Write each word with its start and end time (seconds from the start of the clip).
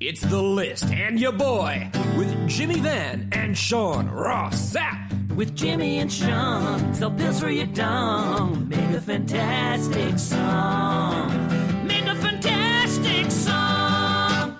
It's 0.00 0.22
the 0.22 0.42
list 0.42 0.86
and 0.86 1.20
your 1.20 1.32
boy 1.32 1.90
with 2.16 2.48
Jimmy 2.48 2.80
Van 2.80 3.28
and 3.32 3.54
Sean 3.54 4.08
Ross 4.08 4.74
Sapp. 4.74 5.34
With 5.34 5.54
Jimmy 5.54 5.98
and 5.98 6.10
Sean, 6.10 6.94
sell 6.94 7.10
pills 7.10 7.38
for 7.38 7.50
your 7.50 7.66
dong. 7.66 8.66
Make 8.70 8.96
a 8.96 9.00
fantastic 9.02 10.18
song. 10.18 11.86
Make 11.86 12.06
a 12.06 12.14
fantastic 12.14 13.30
song. 13.30 14.56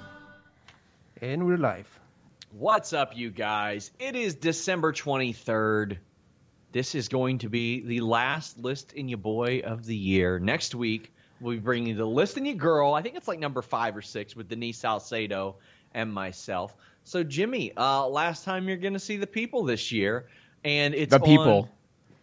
And 1.22 1.46
we're 1.46 1.56
live. 1.56 1.88
What's 2.52 2.92
up, 2.92 3.16
you 3.16 3.30
guys? 3.30 3.92
It 3.98 4.16
is 4.16 4.34
December 4.34 4.92
23rd. 4.92 5.96
This 6.72 6.94
is 6.94 7.08
going 7.08 7.38
to 7.38 7.48
be 7.48 7.80
the 7.80 8.00
last 8.00 8.58
list 8.58 8.92
in 8.92 9.08
your 9.08 9.16
boy 9.16 9.62
of 9.64 9.86
the 9.86 9.96
year. 9.96 10.38
Next 10.38 10.74
week, 10.74 11.14
we'll 11.40 11.54
be 11.54 11.60
bringing 11.60 11.88
you 11.88 11.94
the 11.94 12.04
list 12.06 12.36
in 12.36 12.44
your 12.44 12.54
girl. 12.56 12.94
I 12.94 13.02
think 13.02 13.16
it's 13.16 13.28
like 13.28 13.38
number 13.38 13.62
five 13.62 13.96
or 13.96 14.02
six 14.02 14.36
with 14.36 14.48
Denise 14.48 14.78
Salcedo 14.78 15.56
and 15.94 16.12
myself. 16.12 16.74
So, 17.04 17.24
Jimmy, 17.24 17.72
uh, 17.76 18.06
last 18.06 18.44
time 18.44 18.68
you're 18.68 18.76
going 18.76 18.92
to 18.92 18.98
see 18.98 19.16
the 19.16 19.26
people 19.26 19.64
this 19.64 19.90
year, 19.90 20.26
and 20.64 20.94
it's 20.94 21.10
The 21.10 21.18
people. 21.20 21.62
on- 21.62 21.68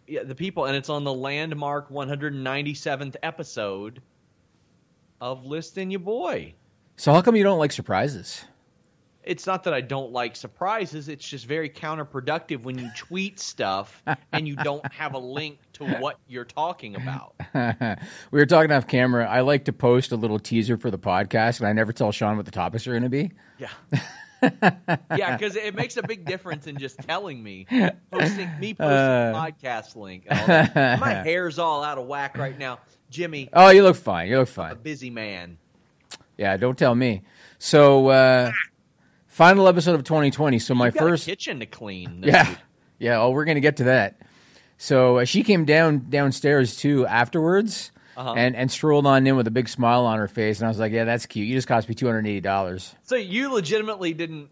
yeah, 0.06 0.22
the 0.22 0.34
people, 0.34 0.64
and 0.64 0.74
it's 0.76 0.88
on 0.88 1.04
the 1.04 1.12
landmark 1.12 1.90
197th 1.90 3.16
episode 3.22 4.00
of 5.20 5.44
List 5.44 5.76
in 5.76 5.90
Your 5.90 6.00
Boy. 6.00 6.54
So 6.96 7.12
how 7.12 7.20
come 7.20 7.36
you 7.36 7.42
don't 7.44 7.58
like 7.58 7.72
surprises? 7.72 8.44
It's 9.28 9.46
not 9.46 9.62
that 9.64 9.74
I 9.74 9.80
don't 9.80 10.10
like 10.10 10.34
surprises. 10.34 11.08
It's 11.08 11.28
just 11.28 11.46
very 11.46 11.68
counterproductive 11.68 12.62
when 12.62 12.78
you 12.78 12.90
tweet 12.96 13.38
stuff 13.38 14.02
and 14.32 14.48
you 14.48 14.56
don't 14.56 14.90
have 14.92 15.14
a 15.14 15.18
link 15.18 15.58
to 15.74 15.84
what 15.84 16.18
you're 16.26 16.44
talking 16.44 16.96
about. 16.96 17.34
we 17.54 18.40
were 18.40 18.46
talking 18.46 18.72
off 18.72 18.86
camera. 18.88 19.28
I 19.28 19.42
like 19.42 19.66
to 19.66 19.72
post 19.72 20.12
a 20.12 20.16
little 20.16 20.38
teaser 20.38 20.76
for 20.76 20.90
the 20.90 20.98
podcast, 20.98 21.60
and 21.60 21.68
I 21.68 21.72
never 21.72 21.92
tell 21.92 22.10
Sean 22.10 22.36
what 22.36 22.46
the 22.46 22.50
topics 22.52 22.86
are 22.86 22.90
going 22.92 23.02
to 23.04 23.08
be. 23.08 23.30
Yeah. 23.58 23.68
yeah, 25.16 25.36
because 25.36 25.56
it 25.56 25.74
makes 25.74 25.96
a 25.96 26.02
big 26.02 26.24
difference 26.24 26.66
in 26.66 26.78
just 26.78 26.98
telling 27.00 27.42
me. 27.42 27.66
Posting 28.10 28.48
me 28.58 28.74
posting 28.74 28.86
Uh. 28.88 29.32
podcast 29.34 29.96
link. 29.96 30.24
and 30.28 30.38
all 30.40 30.46
that. 30.46 31.00
My 31.00 31.12
hair's 31.14 31.58
all 31.58 31.82
out 31.84 31.98
of 31.98 32.06
whack 32.06 32.38
right 32.38 32.58
now. 32.58 32.78
Jimmy, 33.10 33.48
Oh, 33.52 33.70
you 33.70 33.82
look 33.82 33.96
fine. 33.96 34.28
You 34.28 34.38
look 34.38 34.48
fine. 34.48 34.72
a 34.72 34.76
busy 34.76 35.10
man. 35.10 35.58
Yeah, 36.36 36.56
don't 36.56 36.78
tell 36.78 36.94
me. 36.94 37.22
So, 37.58 38.08
uh, 38.08 38.52
final 39.38 39.68
episode 39.68 39.94
of 39.94 40.02
2020. 40.04 40.58
So 40.58 40.74
my 40.74 40.86
You've 40.86 40.94
first, 40.96 41.24
kitchen 41.26 41.60
to 41.60 41.66
clean. 41.66 42.22
yeah, 42.26 42.48
week. 42.50 42.58
yeah. 42.98 43.20
Oh, 43.20 43.30
we're 43.30 43.44
gonna 43.44 43.60
get 43.60 43.76
to 43.78 43.84
that. 43.84 44.20
So 44.76 45.18
uh, 45.18 45.24
she 45.24 45.44
came 45.44 45.64
down 45.64 46.06
downstairs 46.10 46.76
too 46.76 47.06
afterwards, 47.06 47.92
Uh-huh. 48.16 48.34
and 48.36 48.54
and 48.56 48.70
strolled 48.70 49.06
on 49.06 49.26
in 49.26 49.36
with 49.36 49.46
a 49.46 49.50
big 49.52 49.68
smile 49.68 50.04
on 50.06 50.18
her 50.18 50.28
face, 50.28 50.58
and 50.58 50.66
I 50.66 50.68
was 50.68 50.78
like, 50.78 50.92
yeah, 50.92 51.04
that's 51.04 51.26
cute. 51.26 51.46
You 51.46 51.54
just 51.54 51.68
cost 51.68 51.88
me 51.88 51.94
two 51.94 52.06
hundred 52.06 52.26
eighty 52.26 52.40
dollars. 52.40 52.94
So 53.04 53.14
you 53.16 53.52
legitimately 53.54 54.12
didn't 54.12 54.50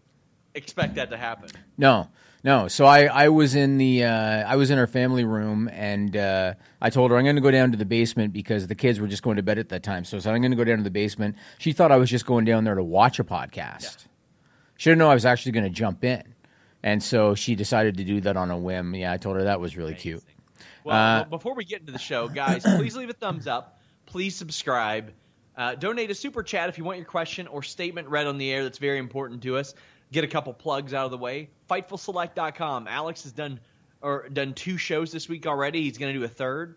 expect 0.55 0.95
that 0.95 1.11
to 1.11 1.17
happen. 1.17 1.49
No, 1.77 2.07
no. 2.43 2.67
So 2.67 2.85
I, 2.85 3.05
I 3.05 3.29
was 3.29 3.55
in 3.55 3.77
the 3.77 4.05
uh, 4.05 4.09
I 4.47 4.55
was 4.55 4.71
in 4.71 4.77
her 4.77 4.87
family 4.87 5.23
room, 5.25 5.69
and 5.71 6.15
uh, 6.17 6.53
I 6.81 6.89
told 6.89 7.11
her 7.11 7.17
I'm 7.17 7.23
going 7.25 7.35
to 7.35 7.41
go 7.41 7.51
down 7.51 7.71
to 7.71 7.77
the 7.77 7.85
basement 7.85 8.33
because 8.33 8.67
the 8.67 8.75
kids 8.75 8.99
were 8.99 9.07
just 9.07 9.21
going 9.23 9.35
to 9.35 9.43
bed 9.43 9.59
at 9.59 9.69
that 9.69 9.83
time. 9.83 10.03
So, 10.05 10.17
so 10.19 10.31
I'm 10.31 10.41
going 10.41 10.51
to 10.51 10.57
go 10.57 10.63
down 10.63 10.77
to 10.77 10.83
the 10.83 10.89
basement. 10.89 11.35
She 11.59 11.73
thought 11.73 11.91
I 11.91 11.97
was 11.97 12.09
just 12.09 12.25
going 12.25 12.45
down 12.45 12.63
there 12.63 12.75
to 12.75 12.83
watch 12.83 13.19
a 13.19 13.23
podcast. 13.23 14.06
She 14.77 14.89
didn't 14.89 14.99
know 14.99 15.09
I 15.09 15.13
was 15.13 15.25
actually 15.25 15.53
going 15.53 15.65
to 15.65 15.69
jump 15.69 16.03
in, 16.03 16.23
and 16.83 17.01
so 17.01 17.35
she 17.35 17.55
decided 17.55 17.97
to 17.97 18.03
do 18.03 18.21
that 18.21 18.37
on 18.37 18.51
a 18.51 18.57
whim. 18.57 18.93
Yeah, 18.95 19.11
I 19.11 19.17
told 19.17 19.35
her 19.37 19.43
that 19.43 19.59
was 19.59 19.75
really 19.75 19.95
cute. 19.95 20.23
Well, 20.83 20.95
Uh, 20.95 21.19
well, 21.21 21.25
before 21.25 21.55
we 21.55 21.65
get 21.65 21.81
into 21.81 21.91
the 21.91 21.99
show, 21.99 22.27
guys, 22.27 22.63
please 22.77 22.95
leave 22.95 23.09
a 23.09 23.13
thumbs 23.13 23.47
up. 23.47 23.79
Please 24.05 24.35
subscribe. 24.35 25.11
Uh, 25.55 25.73
donate 25.75 26.11
a 26.11 26.15
super 26.15 26.43
chat 26.43 26.69
if 26.69 26.77
you 26.77 26.83
want 26.83 26.97
your 26.97 27.07
question 27.07 27.47
or 27.47 27.63
statement 27.63 28.07
read 28.09 28.27
on 28.27 28.37
the 28.37 28.51
air. 28.51 28.63
That's 28.63 28.77
very 28.77 28.99
important 28.99 29.41
to 29.43 29.57
us. 29.57 29.73
Get 30.11 30.23
a 30.23 30.27
couple 30.27 30.53
plugs 30.53 30.93
out 30.93 31.05
of 31.05 31.11
the 31.11 31.17
way. 31.17 31.49
Fightfulselect.com. 31.69 32.87
Alex 32.87 33.23
has 33.23 33.31
done 33.31 33.59
or 34.01 34.29
done 34.29 34.53
two 34.53 34.77
shows 34.77 35.11
this 35.11 35.27
week 35.27 35.47
already. 35.47 35.81
He's 35.81 35.97
going 35.97 36.13
to 36.13 36.19
do 36.19 36.23
a 36.23 36.29
third. 36.29 36.75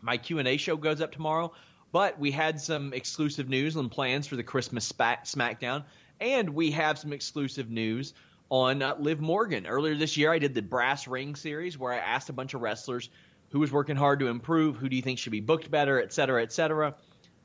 My 0.00 0.16
Q 0.16 0.38
and 0.38 0.48
A 0.48 0.56
show 0.56 0.76
goes 0.76 1.00
up 1.00 1.12
tomorrow. 1.12 1.52
But 1.92 2.18
we 2.18 2.30
had 2.30 2.60
some 2.60 2.92
exclusive 2.92 3.48
news 3.48 3.76
and 3.76 3.90
plans 3.90 4.26
for 4.26 4.36
the 4.36 4.42
Christmas 4.42 4.90
SmackDown, 4.92 5.84
and 6.20 6.50
we 6.50 6.70
have 6.72 6.98
some 6.98 7.12
exclusive 7.12 7.70
news 7.70 8.14
on 8.48 8.82
uh, 8.82 8.96
Liv 8.98 9.20
Morgan. 9.20 9.66
Earlier 9.66 9.96
this 9.96 10.16
year, 10.16 10.32
I 10.32 10.38
did 10.38 10.54
the 10.54 10.62
Brass 10.62 11.08
Ring 11.08 11.34
series 11.34 11.78
where 11.78 11.92
I 11.92 11.98
asked 11.98 12.28
a 12.28 12.32
bunch 12.32 12.54
of 12.54 12.60
wrestlers 12.60 13.10
who 13.50 13.60
was 13.60 13.72
working 13.72 13.96
hard 13.96 14.20
to 14.20 14.28
improve, 14.28 14.76
who 14.76 14.88
do 14.88 14.96
you 14.96 15.02
think 15.02 15.18
should 15.18 15.32
be 15.32 15.40
booked 15.40 15.70
better, 15.70 16.00
et 16.02 16.12
cetera, 16.12 16.42
et 16.42 16.52
cetera. 16.52 16.94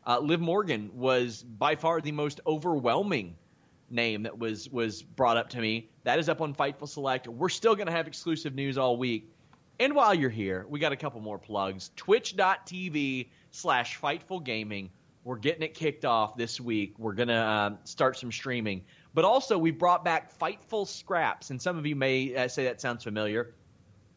Uh, 0.05 0.19
Liv 0.19 0.39
Morgan 0.39 0.91
was 0.93 1.43
by 1.43 1.75
far 1.75 2.01
the 2.01 2.11
most 2.11 2.41
overwhelming 2.45 3.35
name 3.89 4.23
that 4.23 4.39
was 4.39 4.69
was 4.69 5.03
brought 5.03 5.37
up 5.37 5.49
to 5.49 5.59
me. 5.59 5.89
That 6.03 6.17
is 6.17 6.29
up 6.29 6.41
on 6.41 6.55
Fightful 6.55 6.87
Select. 6.87 7.27
We're 7.27 7.49
still 7.49 7.75
going 7.75 7.87
to 7.87 7.93
have 7.93 8.07
exclusive 8.07 8.55
news 8.55 8.77
all 8.77 8.97
week. 8.97 9.29
And 9.79 9.93
while 9.93 10.13
you're 10.13 10.29
here, 10.29 10.65
we 10.69 10.79
got 10.79 10.91
a 10.91 10.95
couple 10.95 11.21
more 11.21 11.39
plugs. 11.39 11.91
Twitch.tv 11.95 13.29
slash 13.51 13.99
Fightful 13.99 14.43
Gaming. 14.43 14.91
We're 15.23 15.37
getting 15.37 15.61
it 15.61 15.73
kicked 15.73 16.05
off 16.05 16.35
this 16.35 16.59
week. 16.59 16.95
We're 16.97 17.13
going 17.13 17.27
to 17.27 17.35
uh, 17.35 17.71
start 17.83 18.17
some 18.17 18.31
streaming. 18.31 18.83
But 19.13 19.25
also, 19.25 19.57
we 19.57 19.71
brought 19.71 20.03
back 20.03 20.37
Fightful 20.39 20.87
Scraps, 20.87 21.49
and 21.49 21.61
some 21.61 21.77
of 21.77 21.85
you 21.85 21.95
may 21.95 22.35
uh, 22.35 22.47
say 22.47 22.63
that 22.65 22.81
sounds 22.81 23.03
familiar. 23.03 23.53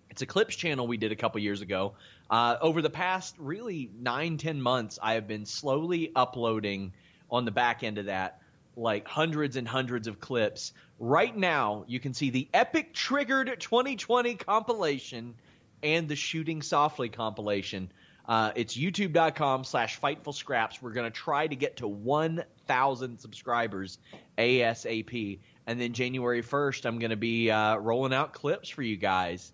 It's 0.09 0.23
a 0.23 0.27
clips 0.27 0.57
channel 0.57 0.87
we 0.87 0.97
did 0.97 1.13
a 1.13 1.17
couple 1.17 1.41
years 1.41 1.61
ago. 1.61 1.95
Uh, 2.31 2.57
over 2.61 2.81
the 2.81 2.91
past 2.91 3.35
really 3.39 3.91
nine, 3.99 4.39
ten 4.39 4.61
months, 4.61 4.99
I 5.03 5.15
have 5.15 5.27
been 5.27 5.45
slowly 5.45 6.13
uploading 6.15 6.93
on 7.31 7.45
the 7.45 7.51
back 7.51 7.83
end 7.83 7.99
of 7.99 8.07
that 8.07 8.41
like 8.77 9.07
hundreds 9.07 9.57
and 9.57 9.67
hundreds 9.67 10.07
of 10.07 10.21
clips. 10.21 10.73
Right 10.99 11.37
now, 11.37 11.85
you 11.87 12.01
can 12.01 12.15
see 12.15 12.31
the 12.31 12.49
Epic 12.55 12.95
Triggered 12.95 13.61
2020 13.61 14.37
compilation 14.37 15.35
and 15.83 16.09
the 16.09 16.17
Shooting 16.17 16.63
Softly 16.63 17.09
compilation. 17.09 17.93
Uh, 18.27 18.53
it's 18.55 18.77
youtube.com 18.77 19.65
slash 19.65 20.01
fightful 20.01 20.35
scraps. 20.35 20.81
We're 20.81 20.93
going 20.93 21.11
to 21.11 21.17
try 21.17 21.47
to 21.47 21.57
get 21.57 21.79
to 21.79 21.89
1,000 21.89 23.19
subscribers 23.19 23.99
ASAP. 24.39 25.41
And 25.67 25.81
then 25.81 25.93
January 25.93 26.43
1st, 26.43 26.87
I'm 26.87 26.99
going 26.99 27.11
to 27.11 27.17
be 27.17 27.51
uh, 27.51 27.77
rolling 27.77 28.15
out 28.15 28.33
clips 28.33 28.69
for 28.69 28.83
you 28.83 28.97
guys. 28.97 29.53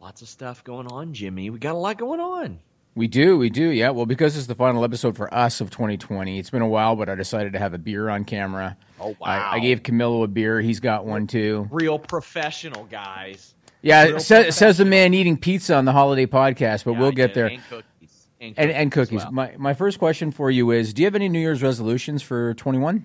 Lots 0.00 0.22
of 0.22 0.28
stuff 0.28 0.64
going 0.64 0.86
on, 0.86 1.12
Jimmy. 1.12 1.50
We 1.50 1.58
got 1.58 1.74
a 1.74 1.78
lot 1.78 1.98
going 1.98 2.20
on. 2.20 2.60
We 2.96 3.06
do, 3.06 3.38
we 3.38 3.50
do, 3.50 3.68
yeah. 3.68 3.90
Well, 3.90 4.06
because 4.06 4.36
it's 4.36 4.46
the 4.46 4.54
final 4.54 4.82
episode 4.82 5.16
for 5.16 5.32
us 5.32 5.60
of 5.60 5.70
2020, 5.70 6.38
it's 6.38 6.50
been 6.50 6.60
a 6.62 6.68
while, 6.68 6.96
but 6.96 7.08
I 7.08 7.14
decided 7.14 7.52
to 7.52 7.58
have 7.58 7.72
a 7.72 7.78
beer 7.78 8.08
on 8.08 8.24
camera. 8.24 8.76
Oh, 8.98 9.10
wow. 9.10 9.16
I, 9.20 9.56
I 9.56 9.58
gave 9.60 9.82
Camilo 9.82 10.24
a 10.24 10.26
beer. 10.26 10.60
He's 10.60 10.80
got 10.80 11.06
one 11.06 11.26
too. 11.26 11.68
Real 11.70 11.98
professional, 11.98 12.84
guys. 12.84 13.54
Yeah, 13.82 14.04
Real 14.04 14.20
sa- 14.20 14.50
says 14.50 14.78
the 14.78 14.84
man 14.84 15.14
eating 15.14 15.36
pizza 15.38 15.74
on 15.74 15.84
the 15.86 15.92
holiday 15.92 16.26
podcast, 16.26 16.84
but 16.84 16.92
Yeah, 16.92 16.98
we'll 17.00 17.12
get 17.12 17.34
there. 17.34 17.46
And 17.46 17.62
cookies. 17.68 18.26
And 18.40 18.54
And, 18.58 18.70
and 18.70 18.92
cookies. 18.92 19.22
well. 19.22 19.32
My, 19.32 19.54
my 19.58 19.74
first 19.74 19.98
question 19.98 20.30
for 20.32 20.50
you 20.50 20.70
is 20.70 20.92
Do 20.94 21.02
you 21.02 21.06
have 21.06 21.14
any 21.14 21.28
New 21.28 21.38
Year's 21.40 21.62
resolutions 21.62 22.22
for 22.22 22.52
21? 22.54 23.04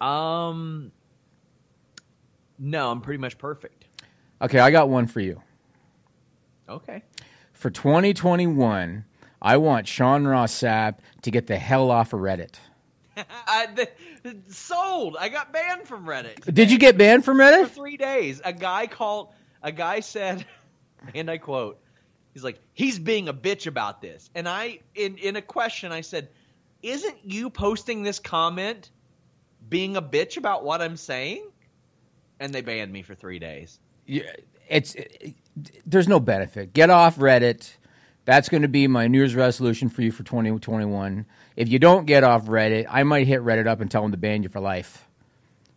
Um, 0.00 0.92
no, 2.58 2.90
I'm 2.90 3.00
pretty 3.00 3.18
much 3.18 3.38
perfect. 3.38 3.86
Okay, 4.42 4.58
I 4.58 4.70
got 4.70 4.88
one 4.88 5.06
for 5.06 5.20
you. 5.20 5.40
Okay. 6.68 7.02
For 7.52 7.70
2021, 7.70 9.04
I 9.40 9.56
want 9.56 9.88
Sean 9.88 10.26
Ross 10.26 10.52
Sapp 10.52 10.96
to 11.22 11.30
get 11.30 11.46
the 11.46 11.56
hell 11.56 11.90
off 11.90 12.12
of 12.12 12.20
Reddit. 12.20 12.56
I, 13.16 13.66
the, 13.74 13.74
the- 13.76 13.90
sold. 14.48 15.16
I 15.18 15.28
got 15.28 15.52
banned 15.52 15.86
from 15.86 16.06
Reddit. 16.06 16.52
Did 16.52 16.70
you 16.70 16.78
get 16.78 16.96
banned 16.98 17.24
from 17.24 17.38
for 17.38 17.44
Reddit? 17.44 17.70
three 17.70 17.96
days? 17.96 18.40
A 18.44 18.52
guy 18.52 18.86
called. 18.86 19.32
A 19.62 19.72
guy 19.72 20.00
said, 20.00 20.44
and 21.14 21.30
I 21.30 21.38
quote, 21.38 21.80
"He's 22.32 22.44
like, 22.44 22.58
he's 22.72 22.98
being 22.98 23.28
a 23.28 23.34
bitch 23.34 23.66
about 23.66 24.00
this." 24.00 24.30
And 24.34 24.48
I, 24.48 24.80
in 24.94 25.18
in 25.18 25.36
a 25.36 25.42
question, 25.42 25.92
I 25.92 26.02
said, 26.02 26.28
"Isn't 26.82 27.18
you 27.24 27.50
posting 27.50 28.02
this 28.02 28.18
comment 28.18 28.90
being 29.68 29.96
a 29.96 30.02
bitch 30.02 30.36
about 30.36 30.64
what 30.64 30.82
I'm 30.82 30.96
saying?" 30.96 31.46
And 32.38 32.54
they 32.54 32.60
banned 32.60 32.92
me 32.92 33.02
for 33.02 33.14
three 33.14 33.38
days. 33.38 33.78
Yeah, 34.06 34.30
it's 34.68 34.94
it, 34.94 35.34
there's 35.86 36.08
no 36.08 36.20
benefit. 36.20 36.72
Get 36.72 36.90
off 36.90 37.16
Reddit. 37.16 37.72
That's 38.26 38.48
going 38.48 38.62
to 38.62 38.68
be 38.68 38.88
my 38.88 39.06
New 39.06 39.18
Year's 39.18 39.36
resolution 39.36 39.88
for 39.88 40.02
you 40.02 40.10
for 40.10 40.24
2021. 40.24 41.26
If 41.54 41.68
you 41.68 41.78
don't 41.78 42.06
get 42.06 42.24
off 42.24 42.46
Reddit, 42.46 42.86
I 42.90 43.04
might 43.04 43.28
hit 43.28 43.40
Reddit 43.40 43.68
up 43.68 43.80
and 43.80 43.88
tell 43.88 44.02
them 44.02 44.10
to 44.10 44.16
ban 44.16 44.42
you 44.42 44.48
for 44.48 44.60
life. 44.60 45.06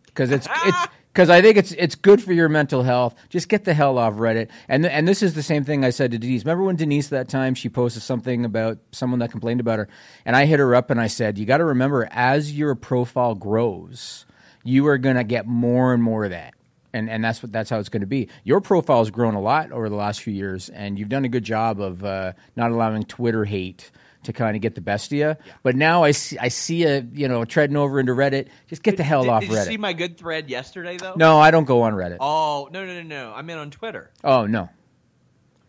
Because 0.06 0.32
it's 0.32 0.48
it's 0.66 0.88
because 1.12 1.30
I 1.30 1.42
think 1.42 1.56
it's 1.56 1.70
it's 1.70 1.94
good 1.94 2.20
for 2.20 2.32
your 2.32 2.48
mental 2.48 2.82
health. 2.82 3.14
Just 3.28 3.48
get 3.48 3.64
the 3.64 3.72
hell 3.72 3.98
off 3.98 4.14
Reddit. 4.14 4.48
And 4.68 4.84
and 4.84 5.06
this 5.06 5.22
is 5.22 5.34
the 5.34 5.44
same 5.44 5.62
thing 5.64 5.84
I 5.84 5.90
said 5.90 6.10
to 6.10 6.18
Denise. 6.18 6.44
Remember 6.44 6.64
when 6.64 6.74
Denise 6.74 7.08
that 7.10 7.28
time 7.28 7.54
she 7.54 7.68
posted 7.68 8.02
something 8.02 8.44
about 8.44 8.78
someone 8.90 9.20
that 9.20 9.30
complained 9.30 9.60
about 9.60 9.78
her, 9.78 9.88
and 10.24 10.34
I 10.34 10.46
hit 10.46 10.58
her 10.58 10.74
up 10.74 10.90
and 10.90 11.00
I 11.00 11.06
said, 11.06 11.38
you 11.38 11.46
got 11.46 11.58
to 11.58 11.64
remember 11.66 12.08
as 12.10 12.52
your 12.52 12.74
profile 12.74 13.36
grows, 13.36 14.26
you 14.64 14.88
are 14.88 14.98
going 14.98 15.16
to 15.16 15.24
get 15.24 15.46
more 15.46 15.94
and 15.94 16.02
more 16.02 16.24
of 16.24 16.30
that 16.32 16.54
and 16.92 17.10
and 17.10 17.24
that's 17.24 17.42
what 17.42 17.52
that's 17.52 17.70
how 17.70 17.78
it's 17.78 17.88
going 17.88 18.00
to 18.00 18.06
be. 18.06 18.28
Your 18.44 18.60
profile 18.60 18.98
has 18.98 19.10
grown 19.10 19.34
a 19.34 19.40
lot 19.40 19.72
over 19.72 19.88
the 19.88 19.96
last 19.96 20.20
few 20.20 20.32
years, 20.32 20.68
and 20.68 20.98
you've 20.98 21.08
done 21.08 21.24
a 21.24 21.28
good 21.28 21.44
job 21.44 21.80
of 21.80 22.04
uh, 22.04 22.32
not 22.56 22.70
allowing 22.70 23.04
Twitter 23.04 23.44
hate 23.44 23.90
to 24.22 24.32
kind 24.32 24.54
of 24.54 24.60
get 24.60 24.74
the 24.74 24.80
best 24.80 25.12
of 25.12 25.18
you. 25.18 25.36
But 25.62 25.76
now 25.76 26.02
I 26.02 26.10
see 26.10 26.38
I 26.38 26.48
see 26.48 26.84
a 26.84 27.00
you 27.00 27.28
know 27.28 27.44
treading 27.44 27.76
over 27.76 28.00
into 28.00 28.12
Reddit. 28.12 28.48
Just 28.68 28.82
get 28.82 28.96
the 28.96 29.02
hell 29.02 29.22
did, 29.22 29.30
off 29.30 29.40
did 29.42 29.50
you 29.50 29.56
Reddit. 29.56 29.66
see 29.66 29.76
my 29.76 29.92
good 29.92 30.16
thread 30.18 30.50
yesterday 30.50 30.96
though? 30.96 31.14
no, 31.16 31.38
I 31.38 31.50
don't 31.50 31.64
go 31.64 31.82
on 31.82 31.94
Reddit. 31.94 32.18
Oh 32.20 32.68
no 32.72 32.84
no 32.84 32.94
no 32.94 33.02
no! 33.02 33.32
I 33.34 33.42
meant 33.42 33.60
on 33.60 33.70
Twitter. 33.70 34.10
Oh 34.24 34.46
no. 34.46 34.68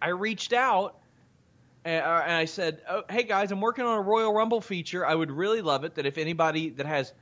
I 0.02 0.10
reached 0.10 0.52
out 0.52 0.98
and, 1.86 2.04
and 2.04 2.34
I 2.34 2.46
said, 2.46 2.82
oh, 2.90 3.04
"Hey 3.10 3.24
guys, 3.24 3.52
I'm 3.52 3.62
working 3.62 3.86
on 3.86 3.98
a 3.98 4.02
Royal 4.02 4.34
Rumble 4.34 4.62
feature. 4.62 5.06
I 5.06 5.14
would 5.14 5.32
really 5.32 5.62
love 5.62 5.84
it 5.84 5.96
that 5.96 6.06
if 6.06 6.18
anybody 6.18 6.70
that 6.72 6.86
has 6.88 7.14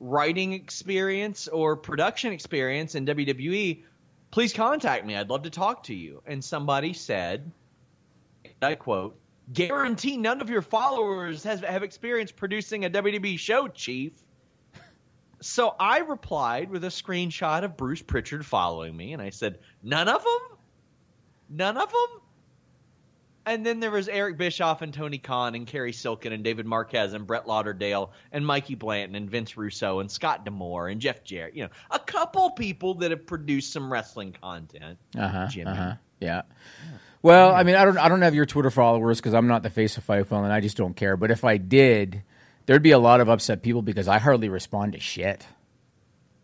writing 0.00 0.54
experience 0.54 1.46
or 1.46 1.76
production 1.76 2.32
experience 2.32 2.94
in 2.94 3.06
WWE, 3.06 3.84
please 4.30 4.52
contact 4.52 5.06
me. 5.06 5.14
I'd 5.14 5.30
love 5.30 5.42
to 5.42 5.50
talk 5.50 5.84
to 5.84 5.94
you." 5.94 6.22
And 6.26 6.42
somebody 6.42 6.92
said, 6.94 7.52
I 8.62 8.74
quote, 8.74 9.18
"Guarantee 9.52 10.16
none 10.16 10.40
of 10.40 10.50
your 10.50 10.62
followers 10.62 11.44
has 11.44 11.60
have 11.60 11.82
experience 11.82 12.32
producing 12.32 12.84
a 12.84 12.90
WWE 12.90 13.38
show, 13.38 13.68
Chief." 13.68 14.12
So 15.42 15.74
I 15.78 16.00
replied 16.00 16.70
with 16.70 16.84
a 16.84 16.88
screenshot 16.88 17.64
of 17.64 17.76
Bruce 17.76 18.02
Pritchard 18.02 18.44
following 18.44 18.96
me, 18.96 19.12
and 19.12 19.22
I 19.22 19.30
said, 19.30 19.58
"None 19.82 20.08
of 20.08 20.22
them." 20.22 20.58
None 21.52 21.76
of 21.76 21.90
them? 21.90 22.20
And 23.46 23.64
then 23.64 23.80
there 23.80 23.90
was 23.90 24.06
Eric 24.08 24.36
Bischoff 24.36 24.82
and 24.82 24.92
Tony 24.92 25.18
Khan 25.18 25.54
and 25.54 25.66
Kerry 25.66 25.92
Silken 25.92 26.32
and 26.32 26.44
David 26.44 26.66
Marquez 26.66 27.14
and 27.14 27.26
Brett 27.26 27.48
Lauderdale 27.48 28.12
and 28.32 28.46
Mikey 28.46 28.74
Blanton 28.74 29.16
and 29.16 29.30
Vince 29.30 29.56
Russo 29.56 30.00
and 30.00 30.10
Scott 30.10 30.44
D'Amore 30.44 30.88
and 30.88 31.00
Jeff 31.00 31.24
Jarrett. 31.24 31.54
You 31.54 31.64
know, 31.64 31.70
a 31.90 31.98
couple 31.98 32.50
people 32.50 32.94
that 32.96 33.10
have 33.10 33.26
produced 33.26 33.72
some 33.72 33.90
wrestling 33.92 34.36
content. 34.40 34.98
Uh 35.18 35.28
huh. 35.28 35.48
Uh 35.66 35.74
huh. 35.74 35.94
Yeah. 36.20 36.42
Well, 37.22 37.54
I 37.54 37.62
mean, 37.64 37.76
I 37.76 37.84
don't 37.84 37.98
I 37.98 38.08
don't 38.08 38.22
have 38.22 38.34
your 38.34 38.46
Twitter 38.46 38.70
followers 38.70 39.18
because 39.18 39.34
I'm 39.34 39.46
not 39.46 39.62
the 39.62 39.70
face 39.70 39.96
of 39.96 40.06
Fightful, 40.06 40.42
and 40.44 40.52
I 40.52 40.60
just 40.60 40.76
don't 40.76 40.94
care. 40.94 41.16
But 41.16 41.30
if 41.30 41.44
I 41.44 41.56
did, 41.56 42.22
there'd 42.66 42.82
be 42.82 42.92
a 42.92 42.98
lot 42.98 43.20
of 43.20 43.28
upset 43.28 43.62
people 43.62 43.82
because 43.82 44.08
I 44.08 44.18
hardly 44.18 44.48
respond 44.48 44.92
to 44.92 45.00
shit. 45.00 45.46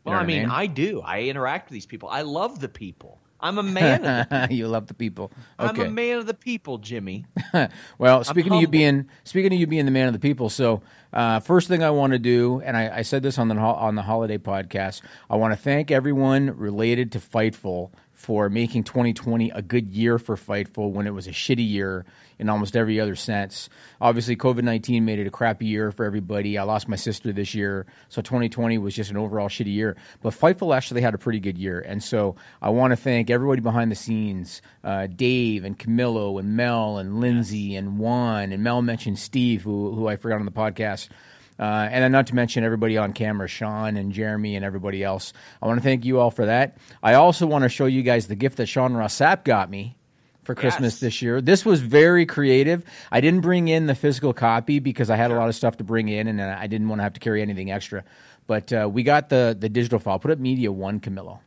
You 0.04 0.12
Well, 0.12 0.14
know 0.14 0.20
I 0.20 0.26
mean, 0.26 0.50
I 0.50 0.66
do. 0.66 1.00
I 1.02 1.22
interact 1.22 1.68
with 1.68 1.74
these 1.74 1.86
people. 1.86 2.08
I 2.08 2.22
love 2.22 2.60
the 2.60 2.68
people. 2.68 3.20
I'm 3.40 3.58
a 3.58 3.62
man 3.62 4.04
of 4.04 4.28
the 4.28 4.48
you 4.54 4.68
love 4.68 4.86
the 4.86 4.94
people. 4.94 5.32
I'm 5.58 5.78
a 5.80 5.90
man 5.90 6.18
of 6.18 6.26
the 6.26 6.34
people, 6.34 6.78
Jimmy. 6.78 7.26
well, 7.98 8.24
speaking 8.24 8.52
of 8.52 8.60
you 8.60 8.68
being 8.68 9.08
speaking 9.24 9.52
of 9.52 9.60
you 9.60 9.66
being 9.66 9.84
the 9.84 9.90
man 9.90 10.06
of 10.06 10.12
the 10.12 10.18
people, 10.18 10.48
so 10.48 10.82
uh, 11.12 11.40
first 11.40 11.68
thing 11.68 11.82
I 11.82 11.90
want 11.90 12.12
to 12.12 12.18
do, 12.18 12.60
and 12.64 12.76
I, 12.76 12.98
I 12.98 13.02
said 13.02 13.22
this 13.22 13.38
on 13.38 13.48
the 13.48 13.56
on 13.56 13.94
the 13.94 14.02
holiday 14.02 14.38
podcast, 14.38 15.02
I 15.28 15.36
want 15.36 15.52
to 15.52 15.56
thank 15.56 15.90
everyone 15.90 16.56
related 16.56 17.12
to 17.12 17.18
Fightful 17.18 17.90
for 18.26 18.50
making 18.50 18.82
2020 18.82 19.50
a 19.50 19.62
good 19.62 19.92
year 19.92 20.18
for 20.18 20.34
Fightful 20.34 20.90
when 20.90 21.06
it 21.06 21.14
was 21.14 21.28
a 21.28 21.30
shitty 21.30 21.70
year 21.70 22.04
in 22.40 22.48
almost 22.48 22.74
every 22.74 22.98
other 22.98 23.14
sense. 23.14 23.68
Obviously, 24.00 24.34
COVID 24.34 24.64
19 24.64 25.04
made 25.04 25.20
it 25.20 25.28
a 25.28 25.30
crappy 25.30 25.66
year 25.66 25.92
for 25.92 26.04
everybody. 26.04 26.58
I 26.58 26.64
lost 26.64 26.88
my 26.88 26.96
sister 26.96 27.32
this 27.32 27.54
year, 27.54 27.86
so 28.08 28.20
2020 28.22 28.78
was 28.78 28.96
just 28.96 29.12
an 29.12 29.16
overall 29.16 29.48
shitty 29.48 29.72
year. 29.72 29.96
But 30.22 30.34
Fightful 30.34 30.76
actually 30.76 31.02
had 31.02 31.14
a 31.14 31.18
pretty 31.18 31.38
good 31.38 31.56
year, 31.56 31.78
and 31.78 32.02
so 32.02 32.34
I 32.60 32.70
want 32.70 32.90
to 32.90 32.96
thank 32.96 33.30
everybody 33.30 33.60
behind 33.60 33.92
the 33.92 33.96
scenes, 33.96 34.60
uh, 34.82 35.06
Dave 35.06 35.64
and 35.64 35.78
Camillo 35.78 36.38
and 36.38 36.56
Mel 36.56 36.98
and 36.98 37.20
Lindsay 37.20 37.76
and 37.76 37.96
Juan 37.96 38.50
and 38.50 38.60
Mel 38.64 38.82
mentioned 38.82 39.20
Steve, 39.20 39.62
who 39.62 39.92
who 39.92 40.08
I 40.08 40.16
forgot 40.16 40.40
on 40.40 40.46
the 40.46 40.50
podcast. 40.50 41.10
Uh, 41.58 41.88
and 41.90 42.04
then 42.04 42.12
not 42.12 42.26
to 42.26 42.34
mention 42.34 42.64
everybody 42.64 42.98
on 42.98 43.12
camera, 43.14 43.48
Sean 43.48 43.96
and 43.96 44.12
Jeremy 44.12 44.56
and 44.56 44.64
everybody 44.64 45.02
else. 45.02 45.32
I 45.62 45.66
want 45.66 45.78
to 45.78 45.82
thank 45.82 46.04
you 46.04 46.20
all 46.20 46.30
for 46.30 46.46
that. 46.46 46.76
I 47.02 47.14
also 47.14 47.46
want 47.46 47.62
to 47.62 47.68
show 47.70 47.86
you 47.86 48.02
guys 48.02 48.26
the 48.26 48.34
gift 48.34 48.58
that 48.58 48.66
Sean 48.66 48.94
Ross 48.94 49.16
Sapp 49.18 49.44
got 49.44 49.70
me 49.70 49.96
for 50.44 50.54
Christmas 50.54 50.94
Yes. 50.94 51.00
this 51.00 51.22
year. 51.22 51.40
This 51.40 51.64
was 51.64 51.80
very 51.80 52.26
creative. 52.26 52.84
I 53.10 53.20
didn't 53.22 53.40
bring 53.40 53.68
in 53.68 53.86
the 53.86 53.94
physical 53.94 54.32
copy 54.34 54.78
because 54.80 55.08
I 55.10 55.16
had 55.16 55.30
a 55.30 55.34
lot 55.34 55.48
of 55.48 55.54
stuff 55.54 55.78
to 55.78 55.84
bring 55.84 56.08
in, 56.08 56.28
and 56.28 56.40
I 56.42 56.66
didn't 56.66 56.88
want 56.88 56.98
to 56.98 57.04
have 57.04 57.14
to 57.14 57.20
carry 57.20 57.40
anything 57.42 57.70
extra. 57.70 58.04
But 58.46 58.72
uh, 58.72 58.88
we 58.92 59.02
got 59.02 59.28
the 59.30 59.56
the 59.58 59.68
digital 59.68 59.98
file. 59.98 60.18
Put 60.20 60.30
up 60.30 60.38
Media 60.38 60.70
One, 60.70 61.00
Camillo. 61.00 61.40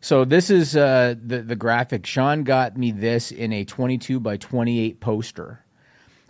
So 0.00 0.24
this 0.24 0.50
is 0.50 0.76
uh, 0.76 1.14
the 1.24 1.42
the 1.42 1.56
graphic. 1.56 2.04
Sean 2.06 2.42
got 2.42 2.76
me 2.76 2.90
this 2.90 3.30
in 3.30 3.52
a 3.52 3.64
22 3.64 4.18
by 4.20 4.36
28 4.36 5.00
poster. 5.00 5.61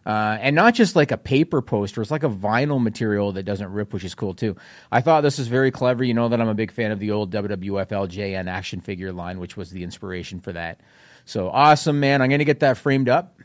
Uh, 0.04 0.36
and 0.40 0.56
not 0.56 0.74
just 0.74 0.96
like 0.96 1.12
a 1.12 1.16
paper 1.16 1.62
poster, 1.62 2.02
it's 2.02 2.10
like 2.10 2.24
a 2.24 2.28
vinyl 2.28 2.82
material 2.82 3.32
that 3.32 3.44
doesn't 3.44 3.70
rip, 3.72 3.92
which 3.92 4.02
is 4.04 4.14
cool 4.14 4.34
too. 4.34 4.56
I 4.90 5.00
thought 5.00 5.20
this 5.20 5.38
was 5.38 5.46
very 5.46 5.70
clever. 5.70 6.02
You 6.02 6.14
know 6.14 6.28
that 6.28 6.40
I'm 6.40 6.48
a 6.48 6.54
big 6.54 6.72
fan 6.72 6.90
of 6.90 6.98
the 6.98 7.12
old 7.12 7.30
WWF 7.32 7.88
LJN 7.88 8.48
action 8.48 8.80
figure 8.80 9.12
line, 9.12 9.38
which 9.38 9.56
was 9.56 9.70
the 9.70 9.84
inspiration 9.84 10.40
for 10.40 10.52
that. 10.54 10.80
So 11.24 11.48
awesome, 11.50 12.00
man! 12.00 12.20
I'm 12.20 12.30
gonna 12.30 12.44
get 12.44 12.60
that 12.60 12.78
framed 12.78 13.08
up, 13.08 13.38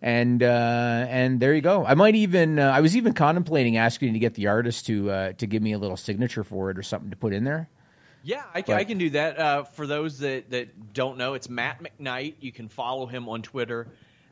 and 0.00 0.42
uh, 0.42 1.06
and 1.08 1.38
there 1.38 1.54
you 1.54 1.60
go. 1.60 1.84
I 1.84 1.92
might 1.94 2.14
even 2.14 2.58
uh, 2.58 2.70
I 2.70 2.80
was 2.80 2.96
even 2.96 3.12
contemplating 3.12 3.76
asking 3.76 4.14
to 4.14 4.18
get 4.18 4.34
the 4.34 4.46
artist 4.46 4.86
to 4.86 5.10
uh, 5.10 5.32
to 5.34 5.46
give 5.46 5.62
me 5.62 5.72
a 5.72 5.78
little 5.78 5.98
signature 5.98 6.44
for 6.44 6.70
it 6.70 6.78
or 6.78 6.82
something 6.82 7.10
to 7.10 7.16
put 7.16 7.34
in 7.34 7.44
there. 7.44 7.68
Yeah, 8.22 8.42
I 8.54 8.62
can, 8.62 8.74
But- 8.74 8.80
I 8.80 8.84
can 8.84 8.98
do 8.98 9.10
that. 9.10 9.38
Uh, 9.38 9.62
for 9.64 9.86
those 9.86 10.18
that, 10.18 10.50
that 10.50 10.92
don't 10.92 11.16
know, 11.16 11.32
it's 11.34 11.48
Matt 11.48 11.82
McKnight. 11.82 12.34
You 12.40 12.52
can 12.52 12.68
follow 12.68 13.06
him 13.06 13.28
on 13.30 13.40
Twitter 13.40 13.86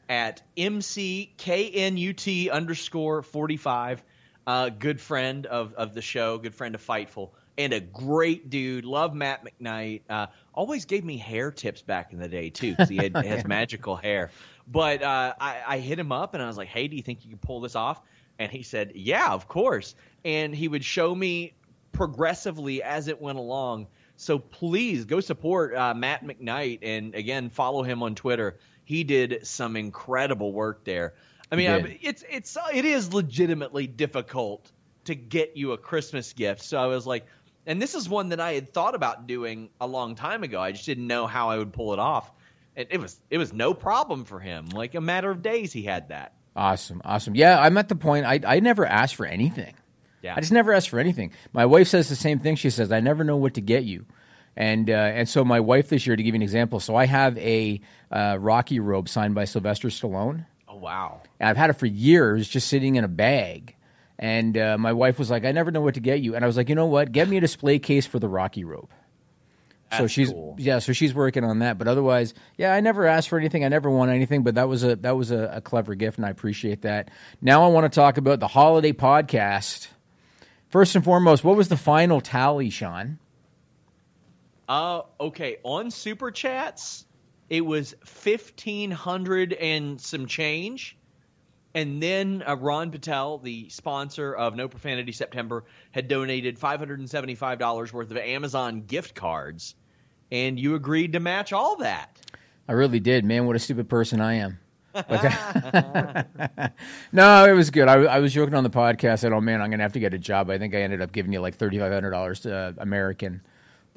at 0.09 0.43
mcknut 0.57 2.51
underscore 2.51 3.23
forty 3.23 3.57
five. 3.57 4.03
uh, 4.47 4.71
good 4.71 5.01
friend 5.01 5.47
of 5.47 5.75
of 5.75 5.95
the 5.95 6.03
show, 6.03 6.39
good 6.39 6.55
friend 6.55 6.75
of 6.75 6.85
Fightful, 6.85 7.31
and 7.59 7.73
a 7.75 7.81
great 7.81 8.49
dude. 8.49 8.85
Love 8.85 9.15
Matt 9.15 9.45
McKnight. 9.45 10.03
Uh, 10.09 10.27
always 10.55 10.87
gave 10.87 11.05
me 11.05 11.19
hair 11.19 11.51
tips 11.51 11.83
back 11.83 12.13
in 12.13 12.19
the 12.19 12.29
day 12.29 12.49
too, 12.51 12.71
because 12.71 12.89
he 12.89 12.97
had, 12.97 13.15
has 13.17 13.47
magical 13.47 13.95
hair. 13.97 14.31
But 14.67 15.03
uh, 15.03 15.35
I, 15.41 15.63
I 15.67 15.79
hit 15.79 15.99
him 15.99 16.13
up 16.13 16.35
and 16.35 16.43
I 16.43 16.47
was 16.47 16.57
like, 16.57 16.69
"Hey, 16.69 16.89
do 16.89 16.97
you 16.97 17.03
think 17.03 17.25
you 17.25 17.31
can 17.31 17.39
pull 17.39 17.61
this 17.61 17.77
off?" 17.77 18.01
And 18.39 18.51
he 18.51 18.63
said, 18.63 18.93
"Yeah, 18.95 19.33
of 19.33 19.49
course." 19.49 19.95
And 20.25 20.55
he 20.55 20.67
would 20.69 20.85
show 20.85 21.15
me 21.15 21.53
progressively 21.93 22.83
as 22.83 23.09
it 23.09 23.21
went 23.21 23.39
along. 23.39 23.87
So 24.17 24.39
please 24.39 25.05
go 25.05 25.21
support 25.21 25.75
uh, 25.75 25.95
Matt 25.95 26.25
McKnight 26.25 26.81
and 26.83 27.15
again 27.15 27.51
follow 27.51 27.83
him 27.83 28.03
on 28.03 28.15
Twitter. 28.15 28.59
He 28.89 29.05
did 29.05 29.47
some 29.47 29.77
incredible 29.77 30.51
work 30.51 30.83
there. 30.85 31.13
I 31.53 31.57
mean. 31.57 31.69
I, 31.69 31.99
it's 32.01 32.25
it's 32.27 32.57
it 32.73 32.87
is 32.87 33.13
legitimately 33.13 33.87
difficult 33.87 34.73
to 35.05 35.15
get 35.15 35.59
you 35.59 35.73
a 35.73 35.77
Christmas 35.77 36.33
gift. 36.33 36.63
So 36.63 36.79
I 36.79 36.87
was 36.87 37.07
like, 37.07 37.27
and 37.67 37.83
this 37.83 37.95
is 37.95 38.09
one 38.09 38.31
that 38.31 38.41
I 38.41 38.55
had 38.55 38.73
thought 38.73 38.95
about 38.95 39.27
doing 39.27 39.69
a 39.79 39.87
long 39.87 40.15
time 40.15 40.43
ago. 40.43 40.59
I 40.59 40.73
just 40.73 40.87
didn't 40.87 41.07
know 41.07 41.27
how 41.27 41.51
I 41.51 41.59
would 41.59 41.75
pull 41.75 41.93
it 41.93 41.99
off. 41.99 42.33
It, 42.77 42.89
it 42.93 42.99
was 42.99 43.21
it 43.29 43.37
was 43.37 43.53
no 43.53 43.75
problem 43.75 44.25
for 44.25 44.41
him. 44.41 44.71
Like 44.71 44.95
a 44.95 45.03
matter 45.03 45.31
of 45.31 45.43
days, 45.43 45.71
he 45.71 45.83
had 45.83 46.09
that. 46.09 46.33
Awesome, 46.57 47.03
awesome. 47.05 47.35
Yeah, 47.35 47.61
I'm 47.61 47.77
at 47.77 47.91
the 47.91 47.95
point. 47.95 48.25
I 48.25 48.41
I 48.43 48.61
never 48.61 48.87
asked 48.87 49.17
for 49.17 49.27
anything. 49.27 49.75
Yeah. 50.23 50.33
I 50.35 50.41
just 50.41 50.51
never 50.51 50.73
asked 50.73 50.89
for 50.89 50.99
anything. 50.99 51.33
My 51.53 51.67
wife 51.67 51.89
says 51.89 52.09
the 52.09 52.17
same 52.17 52.39
thing. 52.39 52.57
She 52.57 52.71
says 52.71 52.91
I 52.91 53.01
never 53.01 53.23
know 53.23 53.37
what 53.37 53.53
to 53.53 53.61
get 53.61 53.85
you, 53.85 54.07
and 54.59 54.91
uh, 54.91 54.93
and 54.93 55.29
so 55.29 55.45
my 55.45 55.61
wife 55.61 55.89
this 55.89 56.05
year, 56.05 56.17
to 56.17 56.23
give 56.23 56.35
you 56.35 56.39
an 56.39 56.43
example, 56.43 56.81
so 56.81 56.97
I 56.97 57.07
have 57.07 57.39
a 57.39 57.81
uh, 58.11 58.39
Rocky 58.41 58.81
robe 58.81 59.09
signed 59.09 59.37
by 59.37 59.45
Sylvester 59.45 59.87
Stallone. 59.87 60.47
Oh 60.67 60.77
wow. 60.77 61.23
And 61.39 61.49
I've 61.49 61.57
had 61.57 61.71
it 61.71 61.75
for 61.75 61.87
years, 61.87 62.49
just 62.49 62.67
sitting 62.67 62.97
in 62.97 63.05
a 63.05 63.09
bag. 63.09 63.77
And 64.19 64.59
uh, 64.59 64.77
my 64.77 64.93
wife 64.93 65.17
was 65.17 65.31
like, 65.31 65.45
"I 65.45 65.53
never 65.53 65.71
know 65.71 65.81
what 65.81 65.95
to 65.95 66.01
get 66.01 66.23
you," 66.23 66.35
and 66.35 66.43
I 66.43 66.49
was 66.49 66.57
like, 66.57 66.69
"You 66.69 66.75
know 66.75 66.87
what? 66.87 67.13
Get 67.13 67.29
me 67.29 67.37
a 67.37 67.41
display 67.41 67.79
case 67.79 68.05
for 68.05 68.19
the 68.19 68.29
Rocky 68.29 68.65
robe." 68.65 68.91
so 69.97 70.09
she's 70.09 70.31
cool. 70.31 70.57
yeah, 70.59 70.81
so 70.81 70.93
she's 70.93 71.15
working 71.15 71.45
on 71.45 71.61
that. 71.61 71.79
But 71.79 71.87
otherwise, 71.87 72.35
yeah, 72.57 72.75
I 72.75 72.81
never 72.81 73.07
asked 73.07 73.29
for 73.29 73.39
anything. 73.39 73.65
I 73.65 73.69
never 73.69 73.89
won 73.89 74.11
anything. 74.11 74.43
But 74.43 74.57
that 74.57 74.69
was 74.69 74.83
a 74.83 74.97
that 74.97 75.17
was 75.17 75.31
a, 75.31 75.53
a 75.55 75.61
clever 75.61 75.95
gift, 75.95 76.19
and 76.19 76.27
I 76.27 76.31
appreciate 76.31 76.83
that. 76.83 77.13
Now 77.41 77.63
I 77.63 77.69
want 77.69 77.85
to 77.85 77.95
talk 77.95 78.19
about 78.19 78.41
the 78.41 78.49
holiday 78.49 78.93
podcast. 78.93 79.87
First 80.69 80.97
and 80.97 81.05
foremost, 81.05 81.45
what 81.45 81.57
was 81.57 81.69
the 81.69 81.77
final 81.77 82.21
tally, 82.21 82.71
Sean? 82.71 83.21
Uh, 84.69 85.03
okay. 85.19 85.57
On 85.63 85.91
super 85.91 86.31
chats, 86.31 87.07
it 87.49 87.65
was 87.65 87.95
fifteen 88.05 88.91
hundred 88.91 89.55
and 89.55 90.01
some 90.01 90.27
change, 90.27 90.97
and 91.75 92.03
then 92.03 92.43
uh, 92.47 92.57
Ron 92.57 92.91
Patel, 92.91 93.39
the 93.39 93.69
sponsor 93.71 94.35
of 94.35 94.55
No 94.55 94.69
Profanity 94.69 95.13
September, 95.13 95.65
had 95.93 96.09
donated 96.09 96.59
five 96.59 96.79
hundred 96.79 96.99
and 96.99 97.09
seventy-five 97.09 97.59
dollars 97.59 97.93
worth 97.93 98.11
of 98.11 98.19
Amazon 98.19 98.83
gift 98.83 99.15
cards, 99.15 99.75
and 100.31 100.61
you 100.61 100.75
agreed 100.75 101.15
to 101.15 101.21
match 101.21 101.53
all 101.55 101.77
that. 101.77 102.21
I 102.69 102.73
really 102.73 103.01
did, 103.01 103.25
man. 103.25 103.47
What 103.47 103.57
a 103.57 103.59
stupid 103.59 103.89
person 103.89 104.21
I 104.21 104.35
am. 104.35 104.59
No, 107.13 107.45
it 107.47 107.53
was 107.53 107.71
good. 107.71 107.89
I, 107.89 107.95
I 108.03 108.19
was 108.19 108.35
joking 108.35 108.55
on 108.55 108.65
the 108.65 108.71
podcast. 108.71 109.13
I 109.13 109.15
said, 109.17 109.33
"Oh 109.33 109.41
man, 109.41 109.63
I'm 109.63 109.71
gonna 109.71 109.83
have 109.83 109.93
to 109.95 110.01
get 110.01 110.13
a 110.13 110.19
job." 110.19 110.51
I 110.51 110.59
think 110.59 110.75
I 110.75 110.79
ended 110.83 111.01
up 111.01 111.13
giving 111.13 111.33
you 111.33 111.41
like 111.41 111.55
thirty 111.55 111.79
five 111.79 111.93
hundred 111.93 112.11
dollars 112.11 112.45
uh, 112.45 112.73
American. 112.79 113.41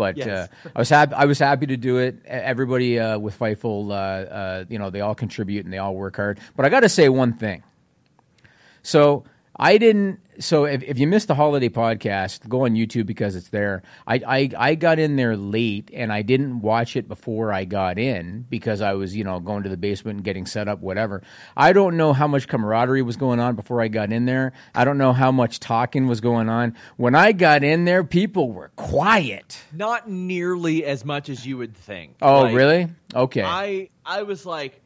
But 0.01 0.17
Yes. 0.17 0.27
uh, 0.65 0.69
I 0.75 0.79
was 0.79 0.89
happy. 0.89 1.13
I 1.13 1.25
was 1.25 1.37
happy 1.37 1.67
to 1.67 1.77
do 1.77 1.99
it. 1.99 2.15
Everybody 2.25 2.97
uh, 2.97 3.19
with 3.19 3.37
Fightful, 3.37 3.91
uh, 3.91 3.93
uh, 3.93 4.65
you 4.67 4.79
know, 4.79 4.89
they 4.89 5.01
all 5.01 5.13
contribute 5.13 5.63
and 5.63 5.71
they 5.71 5.77
all 5.77 5.93
work 5.93 6.15
hard. 6.15 6.39
But 6.55 6.65
I 6.65 6.69
got 6.69 6.79
to 6.79 6.89
say 6.89 7.07
one 7.07 7.33
thing. 7.33 7.61
So 8.81 9.25
I 9.55 9.77
didn't. 9.77 10.19
So 10.41 10.65
if, 10.65 10.83
if 10.83 10.99
you 10.99 11.07
missed 11.07 11.27
the 11.27 11.35
holiday 11.35 11.69
podcast, 11.69 12.47
go 12.49 12.65
on 12.65 12.71
YouTube 12.71 13.05
because 13.05 13.35
it's 13.35 13.49
there. 13.49 13.83
I, 14.07 14.21
I 14.27 14.49
I 14.57 14.75
got 14.75 14.99
in 14.99 15.15
there 15.15 15.37
late 15.37 15.89
and 15.93 16.11
I 16.11 16.23
didn't 16.23 16.61
watch 16.61 16.95
it 16.95 17.07
before 17.07 17.53
I 17.53 17.65
got 17.65 17.97
in 17.99 18.45
because 18.49 18.81
I 18.81 18.93
was 18.93 19.15
you 19.15 19.23
know 19.23 19.39
going 19.39 19.63
to 19.63 19.69
the 19.69 19.77
basement 19.77 20.17
and 20.17 20.25
getting 20.25 20.45
set 20.45 20.67
up, 20.67 20.81
whatever. 20.81 21.21
I 21.55 21.73
don't 21.73 21.95
know 21.95 22.11
how 22.11 22.27
much 22.27 22.47
camaraderie 22.47 23.03
was 23.03 23.17
going 23.17 23.39
on 23.39 23.55
before 23.55 23.81
I 23.81 23.87
got 23.87 24.11
in 24.11 24.25
there. 24.25 24.53
I 24.73 24.83
don't 24.83 24.97
know 24.97 25.13
how 25.13 25.31
much 25.31 25.59
talking 25.59 26.07
was 26.07 26.21
going 26.21 26.49
on. 26.49 26.75
When 26.97 27.15
I 27.15 27.31
got 27.31 27.63
in 27.63 27.85
there, 27.85 28.03
people 28.03 28.51
were 28.51 28.71
quiet. 28.75 29.59
Not 29.71 30.09
nearly 30.09 30.85
as 30.85 31.05
much 31.05 31.29
as 31.29 31.45
you 31.45 31.57
would 31.57 31.75
think. 31.75 32.15
Oh, 32.21 32.41
Like, 32.41 32.55
really? 32.55 32.87
Okay. 33.13 33.43
I 33.43 33.89
I 34.05 34.23
was 34.23 34.45
like, 34.45 34.80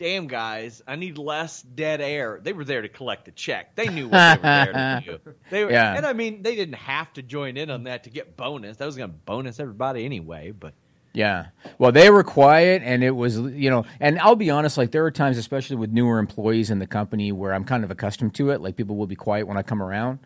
damn 0.00 0.26
guys, 0.26 0.82
I 0.88 0.96
need 0.96 1.18
less 1.18 1.62
dead 1.62 2.00
air. 2.00 2.40
They 2.42 2.52
were 2.52 2.64
there 2.64 2.82
to 2.82 2.88
collect 2.88 3.28
a 3.28 3.30
check. 3.30 3.76
They 3.76 3.86
knew 3.88 4.08
what 4.08 4.42
they 4.42 4.48
were 4.48 4.72
there 4.72 5.00
to 5.00 5.18
do. 5.24 5.34
They 5.50 5.64
were, 5.64 5.70
Yeah. 5.70 5.94
and 5.96 6.04
I 6.04 6.12
mean, 6.14 6.42
they 6.42 6.56
didn't 6.56 6.74
have 6.74 7.12
to 7.12 7.22
join 7.22 7.56
in 7.56 7.70
on 7.70 7.84
that 7.84 8.04
to 8.04 8.10
get 8.10 8.36
bonus. 8.36 8.78
That 8.78 8.86
was 8.86 8.96
going 8.96 9.10
to 9.10 9.16
bonus 9.16 9.60
everybody 9.60 10.04
anyway. 10.04 10.50
But 10.50 10.72
Yeah. 11.12 11.46
Well, 11.78 11.92
they 11.92 12.08
were 12.10 12.24
quiet, 12.24 12.82
and 12.84 13.04
it 13.04 13.10
was, 13.10 13.38
you 13.38 13.68
know, 13.70 13.84
and 14.00 14.18
I'll 14.18 14.36
be 14.36 14.50
honest, 14.50 14.78
like, 14.78 14.90
there 14.90 15.04
are 15.04 15.10
times, 15.10 15.36
especially 15.38 15.76
with 15.76 15.90
newer 15.92 16.18
employees 16.18 16.70
in 16.70 16.78
the 16.78 16.86
company, 16.86 17.30
where 17.30 17.52
I'm 17.52 17.64
kind 17.64 17.84
of 17.84 17.90
accustomed 17.90 18.34
to 18.36 18.50
it. 18.50 18.60
Like, 18.60 18.76
people 18.76 18.96
will 18.96 19.06
be 19.06 19.16
quiet 19.16 19.46
when 19.46 19.56
I 19.56 19.62
come 19.62 19.82
around. 19.82 20.18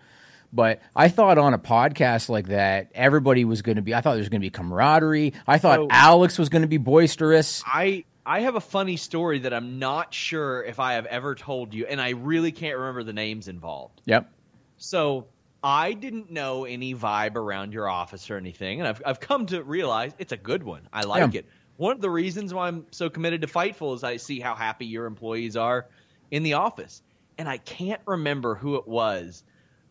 But 0.52 0.81
I 0.95 1.09
thought 1.09 1.37
on 1.37 1.52
a 1.52 1.59
podcast 1.59 2.28
like 2.28 2.47
that, 2.47 2.90
everybody 2.95 3.45
was 3.45 3.62
going 3.62 3.75
to 3.76 3.83
be, 3.83 3.93
I 3.93 4.00
thought 4.02 4.12
there 4.12 4.21
was 4.21 4.28
going 4.28 4.40
to 4.40 4.45
be 4.47 4.50
camaraderie. 4.50 5.33
I 5.49 5.59
thought 5.59 5.78
So- 5.81 5.88
Alex 5.90 6.38
was 6.38 6.49
going 6.49 6.62
to 6.62 6.69
be 6.69 6.76
boisterous. 6.78 7.61
I 7.66 8.04
I 8.26 8.40
have 8.40 8.54
a 8.54 8.61
funny 8.61 8.97
story 8.97 9.40
that 9.40 9.52
I'm 9.52 9.78
not 9.78 10.14
sure 10.14 10.62
if 10.62 10.81
I 10.81 10.95
have 10.95 11.07
ever 11.07 11.35
told 11.35 11.75
you, 11.75 11.87
and 11.87 12.00
I 12.00 12.11
really 12.11 12.52
can't 12.52 12.76
remember 12.78 13.02
the 13.02 13.12
names 13.12 13.49
involved. 13.49 14.00
Yep. 14.07 14.31
So 14.78 15.26
I 15.62 15.93
didn't 15.93 16.31
know 16.31 16.64
any 16.64 16.95
vibe 16.95 17.37
around 17.37 17.73
your 17.73 17.88
office 17.88 18.31
or 18.31 18.37
anything, 18.37 18.81
and 18.81 18.88
I've 18.88 19.02
I've 19.04 19.21
come 19.21 19.47
to 19.47 19.62
realize 19.62 20.12
it's 20.19 20.33
a 20.33 20.37
good 20.37 20.62
one. 20.62 20.88
I 20.93 21.02
like 21.02 21.35
Yeah. 21.35 21.40
it. 21.40 21.47
One 21.76 21.93
of 21.93 22.00
the 22.00 22.11
reasons 22.11 22.54
why 22.54 22.69
I'm 22.69 22.87
so 22.93 23.11
committed 23.11 23.40
to 23.43 23.47
Fightful 23.47 23.95
is 23.95 24.04
I 24.04 24.16
see 24.16 24.40
how 24.40 24.54
happy 24.54 24.87
your 24.87 25.07
employees 25.07 25.57
are 25.57 25.87
in 26.31 26.43
the 26.45 26.54
office, 26.54 27.02
and 27.37 27.49
I 27.49 27.59
can't 27.59 28.00
remember 28.07 28.54
who 28.54 28.76
it 28.76 28.87
was 28.88 29.43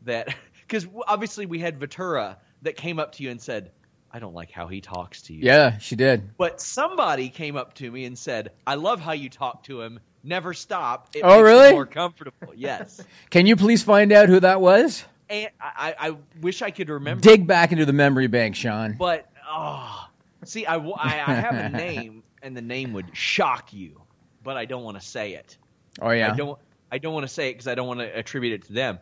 that 0.05 0.33
because 0.67 0.87
obviously 1.07 1.45
we 1.45 1.59
had 1.59 1.79
Ventura 1.79 2.37
that 2.63 2.77
came 2.77 2.99
up 2.99 3.13
to 3.13 3.23
you 3.23 3.29
and 3.31 3.41
said, 3.41 3.71
"I 4.13 4.19
don't 4.19 4.33
like 4.33 4.51
how 4.51 4.67
he 4.67 4.79
talks 4.81 5.23
to 5.23 5.33
you." 5.33 5.41
Yeah, 5.43 5.77
she 5.79 5.95
did. 5.95 6.37
But 6.37 6.61
somebody 6.61 7.29
came 7.29 7.55
up 7.57 7.73
to 7.75 7.91
me 7.91 8.05
and 8.05 8.17
said, 8.17 8.51
"I 8.65 8.75
love 8.75 8.99
how 9.01 9.11
you 9.13 9.29
talk 9.29 9.63
to 9.63 9.81
him. 9.81 9.99
Never 10.23 10.53
stop. 10.53 11.09
It 11.15 11.21
Oh, 11.23 11.29
makes 11.37 11.43
really? 11.43 11.71
More 11.73 11.85
comfortable." 11.85 12.53
Yes. 12.55 13.01
Can 13.29 13.45
you 13.45 13.55
please 13.55 13.83
find 13.83 14.11
out 14.11 14.29
who 14.29 14.39
that 14.39 14.61
was? 14.61 15.03
and 15.29 15.49
I, 15.59 15.95
I 15.99 16.09
I 16.09 16.15
wish 16.41 16.61
I 16.61 16.69
could 16.71 16.89
remember, 16.89 17.21
Dig 17.21 17.47
back 17.47 17.71
into 17.71 17.85
the 17.85 17.93
memory 17.93 18.27
bank, 18.27 18.55
Sean. 18.55 18.95
but 18.99 19.29
oh, 19.49 20.07
see, 20.45 20.65
I 20.65 20.75
I 20.77 21.09
have 21.09 21.55
a 21.55 21.69
name, 21.77 22.23
and 22.41 22.55
the 22.55 22.61
name 22.61 22.93
would 22.93 23.15
shock 23.15 23.73
you, 23.73 24.01
but 24.43 24.57
I 24.57 24.65
don't 24.65 24.83
want 24.83 24.99
to 24.99 25.05
say 25.05 25.33
it. 25.33 25.57
Oh, 26.01 26.11
yeah. 26.11 26.31
I 26.33 26.35
don't. 26.35 26.59
I 26.91 26.97
don't 26.99 27.13
want 27.13 27.23
to 27.23 27.33
say 27.33 27.49
it 27.49 27.53
because 27.53 27.67
I 27.67 27.73
don't 27.75 27.87
want 27.87 28.01
to 28.01 28.17
attribute 28.17 28.53
it 28.53 28.67
to 28.67 28.73
them. 28.73 28.99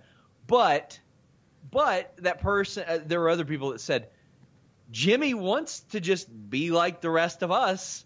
But, 0.48 1.00
but 1.72 2.14
that 2.20 2.40
person, 2.42 2.86
uh, 2.88 3.00
there 3.06 3.20
were 3.20 3.30
other 3.30 3.44
people 3.46 3.72
that 3.72 3.82
said, 3.82 4.08
Jimmy 4.92 5.34
wants 5.34 5.82
to 5.92 6.00
just 6.00 6.28
be 6.50 6.72
like 6.72 7.02
the 7.02 7.10
rest 7.10 7.42
of 7.44 7.52
us 7.52 8.06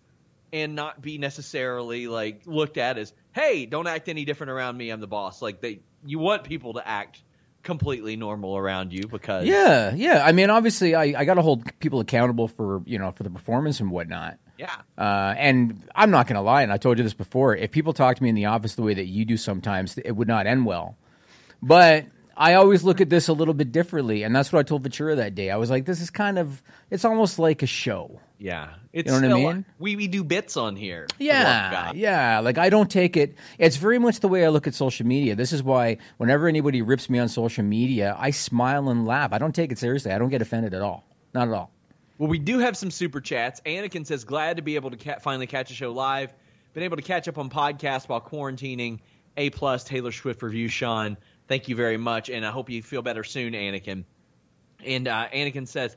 and 0.54 0.76
not 0.76 1.02
be 1.02 1.18
necessarily 1.18 2.08
like 2.08 2.42
looked 2.46 2.78
at 2.78 2.98
as, 2.98 3.12
hey, 3.34 3.66
don't 3.66 3.88
act 3.88 4.08
any 4.08 4.24
different 4.26 4.52
around 4.52 4.78
me. 4.78 4.90
I'm 4.90 5.02
the 5.02 5.08
boss. 5.08 5.42
Like 5.42 5.62
they, 5.62 5.80
you 6.06 6.20
want 6.20 6.44
people 6.44 6.74
to 6.74 6.88
act 6.88 7.22
completely 7.64 8.16
normal 8.16 8.56
around 8.56 8.94
you 8.94 9.08
because 9.08 9.46
Yeah, 9.46 9.94
yeah. 9.96 10.24
I 10.24 10.32
mean, 10.32 10.50
obviously, 10.52 10.94
I, 10.94 11.20
I 11.20 11.26
got 11.26 11.34
to 11.34 11.42
hold 11.42 11.64
people 11.80 12.00
accountable 12.00 12.48
for 12.48 12.84
you 12.86 13.00
know 13.00 13.12
for 13.12 13.24
the 13.24 13.30
performance 13.32 13.80
and 13.80 13.90
whatnot. 13.90 14.38
yeah. 14.58 14.76
Uh, 14.98 15.34
and 15.38 15.84
I'm 15.96 16.12
not 16.12 16.28
going 16.28 16.36
to 16.36 16.42
lie, 16.42 16.62
and 16.62 16.72
I 16.72 16.78
told 16.78 17.00
you 17.00 17.04
this 17.04 17.16
before. 17.16 17.56
If 17.56 17.72
people 17.72 17.92
talk 17.94 18.18
to 18.18 18.24
me 18.24 18.30
in 18.30 18.36
the 18.36 18.46
office 18.46 18.76
the 18.76 18.84
way 18.84 18.94
that 18.94 19.08
you 19.08 19.26
do 19.26 19.36
sometimes, 19.36 19.98
it 19.98 20.12
would 20.12 20.28
not 20.28 20.46
end 20.46 20.66
well. 20.68 20.96
But 21.62 22.06
I 22.38 22.56
always 22.56 22.84
look 22.84 23.02
at 23.02 23.10
this 23.10 23.28
a 23.28 23.34
little 23.34 23.54
bit 23.54 23.72
differently, 23.72 24.24
and 24.24 24.36
that's 24.36 24.52
what 24.52 24.60
I 24.60 24.64
told 24.64 24.84
Ventura 24.84 25.16
that 25.16 25.36
day. 25.36 25.50
I 25.50 25.58
was 25.58 25.70
like, 25.70 25.86
"This 25.86 26.02
is 26.02 26.10
kind 26.10 26.38
of, 26.38 26.62
it's 26.90 27.06
almost 27.06 27.40
like 27.40 27.64
a 27.64 27.68
show." 27.68 28.20
Yeah. 28.38 28.76
It's 28.92 29.12
You 29.12 29.22
know 29.22 29.38
what 29.38 29.50
I 29.50 29.54
mean? 29.54 29.66
We, 29.80 29.96
we 29.96 30.08
do 30.08 30.24
bits 30.24 30.58
on 30.58 30.76
here. 30.76 31.08
for 31.10 31.24
the 31.24 31.30
love 31.30 31.90
of 31.92 31.96
Yeah, 31.96 32.36
yeah. 32.36 32.40
Like 32.40 32.58
I 32.58 32.70
don't 32.70 32.90
take 32.90 33.18
it. 33.18 33.36
It's 33.58 33.78
very 33.78 34.00
much 34.00 34.20
the 34.20 34.28
way 34.28 34.46
I 34.46 34.50
look 34.50 34.68
at 34.68 34.74
social 34.74 35.06
media. 35.06 35.36
This 35.36 35.54
is 35.54 35.64
why 35.64 35.98
whenever 36.18 36.48
anybody 36.48 36.82
rips 36.82 37.10
me 37.10 37.20
on 37.20 37.30
social 37.30 37.64
media, 37.64 38.16
I 38.18 38.32
smile 38.32 38.90
and 38.90 39.06
laugh. 39.06 39.34
I 39.34 39.38
don't 39.38 39.56
take 39.56 39.72
it 39.72 39.78
seriously. 39.78 40.12
I 40.12 40.18
don't 40.18 40.30
get 40.30 40.42
offended 40.42 40.74
at 40.74 40.82
all. 40.82 41.06
Not 41.34 41.48
at 41.48 41.54
all. 41.54 41.72
Well, 42.18 42.30
we 42.30 42.40
do 42.40 42.60
have 42.60 42.78
some 42.78 42.92
super 42.92 43.20
chats. 43.20 43.62
Anakin 43.66 44.06
says, 44.06 44.24
glad 44.24 44.58
to 44.58 44.62
be 44.64 44.76
able 44.76 44.92
to 44.92 44.98
ca- 44.98 45.20
finally 45.20 45.48
catch 45.48 45.72
a 45.72 45.74
show 45.74 45.92
live. 45.92 46.34
Been 46.74 46.84
able 46.84 46.98
to 46.98 47.04
catch 47.04 47.28
up 47.28 47.38
on 47.38 47.50
podcasts 47.50 48.08
while 48.08 48.22
quarantining. 48.22 49.00
A 49.38 49.50
plus 49.50 49.84
Taylor 49.84 50.14
Swift 50.14 50.42
review, 50.42 50.70
Sean. 50.70 51.18
Thank 51.48 51.68
you 51.70 51.76
very 51.76 51.98
much, 51.98 52.30
and 52.30 52.46
I 52.46 52.52
hope 52.52 52.70
you 52.70 52.82
feel 52.82 53.02
better 53.02 53.24
soon, 53.24 53.54
Anakin. 53.54 54.04
And 54.84 55.08
uh, 55.08 55.28
Anakin 55.34 55.68
says, 55.68 55.96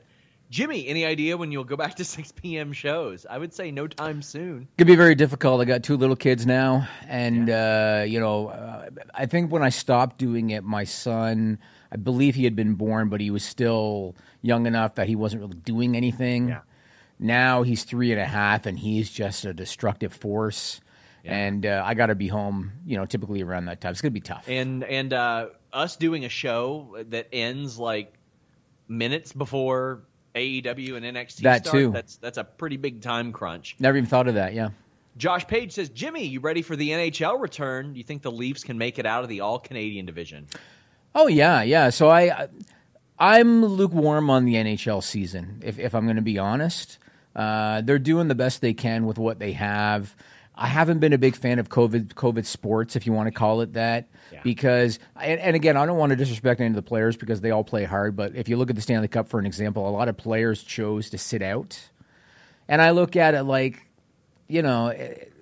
Jimmy, 0.49 0.87
any 0.87 1.05
idea 1.05 1.37
when 1.37 1.51
you'll 1.51 1.63
go 1.63 1.75
back 1.75 1.95
to 1.95 2.05
6 2.05 2.31
p.m. 2.33 2.73
shows? 2.73 3.25
I 3.29 3.37
would 3.37 3.53
say 3.53 3.71
no 3.71 3.87
time 3.87 4.21
soon. 4.21 4.63
It 4.63 4.77
could 4.77 4.87
be 4.87 4.95
very 4.95 5.15
difficult. 5.15 5.61
I 5.61 5.65
got 5.65 5.83
two 5.83 5.97
little 5.97 6.15
kids 6.15 6.45
now, 6.45 6.87
and 7.07 7.49
uh, 7.49 8.03
you 8.07 8.19
know, 8.19 8.47
uh, 8.49 8.89
I 9.13 9.25
think 9.25 9.51
when 9.51 9.63
I 9.63 9.69
stopped 9.69 10.17
doing 10.17 10.51
it, 10.51 10.63
my 10.63 10.83
son 10.83 11.59
I 11.91 11.97
believe 11.97 12.35
he 12.35 12.43
had 12.43 12.55
been 12.55 12.75
born, 12.75 13.09
but 13.09 13.19
he 13.19 13.31
was 13.31 13.43
still 13.43 14.15
young 14.41 14.65
enough 14.67 14.95
that 14.95 15.07
he 15.07 15.15
wasn't 15.15 15.41
really 15.41 15.57
doing 15.57 15.97
anything. 15.97 16.49
Yeah. 16.49 16.61
Now 17.17 17.63
he's 17.63 17.83
three 17.83 18.11
and 18.11 18.21
a 18.21 18.25
half, 18.25 18.65
and 18.65 18.77
he's 18.79 19.09
just 19.09 19.43
a 19.45 19.53
destructive 19.53 20.13
force. 20.13 20.81
And 21.25 21.65
uh, 21.65 21.83
I 21.85 21.93
got 21.93 22.07
to 22.07 22.15
be 22.15 22.27
home, 22.27 22.71
you 22.85 22.97
know, 22.97 23.05
typically 23.05 23.41
around 23.43 23.65
that 23.65 23.81
time. 23.81 23.91
It's 23.91 24.01
going 24.01 24.11
to 24.11 24.19
be 24.19 24.21
tough. 24.21 24.47
and 24.47 24.83
and 24.83 25.13
uh, 25.13 25.47
us 25.73 25.95
doing 25.97 26.25
a 26.25 26.29
show 26.29 26.97
that 27.09 27.27
ends 27.33 27.77
like 27.77 28.13
minutes 28.87 29.31
before 29.33 30.01
AEW 30.35 30.95
and 30.95 31.05
NXT 31.05 31.41
That 31.41 31.65
start. 31.67 31.75
too. 31.81 31.91
That's 31.91 32.17
that's 32.17 32.37
a 32.37 32.43
pretty 32.43 32.77
big 32.77 33.01
time 33.01 33.31
crunch. 33.33 33.75
Never 33.79 33.97
even 33.97 34.09
thought 34.09 34.27
of 34.27 34.35
that. 34.35 34.53
Yeah. 34.53 34.69
Josh 35.17 35.45
Page 35.47 35.73
says, 35.73 35.89
Jimmy, 35.89 36.25
you 36.25 36.39
ready 36.39 36.61
for 36.61 36.75
the 36.77 36.89
NHL 36.91 37.41
return? 37.41 37.91
Do 37.93 37.97
you 37.97 38.05
think 38.05 38.21
the 38.21 38.31
Leafs 38.31 38.63
can 38.63 38.77
make 38.77 38.99
it 38.99 39.05
out 39.05 39.23
of 39.23 39.29
the 39.29 39.41
All 39.41 39.59
Canadian 39.59 40.05
division? 40.05 40.47
Oh 41.13 41.27
yeah, 41.27 41.61
yeah. 41.63 41.89
So 41.89 42.09
I, 42.09 42.47
I'm 43.17 43.65
lukewarm 43.65 44.29
on 44.29 44.45
the 44.45 44.53
NHL 44.53 45.03
season. 45.03 45.61
If 45.65 45.77
if 45.79 45.93
I'm 45.93 46.05
going 46.05 46.15
to 46.15 46.21
be 46.21 46.37
honest, 46.39 46.99
uh, 47.35 47.81
they're 47.81 47.99
doing 47.99 48.27
the 48.29 48.35
best 48.35 48.61
they 48.61 48.73
can 48.73 49.05
with 49.05 49.17
what 49.17 49.39
they 49.39 49.53
have. 49.53 50.15
I 50.59 50.67
haven't 50.67 50.99
been 50.99 51.13
a 51.13 51.17
big 51.17 51.37
fan 51.37 51.57
of 51.57 51.69
COVID 51.69 52.13
COVID 52.15 52.45
sports, 52.45 52.97
if 52.97 53.07
you 53.07 53.13
want 53.13 53.27
to 53.27 53.31
call 53.31 53.61
it 53.61 53.73
that, 53.73 54.09
because 54.43 54.99
and, 55.15 55.39
and 55.39 55.55
again, 55.55 55.77
I 55.77 55.85
don't 55.85 55.97
want 55.97 56.09
to 56.09 56.17
disrespect 56.17 56.59
any 56.59 56.69
of 56.69 56.75
the 56.75 56.81
players 56.81 57.15
because 57.15 57.39
they 57.39 57.51
all 57.51 57.63
play 57.63 57.85
hard. 57.85 58.17
But 58.17 58.35
if 58.35 58.49
you 58.49 58.57
look 58.57 58.69
at 58.69 58.75
the 58.75 58.81
Stanley 58.81 59.07
Cup 59.07 59.29
for 59.29 59.39
an 59.39 59.45
example, 59.45 59.87
a 59.87 59.89
lot 59.89 60.09
of 60.09 60.17
players 60.17 60.61
chose 60.61 61.09
to 61.11 61.17
sit 61.17 61.41
out, 61.41 61.79
and 62.67 62.81
I 62.81 62.91
look 62.91 63.15
at 63.15 63.33
it 63.33 63.43
like, 63.43 63.87
you 64.47 64.61
know. 64.61 64.93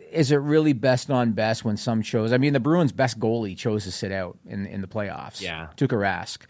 Is 0.09 0.31
it 0.31 0.37
really 0.37 0.71
best 0.71 1.11
on 1.11 1.33
best 1.33 1.65
when 1.65 1.75
some 1.75 2.01
chose? 2.01 2.31
I 2.31 2.37
mean, 2.37 2.53
the 2.53 2.61
Bruins' 2.61 2.93
best 2.93 3.19
goalie 3.19 3.57
chose 3.57 3.83
to 3.83 3.91
sit 3.91 4.13
out 4.13 4.37
in 4.47 4.65
in 4.65 4.79
the 4.79 4.87
playoffs. 4.87 5.41
Yeah. 5.41 5.67
Tuukka 5.75 5.97
Rask. 5.97 6.45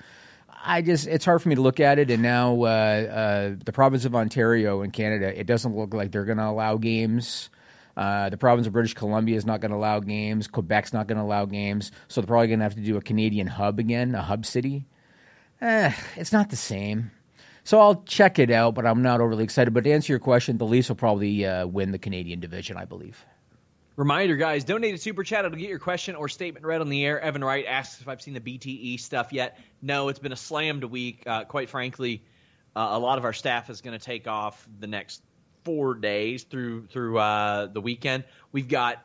I 0.63 0.83
just 0.83 1.07
it's 1.07 1.25
hard 1.25 1.41
for 1.41 1.49
me 1.49 1.55
to 1.55 1.61
look 1.61 1.79
at 1.79 1.97
it, 1.97 2.11
and 2.11 2.21
now 2.21 2.61
uh, 2.61 2.65
uh, 2.65 3.55
the 3.65 3.73
province 3.73 4.05
of 4.05 4.15
Ontario 4.15 4.83
in 4.83 4.91
Canada, 4.91 5.37
it 5.37 5.47
doesn't 5.47 5.75
look 5.75 5.95
like 5.95 6.11
they're 6.11 6.23
going 6.23 6.37
to 6.37 6.45
allow 6.45 6.77
games. 6.77 7.49
Uh, 7.97 8.29
the 8.29 8.37
province 8.37 8.67
of 8.67 8.73
British 8.73 8.93
Columbia 8.93 9.35
is 9.35 9.45
not 9.45 9.59
going 9.59 9.71
to 9.71 9.77
allow 9.77 9.99
games. 9.99 10.47
Quebec's 10.47 10.93
not 10.93 11.07
going 11.07 11.17
to 11.17 11.23
allow 11.23 11.45
games, 11.45 11.91
so 12.07 12.21
they're 12.21 12.27
probably 12.27 12.47
going 12.47 12.59
to 12.59 12.63
have 12.63 12.75
to 12.75 12.81
do 12.81 12.95
a 12.95 13.01
Canadian 13.01 13.47
hub 13.47 13.79
again, 13.79 14.13
a 14.13 14.21
hub 14.21 14.45
city. 14.45 14.85
Eh, 15.61 15.91
it's 16.15 16.31
not 16.31 16.51
the 16.51 16.55
same. 16.55 17.09
So 17.63 17.79
I'll 17.79 18.03
check 18.03 18.37
it 18.37 18.51
out, 18.51 18.75
but 18.75 18.85
I'm 18.85 19.01
not 19.01 19.19
overly 19.19 19.43
excited. 19.43 19.73
But 19.73 19.83
to 19.85 19.91
answer 19.91 20.13
your 20.13 20.19
question, 20.19 20.59
the 20.59 20.65
Leafs 20.65 20.89
will 20.89 20.95
probably 20.95 21.43
uh, 21.43 21.65
win 21.65 21.91
the 21.91 21.97
Canadian 21.97 22.39
division, 22.39 22.77
I 22.77 22.85
believe. 22.85 23.25
Reminder, 23.95 24.35
guys, 24.35 24.63
donate 24.63 24.93
a 24.93 24.97
super 24.99 25.23
chat. 25.23 25.43
It'll 25.43 25.57
get 25.57 25.67
your 25.67 25.79
question 25.79 26.15
or 26.15 26.29
statement 26.29 26.67
read 26.67 26.81
on 26.81 26.89
the 26.89 27.03
air. 27.03 27.19
Evan 27.19 27.43
Wright 27.43 27.65
asks 27.67 27.99
if 27.99 28.07
I've 28.07 28.21
seen 28.21 28.35
the 28.35 28.39
BTE 28.39 28.99
stuff 28.99 29.33
yet. 29.33 29.59
No, 29.81 30.09
it's 30.09 30.19
been 30.19 30.31
a 30.31 30.37
slammed 30.37 30.83
week. 30.83 31.23
Uh, 31.25 31.45
quite 31.45 31.67
frankly, 31.67 32.23
uh, 32.75 32.89
a 32.91 32.99
lot 32.99 33.17
of 33.17 33.25
our 33.25 33.33
staff 33.33 33.71
is 33.71 33.81
going 33.81 33.97
to 33.97 34.05
take 34.05 34.27
off 34.27 34.67
the 34.79 34.85
next 34.85 35.23
four 35.67 35.95
days 35.95 36.43
through 36.43 36.87
through 36.87 37.19
uh, 37.19 37.65
the 37.65 37.81
weekend. 37.81 38.23
We've 38.53 38.69
got 38.69 39.03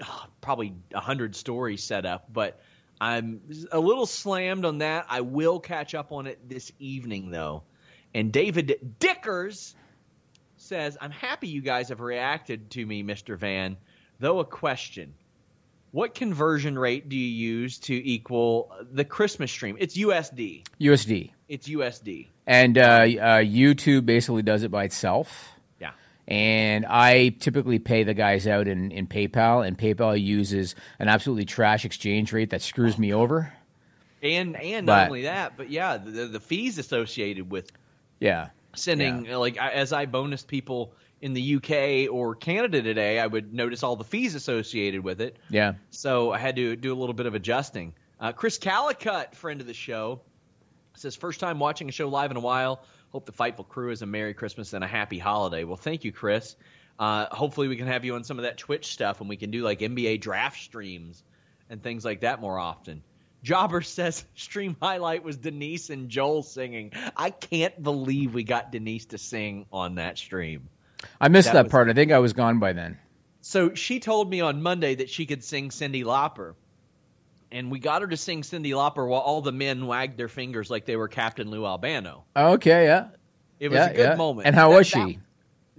uh, 0.00 0.26
probably 0.40 0.72
a 0.94 1.00
hundred 1.00 1.34
stories 1.34 1.82
set 1.82 2.06
up, 2.06 2.32
but 2.32 2.60
I'm 3.00 3.40
a 3.72 3.80
little 3.80 4.06
slammed 4.06 4.64
on 4.64 4.78
that. 4.78 5.06
I 5.08 5.22
will 5.22 5.58
catch 5.58 5.96
up 5.96 6.12
on 6.12 6.28
it 6.28 6.48
this 6.48 6.70
evening, 6.78 7.30
though. 7.32 7.64
And 8.14 8.32
David 8.32 8.96
Dickers 9.00 9.74
says, 10.58 10.96
I'm 11.00 11.10
happy 11.10 11.48
you 11.48 11.60
guys 11.60 11.88
have 11.88 12.00
reacted 12.00 12.70
to 12.70 12.86
me, 12.86 13.02
Mr. 13.02 13.36
Van. 13.36 13.76
Though 14.20 14.38
a 14.38 14.44
question. 14.44 15.14
What 15.90 16.14
conversion 16.14 16.78
rate 16.78 17.08
do 17.08 17.16
you 17.16 17.26
use 17.26 17.78
to 17.80 17.94
equal 17.94 18.72
the 18.92 19.04
Christmas 19.04 19.50
stream? 19.50 19.76
It's 19.80 19.98
USD. 19.98 20.68
USD. 20.80 21.32
It's 21.48 21.68
USD. 21.68 22.28
And 22.46 22.78
uh, 22.78 22.82
uh, 22.82 23.04
YouTube 23.40 24.06
basically 24.06 24.42
does 24.42 24.62
it 24.62 24.70
by 24.70 24.84
itself. 24.84 25.55
Yeah. 26.28 26.34
And 26.34 26.86
I 26.86 27.28
typically 27.38 27.78
pay 27.78 28.02
the 28.02 28.14
guys 28.14 28.46
out 28.46 28.66
in, 28.68 28.90
in 28.90 29.06
PayPal, 29.06 29.66
and 29.66 29.78
PayPal 29.78 30.20
uses 30.20 30.74
an 30.98 31.08
absolutely 31.08 31.44
trash 31.44 31.84
exchange 31.84 32.32
rate 32.32 32.50
that 32.50 32.62
screws 32.62 32.98
me 32.98 33.12
over. 33.14 33.52
And 34.22 34.56
and 34.56 34.86
But- 34.86 34.96
not 35.02 35.06
only 35.08 35.22
that, 35.22 35.56
but 35.56 35.70
yeah, 35.70 35.98
the, 35.98 36.26
the 36.26 36.40
fees 36.40 36.78
associated 36.78 37.50
with 37.50 37.70
Yeah. 38.18 38.48
sending 38.74 39.24
like 39.30 39.56
as 39.56 39.92
I 39.92 40.06
bonus 40.06 40.42
people 40.42 40.92
in 41.20 41.32
the 41.32 41.56
UK 41.56 42.12
or 42.12 42.34
Canada 42.34 42.82
today, 42.82 43.18
I 43.20 43.26
would 43.26 43.54
notice 43.54 43.82
all 43.82 43.94
the 43.96 44.04
fees 44.04 44.34
associated 44.34 45.02
with 45.04 45.20
it. 45.20 45.36
Yeah. 45.48 45.74
So 45.90 46.32
I 46.32 46.38
had 46.38 46.56
to 46.56 46.76
do 46.76 46.92
a 46.92 46.96
little 46.98 47.14
bit 47.14 47.26
of 47.26 47.34
adjusting. 47.34 47.94
Uh, 48.18 48.32
Chris 48.32 48.58
Callicut, 48.58 49.34
friend 49.34 49.60
of 49.60 49.66
the 49.66 49.74
show, 49.74 50.20
says 50.94 51.14
first 51.14 51.38
time 51.40 51.58
watching 51.58 51.88
a 51.88 51.92
show 51.92 52.08
live 52.08 52.30
in 52.30 52.36
a 52.36 52.40
while. 52.40 52.82
Hope 53.16 53.24
the 53.24 53.32
Fightful 53.32 53.66
crew 53.66 53.92
is 53.92 54.02
a 54.02 54.06
Merry 54.06 54.34
Christmas 54.34 54.74
and 54.74 54.84
a 54.84 54.86
Happy 54.86 55.18
Holiday. 55.18 55.64
Well, 55.64 55.78
thank 55.78 56.04
you, 56.04 56.12
Chris. 56.12 56.54
Uh, 56.98 57.24
hopefully 57.34 57.66
we 57.66 57.76
can 57.78 57.86
have 57.86 58.04
you 58.04 58.14
on 58.14 58.24
some 58.24 58.38
of 58.38 58.42
that 58.42 58.58
Twitch 58.58 58.88
stuff 58.92 59.22
and 59.22 59.28
we 59.30 59.38
can 59.38 59.50
do 59.50 59.62
like 59.62 59.78
NBA 59.78 60.20
draft 60.20 60.60
streams 60.60 61.22
and 61.70 61.82
things 61.82 62.04
like 62.04 62.20
that 62.20 62.42
more 62.42 62.58
often. 62.58 63.02
Jobber 63.42 63.80
says 63.80 64.22
stream 64.34 64.76
highlight 64.82 65.24
was 65.24 65.38
Denise 65.38 65.88
and 65.88 66.10
Joel 66.10 66.42
singing. 66.42 66.92
I 67.16 67.30
can't 67.30 67.82
believe 67.82 68.34
we 68.34 68.44
got 68.44 68.70
Denise 68.70 69.06
to 69.06 69.16
sing 69.16 69.64
on 69.72 69.94
that 69.94 70.18
stream. 70.18 70.68
I 71.18 71.28
missed 71.28 71.54
That 71.54 71.62
that, 71.62 71.70
part. 71.70 71.88
I 71.88 71.94
think 71.94 72.12
I 72.12 72.18
was 72.18 72.34
gone 72.34 72.58
by 72.58 72.74
then. 72.74 72.98
So 73.40 73.72
she 73.72 73.98
told 73.98 74.28
me 74.28 74.42
on 74.42 74.60
Monday 74.60 74.96
that 74.96 75.08
she 75.08 75.24
could 75.24 75.42
sing 75.42 75.70
Cyndi 75.70 76.04
Lauper. 76.04 76.52
And 77.52 77.70
we 77.70 77.78
got 77.78 78.02
her 78.02 78.08
to 78.08 78.16
sing 78.16 78.42
Cyndi 78.42 78.72
Lauper 78.72 79.08
while 79.08 79.20
all 79.20 79.40
the 79.40 79.52
men 79.52 79.86
wagged 79.86 80.16
their 80.18 80.28
fingers 80.28 80.68
like 80.70 80.84
they 80.84 80.96
were 80.96 81.08
Captain 81.08 81.50
Lou 81.50 81.64
Albano. 81.64 82.24
Okay, 82.36 82.84
yeah. 82.84 83.08
It 83.60 83.68
was 83.68 83.76
yeah, 83.78 83.86
a 83.86 83.94
good 83.94 84.08
yeah. 84.10 84.14
moment. 84.16 84.46
And 84.46 84.56
how 84.56 84.70
That- 84.70 84.76
was 84.78 84.90
that- 84.90 85.08
she? 85.08 85.18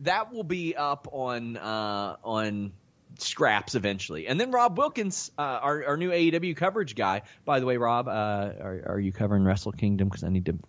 That 0.01 0.31
will 0.31 0.43
be 0.43 0.75
up 0.75 1.07
on 1.11 1.57
uh, 1.57 2.17
on 2.23 2.71
Scraps 3.17 3.73
eventually. 3.73 4.27
And 4.27 4.39
then 4.39 4.51
Rob 4.51 4.77
Wilkins, 4.77 5.31
uh, 5.39 5.41
our, 5.41 5.83
our 5.85 5.97
new 5.97 6.11
AEW 6.11 6.55
coverage 6.55 6.93
guy. 6.95 7.23
By 7.45 7.59
the 7.59 7.65
way, 7.65 7.77
Rob, 7.77 8.07
uh, 8.07 8.11
are, 8.11 8.81
are 8.85 8.99
you 8.99 9.11
covering 9.11 9.43
Wrestle 9.43 9.71
Kingdom? 9.71 10.07
Because 10.07 10.23
I 10.23 10.29
need 10.29 10.45
to 10.45 10.59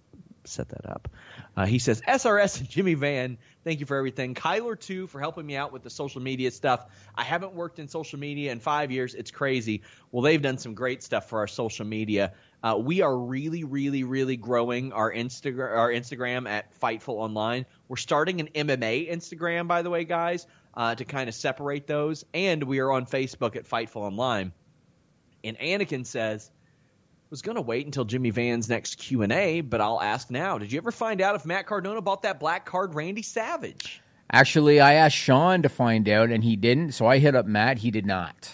set 0.44 0.70
that 0.70 0.86
up. 0.88 1.08
Uh, 1.58 1.66
he 1.66 1.80
says, 1.80 2.00
SRS 2.02 2.60
and 2.60 2.68
Jimmy 2.68 2.94
Van, 2.94 3.36
thank 3.64 3.80
you 3.80 3.86
for 3.86 3.96
everything. 3.96 4.32
Kyler, 4.32 4.78
too, 4.78 5.08
for 5.08 5.18
helping 5.18 5.44
me 5.44 5.56
out 5.56 5.72
with 5.72 5.82
the 5.82 5.90
social 5.90 6.22
media 6.22 6.52
stuff. 6.52 6.86
I 7.16 7.24
haven't 7.24 7.52
worked 7.52 7.80
in 7.80 7.88
social 7.88 8.20
media 8.20 8.52
in 8.52 8.60
five 8.60 8.92
years. 8.92 9.12
It's 9.12 9.32
crazy. 9.32 9.82
Well, 10.12 10.22
they've 10.22 10.40
done 10.40 10.58
some 10.58 10.74
great 10.74 11.02
stuff 11.02 11.28
for 11.28 11.40
our 11.40 11.48
social 11.48 11.84
media. 11.84 12.34
Uh, 12.62 12.78
we 12.80 13.02
are 13.02 13.18
really, 13.18 13.64
really, 13.64 14.04
really 14.04 14.36
growing 14.36 14.92
our 14.92 15.12
Instagram, 15.12 15.76
our 15.76 15.90
Instagram 15.90 16.48
at 16.48 16.78
Fightful 16.78 17.14
Online. 17.14 17.66
We're 17.88 17.96
starting 17.96 18.38
an 18.38 18.50
MMA 18.54 19.10
Instagram, 19.10 19.66
by 19.66 19.82
the 19.82 19.90
way, 19.90 20.04
guys, 20.04 20.46
uh, 20.74 20.94
to 20.94 21.04
kind 21.04 21.28
of 21.28 21.34
separate 21.34 21.88
those. 21.88 22.24
And 22.32 22.62
we 22.62 22.78
are 22.78 22.92
on 22.92 23.04
Facebook 23.04 23.56
at 23.56 23.64
Fightful 23.68 24.02
Online. 24.02 24.52
And 25.42 25.58
Anakin 25.58 26.06
says, 26.06 26.52
was 27.30 27.42
going 27.42 27.56
to 27.56 27.62
wait 27.62 27.86
until 27.86 28.04
Jimmy 28.04 28.30
Van's 28.30 28.68
next 28.68 28.96
Q&A, 28.96 29.60
but 29.60 29.80
I'll 29.80 30.00
ask 30.00 30.30
now. 30.30 30.58
Did 30.58 30.72
you 30.72 30.78
ever 30.78 30.90
find 30.90 31.20
out 31.20 31.34
if 31.34 31.44
Matt 31.44 31.66
Cardona 31.66 32.00
bought 32.00 32.22
that 32.22 32.40
black 32.40 32.64
card 32.64 32.94
Randy 32.94 33.22
Savage? 33.22 34.00
Actually, 34.30 34.80
I 34.80 34.94
asked 34.94 35.16
Sean 35.16 35.62
to 35.62 35.68
find 35.68 36.08
out, 36.08 36.30
and 36.30 36.44
he 36.44 36.56
didn't. 36.56 36.92
So 36.92 37.06
I 37.06 37.18
hit 37.18 37.34
up 37.34 37.46
Matt. 37.46 37.78
He 37.78 37.90
did 37.90 38.06
not. 38.06 38.50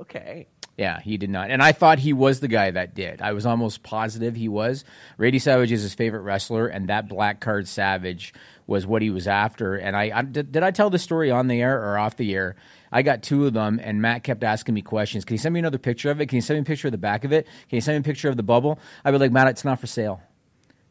Okay. 0.00 0.48
Yeah, 0.76 1.00
he 1.00 1.16
did 1.16 1.30
not. 1.30 1.50
And 1.50 1.62
I 1.62 1.72
thought 1.72 1.98
he 1.98 2.12
was 2.12 2.40
the 2.40 2.48
guy 2.48 2.70
that 2.70 2.94
did. 2.94 3.20
I 3.20 3.32
was 3.32 3.44
almost 3.44 3.82
positive 3.82 4.34
he 4.34 4.48
was. 4.48 4.84
Randy 5.18 5.38
Savage 5.38 5.70
is 5.70 5.82
his 5.82 5.94
favorite 5.94 6.22
wrestler, 6.22 6.66
and 6.66 6.88
that 6.88 7.08
black 7.08 7.40
card 7.40 7.68
Savage 7.68 8.32
was 8.66 8.86
what 8.86 9.02
he 9.02 9.10
was 9.10 9.28
after. 9.28 9.76
And 9.76 9.94
I, 9.96 10.10
I 10.14 10.22
did, 10.22 10.50
did 10.50 10.62
I 10.62 10.70
tell 10.70 10.90
the 10.90 10.98
story 10.98 11.30
on 11.30 11.46
the 11.46 11.60
air 11.60 11.78
or 11.78 11.98
off 11.98 12.16
the 12.16 12.34
air? 12.34 12.56
I 12.92 13.02
got 13.02 13.22
two 13.22 13.46
of 13.46 13.54
them, 13.54 13.80
and 13.82 14.02
Matt 14.02 14.22
kept 14.22 14.44
asking 14.44 14.74
me 14.74 14.82
questions. 14.82 15.24
Can 15.24 15.34
you 15.34 15.38
send 15.38 15.54
me 15.54 15.60
another 15.60 15.78
picture 15.78 16.10
of 16.10 16.20
it? 16.20 16.26
Can 16.26 16.36
you 16.36 16.42
send 16.42 16.58
me 16.58 16.62
a 16.62 16.64
picture 16.64 16.88
of 16.88 16.92
the 16.92 16.98
back 16.98 17.24
of 17.24 17.32
it? 17.32 17.46
Can 17.68 17.76
you 17.76 17.80
send 17.80 17.96
me 17.96 18.00
a 18.00 18.04
picture 18.04 18.28
of 18.28 18.36
the 18.36 18.42
bubble? 18.42 18.78
I'd 19.04 19.12
be 19.12 19.18
like, 19.18 19.32
Matt, 19.32 19.48
it's 19.48 19.64
not 19.64 19.80
for 19.80 19.86
sale. 19.86 20.20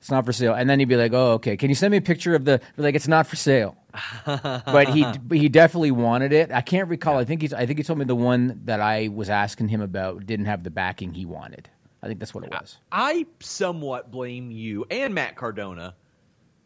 It's 0.01 0.09
not 0.09 0.25
for 0.25 0.33
sale. 0.33 0.55
And 0.55 0.67
then 0.67 0.79
he'd 0.79 0.85
be 0.85 0.95
like, 0.95 1.13
"Oh, 1.13 1.33
okay. 1.33 1.55
Can 1.55 1.69
you 1.69 1.75
send 1.75 1.91
me 1.91 1.97
a 1.97 2.01
picture 2.01 2.33
of 2.33 2.43
the?" 2.43 2.59
Like, 2.75 2.95
"It's 2.95 3.07
not 3.07 3.27
for 3.27 3.35
sale." 3.35 3.77
but 4.25 4.89
he 4.89 5.05
he 5.31 5.47
definitely 5.47 5.91
wanted 5.91 6.33
it. 6.33 6.51
I 6.51 6.61
can't 6.61 6.89
recall. 6.89 7.19
I 7.19 7.23
think 7.23 7.41
he's. 7.41 7.53
I 7.53 7.67
think 7.67 7.77
he 7.77 7.83
told 7.83 7.99
me 7.99 8.05
the 8.05 8.15
one 8.15 8.61
that 8.65 8.81
I 8.81 9.09
was 9.09 9.29
asking 9.29 9.67
him 9.67 9.79
about 9.79 10.25
didn't 10.25 10.47
have 10.47 10.63
the 10.63 10.71
backing 10.71 11.13
he 11.13 11.27
wanted. 11.27 11.69
I 12.01 12.07
think 12.07 12.19
that's 12.19 12.33
what 12.33 12.43
it 12.43 12.49
was. 12.49 12.79
I 12.91 13.27
somewhat 13.41 14.09
blame 14.09 14.49
you 14.49 14.85
and 14.89 15.13
Matt 15.13 15.35
Cardona 15.35 15.93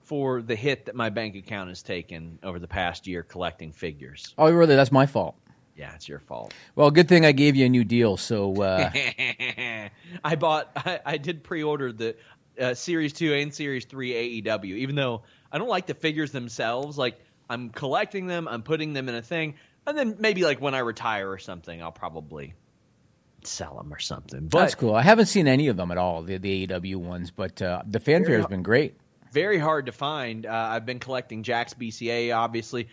for 0.06 0.42
the 0.42 0.56
hit 0.56 0.86
that 0.86 0.96
my 0.96 1.10
bank 1.10 1.36
account 1.36 1.70
has 1.70 1.82
taken 1.82 2.40
over 2.44 2.60
the 2.60 2.68
past 2.68 3.08
year 3.08 3.24
collecting 3.24 3.72
figures. 3.72 4.34
Oh, 4.38 4.52
really? 4.52 4.76
That's 4.76 4.92
my 4.92 5.06
fault. 5.06 5.36
Yeah, 5.76 5.94
it's 5.94 6.08
your 6.08 6.20
fault. 6.20 6.54
Well, 6.76 6.90
good 6.90 7.10
thing 7.10 7.26
I 7.26 7.34
gave 7.34 7.56
you 7.56 7.66
a 7.66 7.70
new 7.70 7.84
deal. 7.84 8.16
So 8.16 8.62
uh, 8.62 8.92
I 10.24 10.36
bought, 10.38 10.72
I, 10.76 11.00
I 11.06 11.18
did 11.18 11.44
pre-order 11.44 11.92
the 11.92 12.16
uh, 12.60 12.74
Series 12.76 13.12
Two 13.12 13.34
and 13.34 13.54
Series 13.54 13.84
Three 13.84 14.42
AEW, 14.42 14.78
even 14.78 14.96
though 14.96 15.24
I 15.52 15.58
don't 15.58 15.68
like 15.68 15.88
the 15.88 15.94
figures 15.94 16.32
themselves. 16.32 16.98
Like 16.98 17.20
I'm 17.50 17.72
collecting 17.72 18.28
them, 18.28 18.48
I'm 18.48 18.64
putting 18.64 18.94
them 18.94 19.10
in 19.10 19.16
a 19.16 19.22
thing, 19.22 19.56
and 19.86 19.98
then 19.98 20.16
maybe 20.20 20.44
like 20.44 20.62
when 20.62 20.76
I 20.76 20.80
retire 20.80 21.30
or 21.30 21.40
something, 21.40 21.82
I'll 21.82 21.92
probably 21.92 22.54
sell 23.44 23.76
them 23.76 23.94
or 23.94 24.00
something. 24.00 24.48
But 24.48 24.60
That's 24.60 24.76
cool. 24.76 24.96
I 24.96 25.02
haven't 25.02 25.26
seen 25.26 25.48
any 25.48 25.68
of 25.68 25.76
them 25.76 25.92
at 25.92 25.98
all, 25.98 26.24
the, 26.24 26.38
the 26.38 26.68
AEW 26.68 26.96
ones, 26.96 27.32
but 27.32 27.62
uh, 27.62 27.84
the 27.86 28.00
fanfare 28.00 28.38
has 28.38 28.48
been 28.48 28.64
great. 28.64 28.96
Very 29.36 29.58
hard 29.58 29.88
to 29.88 29.92
find. 29.92 30.46
Uh, 30.46 30.50
I've 30.50 30.86
been 30.86 31.00
collecting 31.00 31.44
Jakks 31.44 31.76
BCA, 31.76 32.34
obviously. 32.34 32.88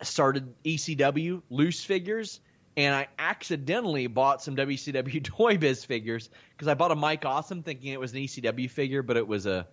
I 0.00 0.04
started 0.04 0.54
ECW 0.64 1.42
loose 1.50 1.84
figures, 1.84 2.40
and 2.78 2.94
I 2.94 3.08
accidentally 3.18 4.06
bought 4.06 4.40
some 4.40 4.56
WCW 4.56 5.22
Toy 5.36 5.58
Biz 5.58 5.84
figures 5.84 6.30
because 6.52 6.66
I 6.66 6.72
bought 6.72 6.92
a 6.92 6.94
Mike 6.94 7.26
Awesome 7.26 7.62
thinking 7.62 7.92
it 7.92 8.00
was 8.00 8.12
an 8.14 8.20
ECW 8.20 8.70
figure, 8.70 9.02
but 9.02 9.18
it 9.18 9.28
was 9.28 9.44
a 9.44 9.68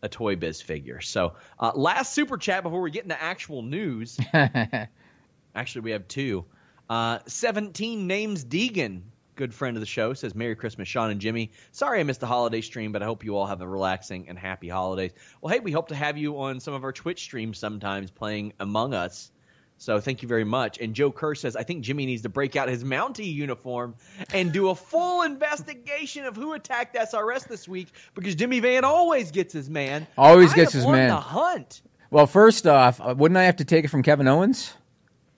a 0.00 0.08
Toy 0.08 0.36
Biz 0.36 0.62
figure. 0.62 1.00
So, 1.00 1.34
uh, 1.58 1.72
last 1.74 2.12
super 2.12 2.36
chat 2.36 2.62
before 2.62 2.80
we 2.80 2.92
get 2.92 3.02
into 3.02 3.20
actual 3.20 3.62
news. 3.62 4.20
Actually, 5.56 5.80
we 5.82 5.90
have 5.90 6.06
two. 6.06 6.44
Uh, 6.88 7.18
17 7.26 8.06
names 8.06 8.44
Deegan, 8.44 9.02
good 9.34 9.54
friend 9.54 9.76
of 9.76 9.80
the 9.80 9.86
show, 9.86 10.14
says 10.14 10.34
Merry 10.34 10.56
Christmas, 10.56 10.88
Sean 10.88 11.10
and 11.10 11.20
Jimmy. 11.20 11.50
Sorry 11.70 12.00
I 12.00 12.02
missed 12.02 12.20
the 12.20 12.26
holiday 12.26 12.60
stream, 12.60 12.92
but 12.92 13.02
I 13.02 13.06
hope 13.06 13.24
you 13.24 13.36
all 13.36 13.46
have 13.46 13.60
a 13.60 13.68
relaxing 13.68 14.28
and 14.28 14.38
happy 14.38 14.68
holidays. 14.68 15.12
Well, 15.40 15.52
hey, 15.52 15.60
we 15.60 15.72
hope 15.72 15.88
to 15.88 15.94
have 15.94 16.18
you 16.18 16.40
on 16.40 16.60
some 16.60 16.74
of 16.74 16.84
our 16.84 16.92
Twitch 16.92 17.22
streams 17.22 17.58
sometimes 17.58 18.10
playing 18.10 18.52
Among 18.60 18.94
Us. 18.94 19.30
So 19.78 19.98
thank 19.98 20.22
you 20.22 20.28
very 20.28 20.44
much. 20.44 20.78
And 20.78 20.94
Joe 20.94 21.10
Kerr 21.10 21.34
says, 21.34 21.56
I 21.56 21.64
think 21.64 21.82
Jimmy 21.82 22.06
needs 22.06 22.22
to 22.22 22.28
break 22.28 22.54
out 22.54 22.68
his 22.68 22.84
Mountie 22.84 23.34
uniform 23.34 23.96
and 24.32 24.52
do 24.52 24.68
a 24.68 24.76
full 24.76 25.22
investigation 25.24 26.24
of 26.24 26.36
who 26.36 26.52
attacked 26.52 26.94
SRS 26.94 27.48
this 27.48 27.66
week 27.66 27.88
because 28.14 28.36
Jimmy 28.36 28.60
Van 28.60 28.84
always 28.84 29.32
gets 29.32 29.52
his 29.52 29.68
man. 29.68 30.06
Always 30.16 30.52
I 30.52 30.56
gets 30.56 30.72
his 30.72 30.84
on 30.84 30.92
man. 30.92 31.08
The 31.08 31.16
hunt. 31.16 31.82
Well, 32.10 32.28
first 32.28 32.66
off, 32.66 33.00
uh, 33.00 33.14
wouldn't 33.16 33.38
I 33.38 33.44
have 33.44 33.56
to 33.56 33.64
take 33.64 33.84
it 33.84 33.88
from 33.88 34.04
Kevin 34.04 34.28
Owens? 34.28 34.72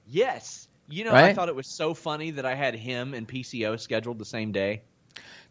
Yes. 0.06 0.63
You 0.94 1.04
know, 1.04 1.12
I 1.14 1.34
thought 1.34 1.48
it 1.48 1.56
was 1.56 1.66
so 1.66 1.94
funny 1.94 2.30
that 2.32 2.44
I 2.46 2.54
had 2.54 2.74
him 2.74 3.14
and 3.14 3.26
PCO 3.28 3.78
scheduled 3.80 4.18
the 4.18 4.24
same 4.24 4.52
day. 4.52 4.82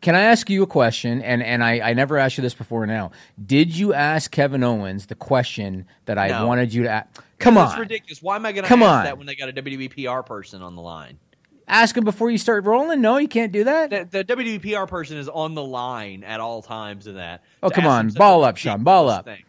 Can 0.01 0.15
I 0.15 0.21
ask 0.23 0.49
you 0.49 0.63
a 0.63 0.67
question? 0.67 1.21
And 1.21 1.41
and 1.41 1.63
I, 1.63 1.79
I 1.79 1.93
never 1.93 2.17
asked 2.17 2.37
you 2.37 2.41
this 2.41 2.53
before 2.53 2.85
now. 2.85 3.11
Did 3.43 3.75
you 3.75 3.93
ask 3.93 4.29
Kevin 4.31 4.63
Owens 4.63 5.05
the 5.05 5.15
question 5.15 5.85
that 6.05 6.17
I 6.17 6.27
No. 6.27 6.47
wanted 6.47 6.73
you 6.73 6.83
to 6.83 6.89
ask? 6.89 7.23
Come 7.39 7.55
That's 7.55 7.73
on. 7.73 7.79
ridiculous. 7.79 8.21
Why 8.21 8.35
am 8.35 8.45
I 8.45 8.51
going 8.51 8.65
to 8.65 8.73
ask 8.73 8.81
on. 8.81 9.03
that 9.05 9.17
when 9.17 9.27
they 9.27 9.35
got 9.35 9.49
a 9.49 9.53
WWE 9.53 9.89
PR 9.89 10.21
person 10.23 10.61
on 10.61 10.75
the 10.75 10.81
line? 10.81 11.19
Ask 11.67 11.95
him 11.95 12.03
before 12.03 12.29
you 12.29 12.37
start 12.37 12.65
rolling? 12.65 12.99
No, 12.99 13.17
you 13.17 13.29
can't 13.29 13.53
do 13.53 13.63
that. 13.63 13.89
The, 14.11 14.23
the 14.23 14.35
WWE 14.35 14.59
PR 14.61 14.85
person 14.85 15.17
is 15.17 15.29
on 15.29 15.53
the 15.55 15.63
line 15.63 16.25
at 16.25 16.41
all 16.41 16.61
times 16.61 17.07
in 17.07 17.15
that. 17.15 17.41
Oh, 17.61 17.69
To 17.69 17.75
come 17.75 17.87
on. 17.87 18.09
Ball 18.09 18.43
up, 18.43 18.57
Sean. 18.57 18.83
Ball 18.83 19.09
up. 19.09 19.23
thing. 19.25 19.43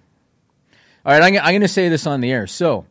All 1.05 1.13
right, 1.13 1.23
I'm, 1.23 1.37
I'm 1.39 1.51
going 1.53 1.61
to 1.63 1.69
say 1.69 1.89
this 1.89 2.07
on 2.07 2.21
the 2.21 2.31
air. 2.31 2.47
So, 2.47 2.87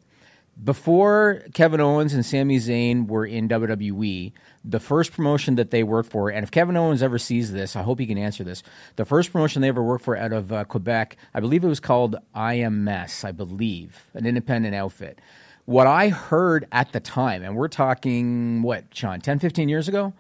before 0.61 1.41
Kevin 1.53 1.81
Owens 1.81 2.13
and 2.13 2.25
Sami 2.25 2.57
Zayn 2.57 3.07
were 3.07 3.25
in 3.25 3.49
WWE, 3.49 4.31
the 4.63 4.79
first 4.79 5.11
promotion 5.11 5.55
that 5.55 5.71
they 5.71 5.83
worked 5.83 6.11
for, 6.11 6.29
and 6.29 6.43
if 6.43 6.51
Kevin 6.51 6.77
Owens 6.77 7.01
ever 7.01 7.17
sees 7.17 7.51
this, 7.51 7.75
I 7.75 7.81
hope 7.81 7.99
he 7.99 8.05
can 8.05 8.17
answer 8.17 8.43
this. 8.43 8.61
The 8.95 9.05
first 9.05 9.31
promotion 9.31 9.61
they 9.61 9.69
ever 9.69 9.83
worked 9.83 10.05
for 10.05 10.15
out 10.15 10.31
of 10.31 10.53
uh, 10.53 10.63
Quebec, 10.65 11.17
I 11.33 11.39
believe 11.39 11.63
it 11.63 11.67
was 11.67 11.79
called 11.79 12.17
IMS, 12.35 13.25
I 13.25 13.31
believe, 13.31 14.05
an 14.13 14.25
independent 14.25 14.75
outfit. 14.75 15.19
What 15.65 15.87
I 15.87 16.09
heard 16.09 16.67
at 16.71 16.91
the 16.91 16.99
time, 16.99 17.41
and 17.43 17.55
we're 17.55 17.67
talking, 17.67 18.61
what, 18.61 18.85
Sean, 18.93 19.21
10, 19.21 19.39
15 19.39 19.69
years 19.69 19.87
ago? 19.87 20.13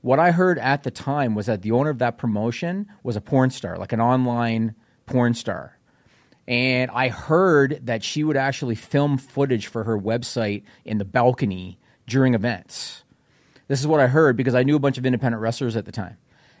What 0.00 0.18
I 0.18 0.30
heard 0.30 0.58
at 0.58 0.84
the 0.84 0.90
time 0.90 1.34
was 1.34 1.46
that 1.46 1.62
the 1.62 1.72
owner 1.72 1.90
of 1.90 1.98
that 1.98 2.16
promotion 2.16 2.86
was 3.02 3.16
a 3.16 3.20
porn 3.20 3.50
star, 3.50 3.76
like 3.76 3.92
an 3.92 4.00
online 4.00 4.74
porn 5.04 5.34
star. 5.34 5.75
And 6.48 6.90
I 6.92 7.08
heard 7.08 7.80
that 7.84 8.04
she 8.04 8.22
would 8.22 8.36
actually 8.36 8.76
film 8.76 9.18
footage 9.18 9.66
for 9.66 9.84
her 9.84 9.98
website 9.98 10.62
in 10.84 10.98
the 10.98 11.04
balcony 11.04 11.78
during 12.06 12.34
events. 12.34 13.02
This 13.68 13.80
is 13.80 13.86
what 13.86 14.00
I 14.00 14.06
heard 14.06 14.36
because 14.36 14.54
I 14.54 14.62
knew 14.62 14.76
a 14.76 14.80
bunch 14.80 14.96
of 14.96 15.04
independent 15.04 15.42
wrestlers 15.42 15.76
at 15.76 15.84
the 15.84 15.92
time. 15.92 16.16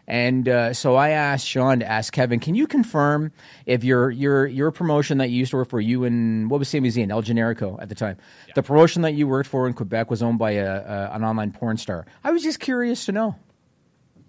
And 0.08 0.48
uh, 0.48 0.72
so 0.72 0.94
I 0.94 1.10
asked 1.10 1.46
Sean 1.46 1.80
to 1.80 1.86
ask 1.86 2.12
Kevin, 2.12 2.38
can 2.38 2.54
you 2.54 2.66
confirm 2.68 3.32
if 3.64 3.82
your 3.82 4.08
your 4.10 4.46
your 4.46 4.70
promotion 4.70 5.18
that 5.18 5.30
you 5.30 5.38
used 5.38 5.50
to 5.50 5.56
work 5.56 5.68
for, 5.68 5.80
you 5.80 6.04
and 6.04 6.48
what 6.48 6.58
was 6.58 6.68
Sami 6.68 6.90
Zayn, 6.90 7.10
El 7.10 7.22
Generico 7.22 7.80
at 7.82 7.88
the 7.88 7.96
time, 7.96 8.16
the 8.54 8.62
promotion 8.62 9.02
that 9.02 9.14
you 9.14 9.26
worked 9.26 9.48
for 9.48 9.66
in 9.66 9.74
Quebec 9.74 10.08
was 10.08 10.22
owned 10.22 10.38
by 10.38 10.52
a, 10.52 10.66
a 10.66 11.10
an 11.14 11.24
online 11.24 11.50
porn 11.50 11.76
star? 11.76 12.06
I 12.22 12.30
was 12.30 12.44
just 12.44 12.60
curious 12.60 13.06
to 13.06 13.12
know. 13.12 13.34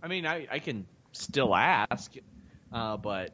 I 0.01 0.07
mean, 0.07 0.25
I, 0.25 0.47
I 0.51 0.59
can 0.59 0.87
still 1.11 1.55
ask, 1.55 2.11
uh, 2.71 2.97
but 2.97 3.31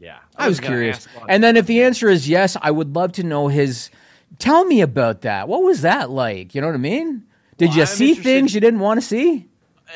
yeah. 0.00 0.18
I 0.36 0.48
was 0.48 0.58
gonna 0.60 0.74
curious. 0.74 1.06
And 1.28 1.42
then 1.44 1.56
if 1.56 1.66
the 1.66 1.82
answer 1.82 2.08
is 2.08 2.28
yes, 2.28 2.56
I 2.60 2.70
would 2.70 2.94
love 2.96 3.12
to 3.12 3.22
know 3.22 3.48
his. 3.48 3.90
Tell 4.38 4.64
me 4.64 4.80
about 4.80 5.22
that. 5.22 5.48
What 5.48 5.62
was 5.62 5.82
that 5.82 6.10
like? 6.10 6.54
You 6.54 6.60
know 6.60 6.68
what 6.68 6.74
I 6.74 6.78
mean? 6.78 7.24
Did 7.58 7.68
Well, 7.68 7.76
you 7.76 7.82
I'm 7.82 7.86
see 7.88 8.08
interested- 8.10 8.24
things 8.30 8.54
you 8.54 8.60
didn't 8.60 8.80
want 8.80 9.00
to 9.00 9.06
see? 9.06 9.46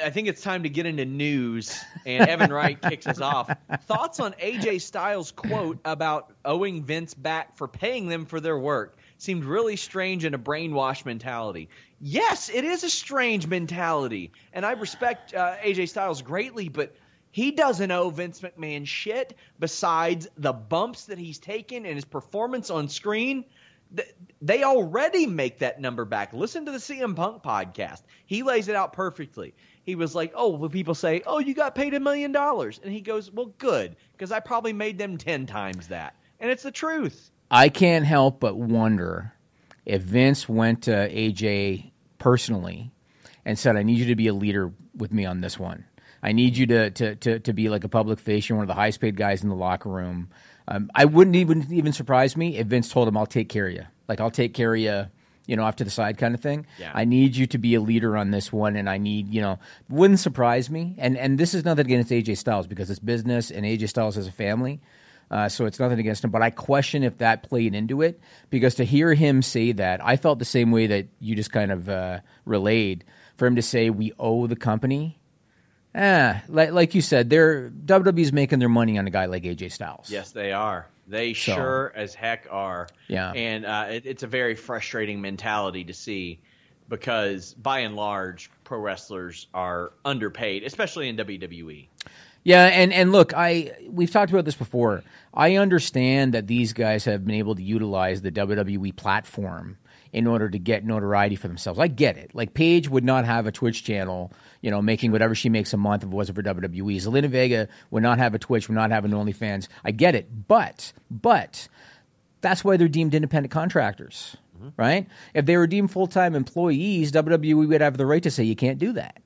I 0.05 0.11
think 0.11 0.27
it's 0.27 0.43
time 0.43 0.65
to 0.65 0.69
get 0.69 0.87
into 0.87 1.05
news, 1.05 1.81
and 2.05 2.29
Evan 2.29 2.53
Wright 2.53 2.77
kicks 2.83 3.07
us 3.07 3.21
off. 3.21 3.49
Thoughts 3.87 4.19
on 4.19 4.33
AJ 4.43 4.81
Styles' 4.81 5.31
quote 5.31 5.79
about 5.85 6.33
owing 6.45 6.83
Vince 6.83 7.15
back 7.15 7.57
for 7.57 7.69
paying 7.69 8.09
them 8.09 8.27
for 8.27 8.41
their 8.41 8.59
work 8.59 8.99
seemed 9.19 9.45
really 9.45 9.77
strange 9.77 10.25
and 10.25 10.35
a 10.35 10.39
brainwash 10.39 11.07
mentality. 11.07 11.69
Yes, 12.01 12.49
it 12.53 12.65
is 12.65 12.83
a 12.83 12.91
strange 12.91 13.47
mentality, 13.47 14.33
and 14.53 14.67
I 14.67 14.73
respect 14.73 15.33
uh, 15.33 15.55
AJ 15.63 15.91
Styles 15.91 16.23
greatly, 16.23 16.69
but 16.69 16.97
he 17.35 17.51
doesn't 17.51 17.91
owe 17.91 18.11
Vince 18.11 18.41
McMahon 18.43 18.87
shit 18.87 19.37
besides 19.59 20.29
the 20.37 20.53
bumps 20.53 21.07
that 21.07 21.19
he's 21.19 21.41
taken 21.41 21.85
and 21.85 21.97
his 21.97 22.05
performance 22.05 22.71
on 22.71 22.89
screen 22.89 23.45
they 24.41 24.63
already 24.63 25.27
make 25.27 25.59
that 25.59 25.81
number 25.81 26.05
back. 26.05 26.33
Listen 26.33 26.65
to 26.67 26.71
the 26.71 26.79
CM 26.79 27.17
Punk 27.17 27.43
podcast. 27.43 28.03
He 28.25 28.45
lays 28.45 28.69
it 28.69 28.77
out 28.77 28.93
perfectly. 28.93 29.53
He 29.83 29.97
was 29.97 30.15
like, 30.15 30.33
"Oh, 30.37 30.51
when 30.51 30.71
people 30.71 30.95
say, 30.95 31.23
"Oh, 31.27 31.41
you 31.41 31.55
got 31.55 31.75
paid 31.75 31.93
a 31.95 32.01
million 32.01 32.31
dollars," 32.31 32.81
and 32.83 32.93
he 32.93 33.01
goes, 33.01 33.33
"Well, 33.33 33.53
good, 33.59 33.97
because 34.13 34.31
I 34.31 34.39
probably 34.39 34.73
made 34.73 34.99
them 34.99 35.19
ten 35.19 35.47
times 35.47 35.89
that," 35.89 36.15
and 36.39 36.53
it's 36.53 36.63
the 36.63 36.71
truth. 36.71 37.33
I 37.51 37.69
can't 37.69 38.05
help 38.05 38.39
but 38.39 38.57
wonder 38.57 39.33
if 39.85 40.03
Vince 40.03 40.49
went 40.49 40.85
to 40.85 40.93
AJ 40.93 41.91
personally 42.19 42.93
and 43.45 43.59
said, 43.59 43.77
"I 43.77 43.83
need 43.83 43.99
you 43.99 44.07
to 44.07 44.17
be 44.17 44.29
a 44.29 44.35
leader 44.35 44.73
with 44.97 45.13
me 45.13 45.27
on 45.27 45.41
this 45.41 45.59
one. 45.59 45.85
I 46.25 46.33
need 46.33 46.57
you 46.57 46.67
to 46.69 46.91
to 46.91 47.15
to, 47.17 47.39
to 47.41 47.53
be 47.53 47.69
like 47.69 47.85
a 47.85 47.89
public 47.89 48.19
face. 48.19 48.49
You're 48.49 48.57
one 48.57 48.65
of 48.65 48.69
the 48.69 48.75
highest 48.75 49.01
paid 49.01 49.17
guys 49.17 49.43
in 49.43 49.51
the 49.51 49.55
locker 49.55 49.91
room." 49.91 50.31
Um, 50.67 50.91
I 50.95 51.05
wouldn't 51.05 51.37
even 51.37 51.67
even 51.71 51.93
surprise 51.93 52.37
me 52.37 52.57
if 52.57 52.67
Vince 52.67 52.89
told 52.89 53.07
him, 53.07 53.17
"I'll 53.17 53.27
take 53.27 53.51
care 53.51 53.69
of 53.69 53.75
you. 53.75 53.85
Like 54.09 54.21
I'll 54.21 54.31
take 54.31 54.55
care 54.55 54.75
of 54.75 54.81
you." 54.81 55.07
You 55.47 55.57
know, 55.57 55.65
off 55.65 55.77
to 55.77 55.85
the 55.85 55.91
side 55.91 56.17
kind 56.17 56.35
of 56.35 56.41
thing. 56.41 56.67
Yeah. 56.79 56.91
I 56.95 57.05
need 57.05 57.37
you 57.37 57.47
to 57.49 57.59
be 57.59 57.75
a 57.75 57.81
leader 57.81 58.17
on 58.17 58.31
this 58.31 58.51
one, 58.51 58.77
and 58.77 58.89
I 58.89 58.97
need, 58.97 59.29
you 59.29 59.43
know, 59.43 59.59
wouldn't 59.91 60.21
surprise 60.21 60.71
me. 60.71 60.95
And 60.97 61.19
and 61.19 61.37
this 61.37 61.53
is 61.53 61.67
nothing 61.67 61.85
against 61.85 62.11
AJ 62.11 62.39
Styles 62.39 62.67
because 62.67 62.89
it's 62.89 62.99
business, 62.99 63.51
and 63.51 63.67
AJ 63.67 63.91
Styles 63.91 64.17
has 64.17 64.27
a 64.27 64.33
family. 64.33 64.81
Uh, 65.31 65.49
so 65.49 65.67
it's 65.67 65.81
nothing 65.81 65.99
against 65.99 66.25
him, 66.25 66.31
but 66.31 66.43
I 66.43 66.51
question 66.51 67.03
if 67.03 67.19
that 67.19 67.43
played 67.43 67.75
into 67.75 68.03
it 68.03 68.21
because 68.51 68.77
to 68.77 68.85
hear 68.85 69.15
him 69.15 69.43
say 69.43 69.73
that, 69.73 70.05
I 70.05 70.17
felt 70.17 70.39
the 70.39 70.45
same 70.45 70.71
way 70.71 70.87
that 70.87 71.09
you 71.19 71.35
just 71.35 71.51
kind 71.51 71.73
of 71.73 71.89
uh, 71.89 72.21
relayed. 72.45 73.05
For 73.37 73.47
him 73.47 73.57
to 73.57 73.63
say 73.63 73.91
we 73.91 74.13
owe 74.19 74.47
the 74.47 74.55
company, 74.55 75.19
ah, 75.95 76.43
like, 76.49 76.73
like 76.73 76.95
you 76.95 77.01
said, 77.03 77.31
they're 77.31 77.71
WWE's 77.71 78.33
making 78.33 78.59
their 78.59 78.69
money 78.69 78.99
on 78.99 79.07
a 79.07 79.11
guy 79.11 79.27
like 79.27 79.45
AJ 79.45 79.73
Styles. 79.73 80.11
Yes, 80.11 80.33
they 80.33 80.53
are. 80.53 80.87
They 81.07 81.35
So- 81.35 81.55
sure 81.55 81.93
as 81.95 82.15
heck 82.15 82.47
are. 82.51 82.89
Yeah. 83.09 83.33
and 83.33 83.65
uh, 83.67 83.87
it, 83.91 84.07
it's 84.07 84.23
a 84.23 84.27
very 84.27 84.55
frustrating 84.55 85.21
mentality 85.21 85.85
to 85.85 85.93
see 85.95 86.41
because, 86.89 87.55
by 87.55 87.81
and 87.81 87.97
large, 87.97 88.51
pro 88.65 88.79
wrestlers 88.79 89.47
are 89.55 89.93
underpaid, 90.05 90.65
especially 90.65 91.09
in. 91.09 91.17
WWE. 91.17 91.89
Yeah, 92.43 92.67
and 92.67 92.93
and 92.93 93.11
look, 93.11 93.33
I 93.35 93.73
we've 93.89 94.11
talked 94.11 94.31
about 94.31 94.45
this 94.45 94.55
before. 94.55 95.03
I 95.33 95.57
understand 95.57 96.35
that 96.35 96.47
these 96.47 96.75
guys 96.75 97.07
have 97.07 97.25
been 97.25 97.37
able 97.37 97.55
to 97.55 97.63
utilize 97.63 98.21
the 98.21 98.31
WWE 98.31 98.95
platform 98.95 99.79
in 100.15 100.27
order 100.27 100.49
to 100.49 100.59
get 100.59 100.85
notoriety 100.85 101.37
for 101.37 101.49
themselves. 101.49 101.79
I 101.79 101.89
get 101.89 102.17
it. 102.17 102.35
Like 102.35 102.55
Paige 102.55 102.89
would 102.89 103.05
not 103.05 103.25
have 103.25 103.47
a 103.47 103.53
Twitch 103.53 103.85
channel, 103.85 104.33
you 104.61 104.71
know, 104.71 104.81
making 104.81 105.13
whatever 105.13 105.35
she 105.35 105.49
makes 105.49 105.73
a 105.73 105.77
month 105.77 106.03
if 106.03 106.09
it 106.09 106.15
wasn't 106.15 106.37
for 106.37 106.43
WWE. 106.43 106.97
Zelina 106.97 107.29
Vega 107.29 107.69
would 107.91 108.03
not 108.03 108.19
have 108.19 108.35
a 108.35 108.39
Twitch, 108.39 108.69
would 108.69 108.75
not 108.75 108.91
have 108.91 109.05
an 109.05 109.11
OnlyFans. 109.11 109.69
I 109.85 109.91
get 109.91 110.15
it, 110.15 110.47
but 110.49 110.93
but 111.11 111.69
that's 112.41 112.65
why 112.65 112.77
they're 112.77 112.89
deemed 112.89 113.15
independent 113.15 113.53
contractors, 113.53 114.37
mm-hmm. 114.57 114.69
right? 114.77 115.07
If 115.35 115.47
they 115.47 115.57
were 115.57 115.67
deemed 115.67 115.91
full 115.91 116.07
time 116.07 116.35
employees, 116.35 117.13
WWE 117.13 117.69
would 117.69 117.81
have 117.81 117.97
the 117.97 118.07
right 118.07 118.23
to 118.23 118.31
say 118.31 118.45
you 118.45 118.57
can't 118.57 118.79
do 118.79 118.93
that 118.93 119.21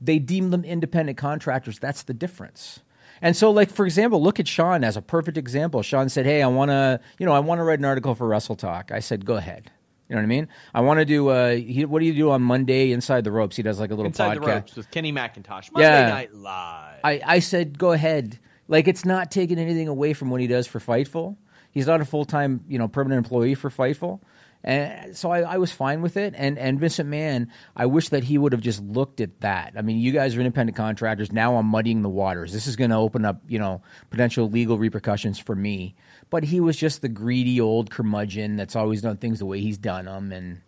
they 0.00 0.18
deem 0.18 0.50
them 0.50 0.64
independent 0.64 1.18
contractors. 1.18 1.78
That's 1.78 2.04
the 2.04 2.14
difference. 2.14 2.80
And 3.22 3.36
so, 3.36 3.50
like 3.50 3.70
for 3.70 3.84
example, 3.84 4.22
look 4.22 4.40
at 4.40 4.48
Sean 4.48 4.82
as 4.82 4.96
a 4.96 5.02
perfect 5.02 5.36
example. 5.36 5.82
Sean 5.82 6.08
said, 6.08 6.24
"Hey, 6.24 6.42
I 6.42 6.46
want 6.46 6.70
to, 6.70 7.00
you 7.18 7.26
know, 7.26 7.32
I 7.32 7.40
want 7.40 7.58
to 7.58 7.64
write 7.64 7.78
an 7.78 7.84
article 7.84 8.14
for 8.14 8.26
Wrestle 8.26 8.56
Talk." 8.56 8.90
I 8.92 9.00
said, 9.00 9.26
"Go 9.26 9.36
ahead." 9.36 9.70
You 10.10 10.16
know 10.16 10.22
what 10.22 10.24
I 10.24 10.26
mean? 10.26 10.48
I 10.74 10.80
want 10.80 10.98
to 10.98 11.04
do. 11.04 11.28
Uh, 11.28 11.54
he, 11.54 11.84
what 11.84 12.00
do 12.00 12.04
you 12.04 12.12
do 12.12 12.32
on 12.32 12.42
Monday? 12.42 12.90
Inside 12.90 13.22
the 13.22 13.30
ropes. 13.30 13.54
He 13.54 13.62
does 13.62 13.78
like 13.78 13.92
a 13.92 13.94
little 13.94 14.06
Inside 14.06 14.38
podcast. 14.38 14.40
the 14.40 14.46
ropes 14.50 14.76
with 14.76 14.90
Kenny 14.90 15.12
McIntosh. 15.12 15.70
Monday 15.72 15.88
Yeah. 15.88 16.08
Night 16.08 16.34
Live. 16.34 16.98
I, 17.04 17.20
I 17.24 17.38
said, 17.38 17.78
go 17.78 17.92
ahead. 17.92 18.40
Like 18.66 18.88
it's 18.88 19.04
not 19.04 19.30
taking 19.30 19.58
anything 19.60 19.86
away 19.86 20.12
from 20.12 20.28
what 20.30 20.40
he 20.40 20.48
does 20.48 20.66
for 20.66 20.80
Fightful. 20.80 21.36
He's 21.70 21.86
not 21.86 22.00
a 22.00 22.04
full 22.04 22.24
time, 22.24 22.64
you 22.66 22.76
know, 22.76 22.88
permanent 22.88 23.24
employee 23.24 23.54
for 23.54 23.70
Fightful. 23.70 24.20
And 24.64 25.16
so 25.16 25.30
I, 25.30 25.40
I 25.42 25.56
was 25.58 25.70
fine 25.70 26.02
with 26.02 26.16
it. 26.16 26.34
And 26.36 26.58
and 26.58 26.80
Vincent 26.80 27.08
Mann, 27.08 27.50
I 27.76 27.86
wish 27.86 28.08
that 28.08 28.24
he 28.24 28.36
would 28.36 28.52
have 28.52 28.60
just 28.60 28.82
looked 28.82 29.20
at 29.20 29.40
that. 29.42 29.74
I 29.76 29.82
mean, 29.82 29.98
you 29.98 30.10
guys 30.10 30.36
are 30.36 30.40
independent 30.40 30.76
contractors. 30.76 31.30
Now 31.32 31.56
I'm 31.56 31.66
muddying 31.66 32.02
the 32.02 32.08
waters. 32.10 32.52
This 32.52 32.66
is 32.66 32.74
going 32.76 32.90
to 32.90 32.96
open 32.96 33.24
up, 33.24 33.40
you 33.48 33.58
know, 33.60 33.80
potential 34.10 34.50
legal 34.50 34.76
repercussions 34.76 35.38
for 35.38 35.54
me. 35.54 35.94
But 36.30 36.44
he 36.44 36.60
was 36.60 36.76
just 36.76 37.02
the 37.02 37.08
greedy 37.08 37.60
old 37.60 37.90
curmudgeon 37.90 38.56
that's 38.56 38.76
always 38.76 39.02
done 39.02 39.16
things 39.16 39.40
the 39.40 39.46
way 39.46 39.60
he's 39.60 39.78
done 39.78 40.04
them. 40.06 40.30
And 40.32 40.60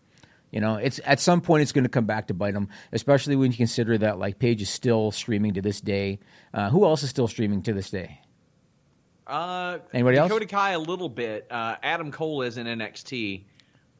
you 0.50 0.60
know, 0.60 0.74
it's 0.76 1.00
at 1.04 1.20
some 1.20 1.40
point 1.40 1.62
it's 1.62 1.72
going 1.72 1.84
to 1.84 1.88
come 1.90 2.04
back 2.04 2.26
to 2.26 2.34
bite 2.34 2.54
him, 2.54 2.68
especially 2.92 3.36
when 3.36 3.52
you 3.52 3.56
consider 3.56 3.96
that 3.98 4.18
like 4.18 4.38
Paige 4.38 4.60
is 4.62 4.68
still 4.70 5.10
streaming 5.12 5.54
to 5.54 5.62
this 5.62 5.80
day. 5.80 6.18
Uh, 6.52 6.68
who 6.68 6.84
else 6.84 7.02
is 7.04 7.10
still 7.10 7.28
streaming 7.28 7.62
to 7.62 7.72
this 7.72 7.90
day? 7.90 8.20
Uh, 9.26 9.78
Anybody 9.94 10.18
else? 10.18 10.28
Dakota 10.28 10.46
Kai 10.46 10.70
a 10.72 10.78
little 10.78 11.08
bit. 11.08 11.46
Uh, 11.50 11.76
Adam 11.82 12.10
Cole 12.10 12.42
is 12.42 12.58
in 12.58 12.66
NXT, 12.66 13.44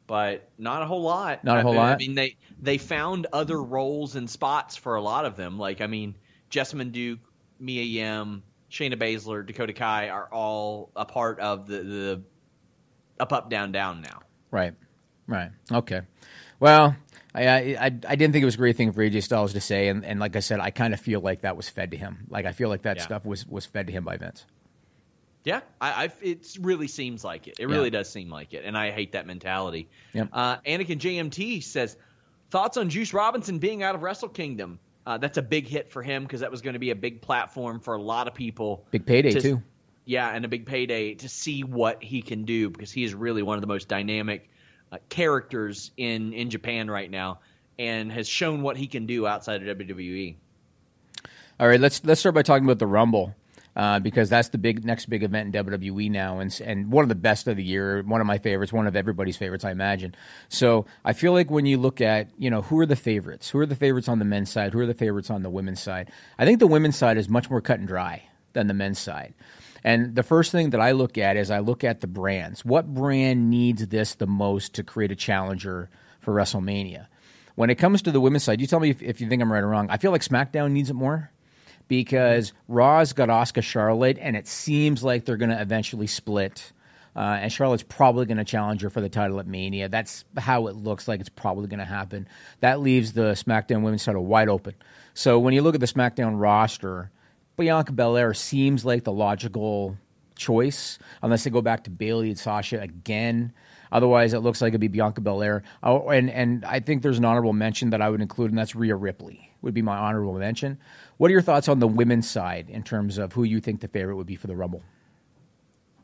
but 0.05 0.49
not 0.57 0.81
a 0.81 0.85
whole 0.85 1.01
lot. 1.01 1.43
Not 1.43 1.57
a 1.57 1.59
I 1.59 1.63
whole 1.63 1.71
mean- 1.73 1.81
I 1.81 1.89
lot? 1.91 1.99
mean, 1.99 2.15
they 2.15 2.35
they 2.61 2.77
found 2.77 3.27
other 3.31 3.61
roles 3.61 4.15
and 4.15 4.29
spots 4.29 4.75
for 4.75 4.95
a 4.95 5.01
lot 5.01 5.25
of 5.25 5.35
them. 5.37 5.57
Like, 5.57 5.79
I 5.81 5.87
mean, 5.87 6.15
Jessamyn 6.51 6.91
Duke, 6.91 7.19
Mia 7.59 7.83
Yim, 7.83 8.43
Shayna 8.73 8.95
Baszler, 8.95 9.45
Dakota 9.45 9.71
Kai 9.73 10.09
are 10.09 10.27
all 10.31 10.89
a 10.95 11.05
part 11.05 11.39
of 11.39 11.67
the 11.67 11.77
the 11.83 12.21
up 13.19 13.31
up 13.31 13.49
down 13.49 13.71
down 13.71 14.01
now. 14.01 14.21
Right, 14.49 14.73
right, 15.27 15.51
okay. 15.71 16.01
Well, 16.59 16.95
I, 17.35 17.75
I 17.75 17.85
I 17.85 17.89
didn't 17.89 18.31
think 18.33 18.41
it 18.41 18.45
was 18.45 18.55
a 18.55 18.57
great 18.57 18.75
thing 18.75 18.91
for 18.91 19.01
AJ 19.07 19.23
Styles 19.23 19.53
to 19.53 19.61
say, 19.61 19.89
and, 19.89 20.03
and 20.03 20.19
like 20.19 20.35
I 20.35 20.39
said, 20.39 20.59
I 20.59 20.71
kind 20.71 20.93
of 20.93 20.99
feel 20.99 21.19
like 21.21 21.41
that 21.41 21.55
was 21.55 21.69
fed 21.69 21.91
to 21.91 21.97
him. 21.97 22.25
Like 22.29 22.45
I 22.47 22.51
feel 22.51 22.69
like 22.69 22.81
that 22.83 22.97
Yeah. 22.97 23.03
stuff 23.03 23.25
was 23.25 23.45
was 23.47 23.65
fed 23.67 23.87
to 23.87 23.93
him 23.93 24.03
by 24.03 24.17
Vince. 24.17 24.43
Yeah, 25.43 25.61
I, 25.79 26.05
I 26.05 26.11
it 26.21 26.57
really 26.59 26.87
seems 26.87 27.23
like 27.23 27.47
it. 27.47 27.57
It 27.59 27.67
Yeah. 27.69 27.75
really 27.75 27.89
does 27.91 28.09
seem 28.09 28.29
like 28.29 28.53
it, 28.55 28.63
and 28.65 28.75
I 28.75 28.89
hate 28.91 29.11
that 29.11 29.27
mentality. 29.27 29.87
Yep. 30.13 30.29
Uh, 30.33 30.57
Anakin 30.61 30.97
JMT 30.97 31.61
says 31.63 31.95
thoughts 32.49 32.77
on 32.77 32.89
Juice 32.89 33.13
Robinson 33.13 33.59
being 33.59 33.83
out 33.83 33.93
of 33.93 34.01
Wrestle 34.01 34.29
Kingdom. 34.29 34.79
Uh, 35.05 35.17
that's 35.17 35.37
a 35.37 35.41
big 35.41 35.67
hit 35.67 35.91
for 35.91 36.01
him 36.01 36.23
because 36.23 36.41
that 36.41 36.51
was 36.51 36.61
going 36.61 36.73
to 36.73 36.79
be 36.79 36.91
a 36.91 36.95
big 36.95 37.21
platform 37.21 37.79
for 37.79 37.95
a 37.95 38.01
lot 38.01 38.27
of 38.27 38.33
people. 38.33 38.85
Big 38.91 39.05
payday 39.05 39.31
to- 39.31 39.41
too. 39.41 39.63
Yeah, 40.05 40.29
and 40.29 40.43
a 40.43 40.49
big 40.49 40.65
payday 40.65 41.13
to 41.15 41.29
see 41.29 41.63
what 41.63 42.03
he 42.03 42.21
can 42.21 42.43
do 42.43 42.69
because 42.69 42.91
he 42.91 43.05
is 43.05 43.13
really 43.13 43.41
one 43.41 43.55
of 43.55 43.61
the 43.61 43.67
most 43.67 43.87
dynamic 43.87 44.49
uh, 44.91 44.97
characters 45.07 45.91
in 45.95 46.33
in 46.33 46.49
Japan 46.49 46.91
right 46.91 47.09
now, 47.09 47.39
and 47.79 48.11
has 48.11 48.27
shown 48.27 48.61
what 48.61 48.75
he 48.75 48.87
can 48.87 49.05
do 49.05 49.25
outside 49.25 49.65
of. 49.65 49.77
WWE. 49.77 50.35
All 51.59 51.67
right, 51.67 51.79
let's 51.79 52.03
let's 52.03 52.19
start 52.19 52.35
by 52.35 52.41
talking 52.41 52.65
about 52.65 52.79
the 52.79 52.87
Rumble. 52.87 53.33
Uh, 53.75 53.99
because 53.99 54.29
that's 54.29 54.49
the 54.49 54.59
big 54.59 54.85
next 54.85 55.07
big 55.07 55.23
event 55.23 55.55
in 55.55 55.65
WWE 55.65 56.11
now, 56.11 56.39
and 56.39 56.61
and 56.63 56.91
one 56.91 57.01
of 57.01 57.09
the 57.09 57.15
best 57.15 57.47
of 57.47 57.57
the 57.57 57.63
year, 57.63 58.03
one 58.03 58.21
of 58.21 58.27
my 58.27 58.37
favorites, 58.37 58.71
one 58.71 58.85
of 58.85 58.95
everybody's 58.95 59.35
favorites, 59.35 59.65
I 59.65 59.71
imagine. 59.71 60.13
So 60.47 60.85
I 61.03 61.13
feel 61.13 61.33
like 61.33 61.49
when 61.49 61.65
you 61.65 61.79
look 61.79 61.99
at 61.99 62.29
you 62.37 62.51
know 62.51 62.61
who 62.61 62.79
are 62.79 62.85
the 62.85 62.95
favorites, 62.95 63.49
who 63.49 63.57
are 63.59 63.65
the 63.65 63.75
favorites 63.75 64.07
on 64.07 64.19
the 64.19 64.25
men's 64.25 64.51
side, 64.51 64.73
who 64.73 64.79
are 64.79 64.85
the 64.85 64.93
favorites 64.93 65.31
on 65.31 65.41
the 65.41 65.49
women's 65.49 65.81
side, 65.81 66.11
I 66.37 66.45
think 66.45 66.59
the 66.59 66.67
women's 66.67 66.95
side 66.95 67.17
is 67.17 67.27
much 67.29 67.49
more 67.49 67.61
cut 67.61 67.79
and 67.79 67.87
dry 67.87 68.21
than 68.53 68.67
the 68.67 68.75
men's 68.75 68.99
side. 68.99 69.33
And 69.83 70.15
the 70.15 70.23
first 70.23 70.51
thing 70.51 70.69
that 70.69 70.79
I 70.79 70.91
look 70.91 71.17
at 71.17 71.35
is 71.35 71.49
I 71.49 71.59
look 71.59 71.83
at 71.83 71.99
the 71.99 72.07
brands. 72.07 72.63
What 72.63 72.93
brand 72.93 73.49
needs 73.49 73.87
this 73.87 74.15
the 74.15 74.27
most 74.27 74.75
to 74.75 74.83
create 74.83 75.11
a 75.11 75.15
challenger 75.15 75.89
for 76.21 76.33
WrestleMania? 76.33 77.07
When 77.55 77.69
it 77.71 77.75
comes 77.75 78.03
to 78.03 78.11
the 78.11 78.21
women's 78.21 78.43
side, 78.43 78.61
you 78.61 78.67
tell 78.67 78.79
me 78.79 78.91
if, 78.91 79.01
if 79.01 79.19
you 79.19 79.27
think 79.27 79.41
I'm 79.41 79.51
right 79.51 79.63
or 79.63 79.67
wrong. 79.67 79.89
I 79.89 79.97
feel 79.97 80.11
like 80.11 80.21
SmackDown 80.21 80.71
needs 80.71 80.89
it 80.89 80.93
more 80.93 81.31
because 81.87 82.53
Raw's 82.67 83.13
got 83.13 83.29
Asuka 83.29 83.63
Charlotte, 83.63 84.17
and 84.19 84.35
it 84.35 84.47
seems 84.47 85.03
like 85.03 85.25
they're 85.25 85.37
going 85.37 85.51
to 85.51 85.61
eventually 85.61 86.07
split. 86.07 86.71
Uh, 87.15 87.37
and 87.41 87.51
Charlotte's 87.51 87.83
probably 87.83 88.25
going 88.25 88.37
to 88.37 88.43
challenge 88.43 88.81
her 88.81 88.89
for 88.89 89.01
the 89.01 89.09
title 89.09 89.39
at 89.39 89.45
Mania. 89.45 89.87
That's 89.87 90.25
how 90.35 90.67
it 90.67 90.75
looks 90.75 91.07
like 91.07 91.19
it's 91.19 91.29
probably 91.29 91.67
going 91.67 91.79
to 91.79 91.85
happen. 91.85 92.27
That 92.61 92.79
leaves 92.79 93.13
the 93.13 93.33
SmackDown 93.33 93.83
women's 93.83 94.03
title 94.03 94.25
wide 94.25 94.49
open. 94.49 94.73
So 95.13 95.37
when 95.37 95.53
you 95.53 95.61
look 95.61 95.75
at 95.75 95.81
the 95.81 95.87
SmackDown 95.87 96.39
roster, 96.41 97.11
Bianca 97.55 97.91
Belair 97.91 98.33
seems 98.33 98.83
like 98.83 99.03
the 99.03 99.11
logical 99.11 99.95
choice, 100.35 100.97
unless 101.21 101.43
they 101.43 101.51
go 101.51 101.61
back 101.61 101.83
to 101.83 101.91
Bayley 101.91 102.29
and 102.29 102.39
Sasha 102.39 102.81
again. 102.81 103.53
Otherwise, 103.91 104.33
it 104.33 104.39
looks 104.39 104.59
like 104.59 104.69
it'd 104.69 104.81
be 104.81 104.87
Bianca 104.87 105.21
Belair. 105.21 105.61
Oh, 105.83 106.09
and 106.09 106.31
and 106.31 106.65
I 106.65 106.79
think 106.79 107.03
there's 107.03 107.19
an 107.19 107.25
honorable 107.25 107.53
mention 107.53 107.91
that 107.91 108.01
I 108.01 108.09
would 108.09 108.21
include, 108.21 108.49
and 108.49 108.57
that's 108.57 108.73
Rhea 108.75 108.95
Ripley 108.95 109.51
would 109.61 109.75
be 109.75 109.83
my 109.83 109.95
honorable 109.95 110.33
mention. 110.33 110.79
What 111.23 111.29
are 111.29 111.31
your 111.31 111.41
thoughts 111.41 111.69
on 111.69 111.79
the 111.79 111.87
women's 111.87 112.29
side 112.29 112.69
in 112.69 112.83
terms 112.83 113.17
of 113.17 113.31
who 113.31 113.45
you 113.45 113.61
think 113.61 113.79
the 113.79 113.87
favorite 113.87 114.17
would 114.17 114.27
be 114.27 114.35
for 114.35 114.47
the 114.47 114.57
Rumble? 114.57 114.83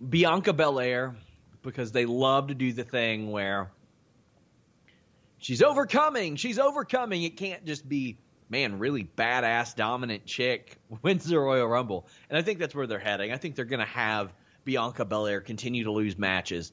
Bianca 0.09 0.53
Belair 0.53 1.13
because 1.61 1.91
they 1.91 2.05
love 2.05 2.47
to 2.47 2.53
do 2.53 2.71
the 2.71 2.85
thing 2.85 3.29
where 3.29 3.69
she's 5.37 5.61
overcoming, 5.61 6.37
she's 6.37 6.57
overcoming. 6.57 7.23
It 7.23 7.35
can't 7.35 7.65
just 7.65 7.89
be, 7.89 8.17
man, 8.49 8.79
really 8.79 9.09
badass 9.17 9.75
dominant 9.75 10.25
chick 10.25 10.77
wins 11.01 11.25
the 11.25 11.37
Royal 11.37 11.67
Rumble. 11.67 12.07
And 12.29 12.37
I 12.37 12.41
think 12.41 12.59
that's 12.59 12.73
where 12.73 12.87
they're 12.87 12.97
heading. 12.97 13.33
I 13.33 13.35
think 13.35 13.57
they're 13.57 13.65
going 13.65 13.81
to 13.81 13.85
have 13.87 14.33
Bianca 14.63 15.03
Belair 15.03 15.41
continue 15.41 15.83
to 15.83 15.91
lose 15.91 16.17
matches. 16.17 16.71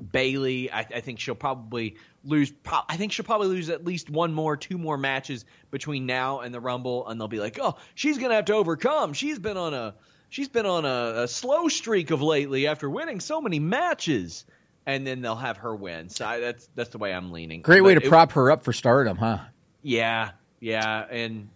Bayley, 0.00 0.70
I, 0.72 0.80
I 0.80 1.00
think 1.00 1.20
she'll 1.20 1.34
probably 1.34 1.96
lose. 2.24 2.50
Pro- 2.50 2.80
I 2.88 2.96
think 2.96 3.12
she'll 3.12 3.24
probably 3.24 3.48
lose 3.48 3.68
at 3.70 3.84
least 3.84 4.10
one 4.10 4.32
more, 4.32 4.56
two 4.56 4.78
more 4.78 4.96
matches 4.96 5.44
between 5.70 6.06
now 6.06 6.40
and 6.40 6.54
the 6.54 6.60
Rumble, 6.60 7.06
and 7.08 7.20
they'll 7.20 7.28
be 7.28 7.40
like, 7.40 7.58
"Oh, 7.60 7.76
she's 7.94 8.18
gonna 8.18 8.34
have 8.34 8.46
to 8.46 8.54
overcome. 8.54 9.12
She's 9.12 9.38
been 9.38 9.56
on 9.56 9.74
a 9.74 9.94
she's 10.28 10.48
been 10.48 10.66
on 10.66 10.84
a, 10.84 11.22
a 11.22 11.28
slow 11.28 11.68
streak 11.68 12.10
of 12.10 12.22
lately 12.22 12.66
after 12.66 12.88
winning 12.88 13.20
so 13.20 13.40
many 13.40 13.58
matches." 13.58 14.44
And 14.86 15.06
then 15.06 15.20
they'll 15.20 15.36
have 15.36 15.58
her 15.58 15.76
win. 15.76 16.08
So 16.08 16.26
I, 16.26 16.40
that's 16.40 16.68
that's 16.74 16.90
the 16.90 16.98
way 16.98 17.12
I'm 17.12 17.32
leaning. 17.32 17.60
Great 17.60 17.82
way 17.82 17.94
to 17.94 18.02
it- 18.02 18.08
prop 18.08 18.32
her 18.32 18.50
up 18.50 18.64
for 18.64 18.72
stardom, 18.72 19.18
huh? 19.18 19.38
Yeah, 19.82 20.30
yeah, 20.58 21.06
and 21.10 21.48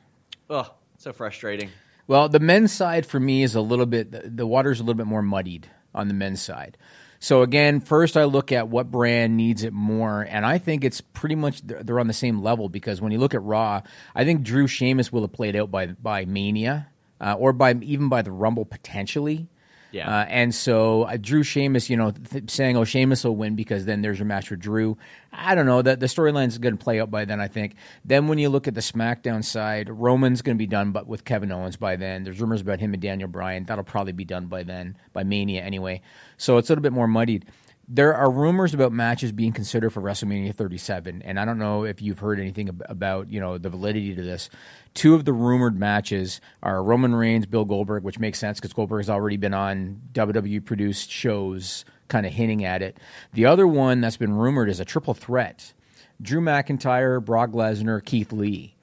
oh, 0.50 0.72
so 0.98 1.12
frustrating. 1.12 1.70
Well, 2.06 2.28
the 2.28 2.40
men's 2.40 2.72
side 2.72 3.06
for 3.06 3.18
me 3.18 3.42
is 3.42 3.54
a 3.54 3.60
little 3.62 3.86
bit 3.86 4.12
the, 4.12 4.28
the 4.28 4.46
water's 4.46 4.78
a 4.78 4.82
little 4.82 4.94
bit 4.94 5.06
more 5.06 5.22
muddied 5.22 5.68
on 5.94 6.08
the 6.08 6.14
men's 6.14 6.42
side. 6.42 6.76
So 7.24 7.40
again, 7.40 7.80
first 7.80 8.18
I 8.18 8.24
look 8.24 8.52
at 8.52 8.68
what 8.68 8.90
brand 8.90 9.34
needs 9.34 9.64
it 9.64 9.72
more, 9.72 10.26
and 10.28 10.44
I 10.44 10.58
think 10.58 10.84
it's 10.84 11.00
pretty 11.00 11.36
much 11.36 11.62
they're 11.62 11.98
on 11.98 12.06
the 12.06 12.12
same 12.12 12.42
level 12.42 12.68
because 12.68 13.00
when 13.00 13.12
you 13.12 13.18
look 13.18 13.32
at 13.32 13.42
Raw, 13.42 13.80
I 14.14 14.26
think 14.26 14.42
Drew 14.42 14.66
Sheamus 14.66 15.10
will 15.10 15.22
have 15.22 15.32
played 15.32 15.56
out 15.56 15.70
by 15.70 15.86
by 15.86 16.26
Mania 16.26 16.88
uh, 17.22 17.34
or 17.38 17.54
by 17.54 17.76
even 17.80 18.10
by 18.10 18.20
the 18.20 18.30
Rumble 18.30 18.66
potentially. 18.66 19.48
Yeah. 19.94 20.10
Uh, 20.12 20.24
and 20.24 20.52
so 20.52 21.04
uh, 21.04 21.16
Drew 21.16 21.44
Sheamus, 21.44 21.88
you 21.88 21.96
know, 21.96 22.10
th- 22.10 22.50
saying, 22.50 22.76
"Oh, 22.76 22.82
Sheamus 22.82 23.22
will 23.22 23.36
win 23.36 23.54
because 23.54 23.84
then 23.84 24.02
there's 24.02 24.18
your 24.18 24.26
match 24.26 24.50
with 24.50 24.58
Drew." 24.58 24.98
I 25.32 25.54
don't 25.54 25.66
know 25.66 25.82
that 25.82 26.00
the 26.00 26.06
storyline's 26.06 26.58
going 26.58 26.76
to 26.76 26.82
play 26.82 27.00
out 27.00 27.12
by 27.12 27.24
then. 27.24 27.40
I 27.40 27.46
think. 27.46 27.76
Then 28.04 28.26
when 28.26 28.38
you 28.38 28.48
look 28.48 28.66
at 28.66 28.74
the 28.74 28.80
SmackDown 28.80 29.44
side, 29.44 29.88
Roman's 29.88 30.42
going 30.42 30.56
to 30.56 30.58
be 30.58 30.66
done, 30.66 30.90
but 30.90 31.06
with 31.06 31.24
Kevin 31.24 31.52
Owens 31.52 31.76
by 31.76 31.94
then. 31.94 32.24
There's 32.24 32.40
rumors 32.40 32.60
about 32.60 32.80
him 32.80 32.92
and 32.92 33.00
Daniel 33.00 33.28
Bryan. 33.28 33.66
That'll 33.66 33.84
probably 33.84 34.12
be 34.12 34.24
done 34.24 34.46
by 34.46 34.64
then, 34.64 34.96
by 35.12 35.22
Mania 35.22 35.62
anyway. 35.62 36.02
So 36.38 36.58
it's 36.58 36.68
a 36.68 36.72
little 36.72 36.82
bit 36.82 36.92
more 36.92 37.06
muddied. 37.06 37.46
There 37.86 38.14
are 38.14 38.30
rumors 38.30 38.72
about 38.72 38.92
matches 38.92 39.30
being 39.30 39.52
considered 39.52 39.90
for 39.90 40.00
WrestleMania 40.00 40.54
37, 40.54 41.20
and 41.20 41.38
I 41.38 41.44
don't 41.44 41.58
know 41.58 41.84
if 41.84 42.00
you've 42.00 42.18
heard 42.18 42.40
anything 42.40 42.70
ab- 42.70 42.82
about 42.88 43.30
you 43.30 43.40
know 43.40 43.58
the 43.58 43.68
validity 43.68 44.14
to 44.14 44.22
this. 44.22 44.48
Two 44.94 45.14
of 45.14 45.26
the 45.26 45.34
rumored 45.34 45.78
matches 45.78 46.40
are 46.62 46.82
Roman 46.82 47.14
Reigns, 47.14 47.44
Bill 47.44 47.66
Goldberg, 47.66 48.02
which 48.02 48.18
makes 48.18 48.38
sense 48.38 48.58
because 48.58 48.72
Goldberg 48.72 49.00
has 49.00 49.10
already 49.10 49.36
been 49.36 49.52
on 49.52 50.00
WWE 50.14 50.64
produced 50.64 51.10
shows, 51.10 51.84
kind 52.08 52.24
of 52.24 52.32
hinting 52.32 52.64
at 52.64 52.80
it. 52.80 52.96
The 53.34 53.44
other 53.44 53.66
one 53.66 54.00
that's 54.00 54.16
been 54.16 54.32
rumored 54.32 54.70
is 54.70 54.80
a 54.80 54.86
triple 54.86 55.12
threat: 55.12 55.74
Drew 56.22 56.40
McIntyre, 56.40 57.22
Brock 57.22 57.50
Lesnar, 57.50 58.02
Keith 58.02 58.32
Lee. 58.32 58.76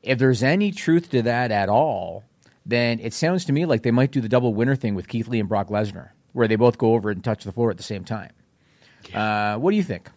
If 0.00 0.20
there's 0.20 0.44
any 0.44 0.70
truth 0.70 1.10
to 1.10 1.22
that 1.22 1.50
at 1.50 1.68
all, 1.68 2.22
then 2.64 3.00
it 3.00 3.14
sounds 3.14 3.44
to 3.46 3.52
me 3.52 3.66
like 3.66 3.82
they 3.82 3.90
might 3.90 4.12
do 4.12 4.20
the 4.20 4.28
double 4.28 4.54
winner 4.54 4.76
thing 4.76 4.94
with 4.94 5.08
Keith 5.08 5.26
Lee 5.26 5.40
and 5.40 5.48
Brock 5.48 5.70
Lesnar, 5.70 6.10
where 6.32 6.46
they 6.46 6.54
both 6.54 6.78
go 6.78 6.94
over 6.94 7.10
and 7.10 7.24
touch 7.24 7.42
the 7.42 7.50
floor 7.50 7.72
at 7.72 7.78
the 7.78 7.82
same 7.82 8.04
time. 8.04 8.30
Uh, 9.14 9.56
what 9.58 9.70
do 9.70 9.76
you 9.76 9.82
think? 9.82 10.08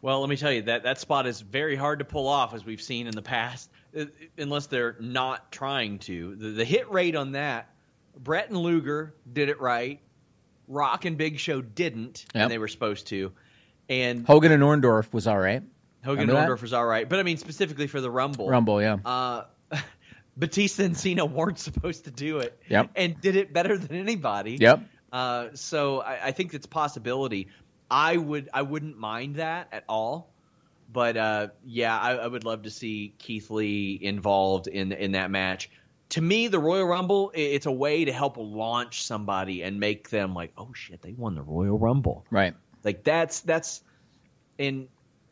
Well, 0.00 0.20
let 0.20 0.28
me 0.28 0.36
tell 0.36 0.50
you 0.52 0.62
that 0.62 0.82
that 0.82 0.98
spot 0.98 1.26
is 1.26 1.40
very 1.40 1.76
hard 1.76 2.00
to 2.00 2.04
pull 2.04 2.26
off, 2.26 2.54
as 2.54 2.64
we've 2.64 2.82
seen 2.82 3.06
in 3.06 3.14
the 3.14 3.22
past, 3.22 3.70
unless 4.38 4.66
they're 4.66 4.96
not 4.98 5.52
trying 5.52 6.00
to. 6.00 6.34
The, 6.34 6.48
the 6.48 6.64
hit 6.64 6.90
rate 6.90 7.14
on 7.14 7.32
that, 7.32 7.68
Bret 8.18 8.48
and 8.48 8.56
Luger 8.58 9.14
did 9.32 9.48
it 9.48 9.60
right. 9.60 10.00
Rock 10.66 11.04
and 11.04 11.16
Big 11.16 11.38
Show 11.38 11.60
didn't, 11.60 12.24
Yep. 12.34 12.42
and 12.42 12.50
they 12.50 12.58
were 12.58 12.68
supposed 12.68 13.08
to. 13.08 13.32
And 13.88 14.26
Hogan 14.26 14.52
and 14.52 14.62
Orndorff 14.62 15.12
was 15.12 15.26
all 15.26 15.38
right. 15.38 15.62
Hogan 16.04 16.22
remember 16.22 16.40
and 16.40 16.50
that? 16.50 16.52
Orndorff 16.56 16.62
was 16.62 16.72
all 16.72 16.86
right, 16.86 17.08
but 17.08 17.18
I 17.18 17.22
mean 17.22 17.36
specifically 17.36 17.86
for 17.86 18.00
the 18.00 18.10
Rumble. 18.10 18.48
Rumble, 18.48 18.80
yeah. 18.80 18.96
Uh, 19.04 19.44
Batista 20.36 20.84
and 20.84 20.96
Cena 20.96 21.24
weren't 21.26 21.58
supposed 21.58 22.04
to 22.04 22.10
do 22.10 22.38
it. 22.38 22.58
Yep. 22.68 22.90
And 22.96 23.20
did 23.20 23.36
it 23.36 23.52
better 23.52 23.76
than 23.76 23.96
anybody. 23.96 24.56
Yep. 24.60 24.80
Uh, 25.12 25.48
so 25.54 26.00
I, 26.00 26.28
I 26.28 26.32
think 26.32 26.54
it's 26.54 26.66
a 26.66 26.68
possibility. 26.70 27.48
I 27.90 28.16
would 28.16 28.48
I 28.54 28.62
wouldn't 28.62 28.98
mind 28.98 29.36
that 29.36 29.68
at 29.70 29.84
all. 29.88 30.32
But 30.90 31.16
uh, 31.16 31.48
yeah, 31.64 31.98
I, 31.98 32.16
I 32.16 32.26
would 32.26 32.44
love 32.44 32.62
to 32.62 32.70
see 32.70 33.14
Keith 33.18 33.50
Lee 33.50 33.98
involved 34.00 34.66
in 34.66 34.92
in 34.92 35.12
that 35.12 35.30
match. 35.30 35.70
To 36.10 36.20
me, 36.20 36.48
the 36.48 36.58
Royal 36.58 36.86
Rumble 36.86 37.30
it's 37.34 37.66
a 37.66 37.72
way 37.72 38.04
to 38.04 38.12
help 38.12 38.36
launch 38.36 39.04
somebody 39.04 39.62
and 39.62 39.80
make 39.80 40.10
them 40.10 40.34
like, 40.34 40.52
oh 40.58 40.72
shit, 40.74 41.00
they 41.00 41.12
won 41.12 41.34
the 41.34 41.42
Royal 41.42 41.78
Rumble. 41.78 42.26
Right. 42.30 42.54
Like 42.84 43.04
that's 43.04 43.40
that's, 43.40 43.82
and 44.58 44.88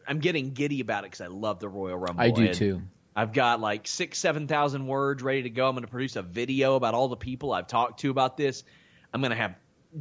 I'm 0.07 0.21
getting 0.21 0.53
giddy 0.53 0.81
about 0.81 1.05
it 1.05 1.11
because 1.11 1.21
I 1.21 1.27
love 1.27 1.61
the 1.61 1.69
Royal 1.69 1.99
Rumble. 1.99 2.23
I 2.23 2.31
do 2.31 2.45
and 2.45 2.55
too. 2.55 2.83
I've 3.15 3.33
got 3.33 3.61
like 3.61 3.87
six, 3.87 4.19
seven 4.19 4.47
thousand 4.47 4.87
words 4.87 5.23
ready 5.23 5.43
to 5.43 5.51
go. 5.51 5.69
I'm 5.69 5.75
going 5.75 5.85
to 5.85 5.91
produce 5.91 6.17
a 6.17 6.23
video 6.23 6.77
about 6.77 6.95
all 6.95 7.09
the 7.09 7.17
people 7.17 7.53
I've 7.53 7.67
talked 7.67 8.01
to 8.01 8.11
about 8.11 8.37
this. 8.37 8.65
I'm 9.13 9.21
going 9.21 9.33
to 9.33 9.37
have 9.37 9.57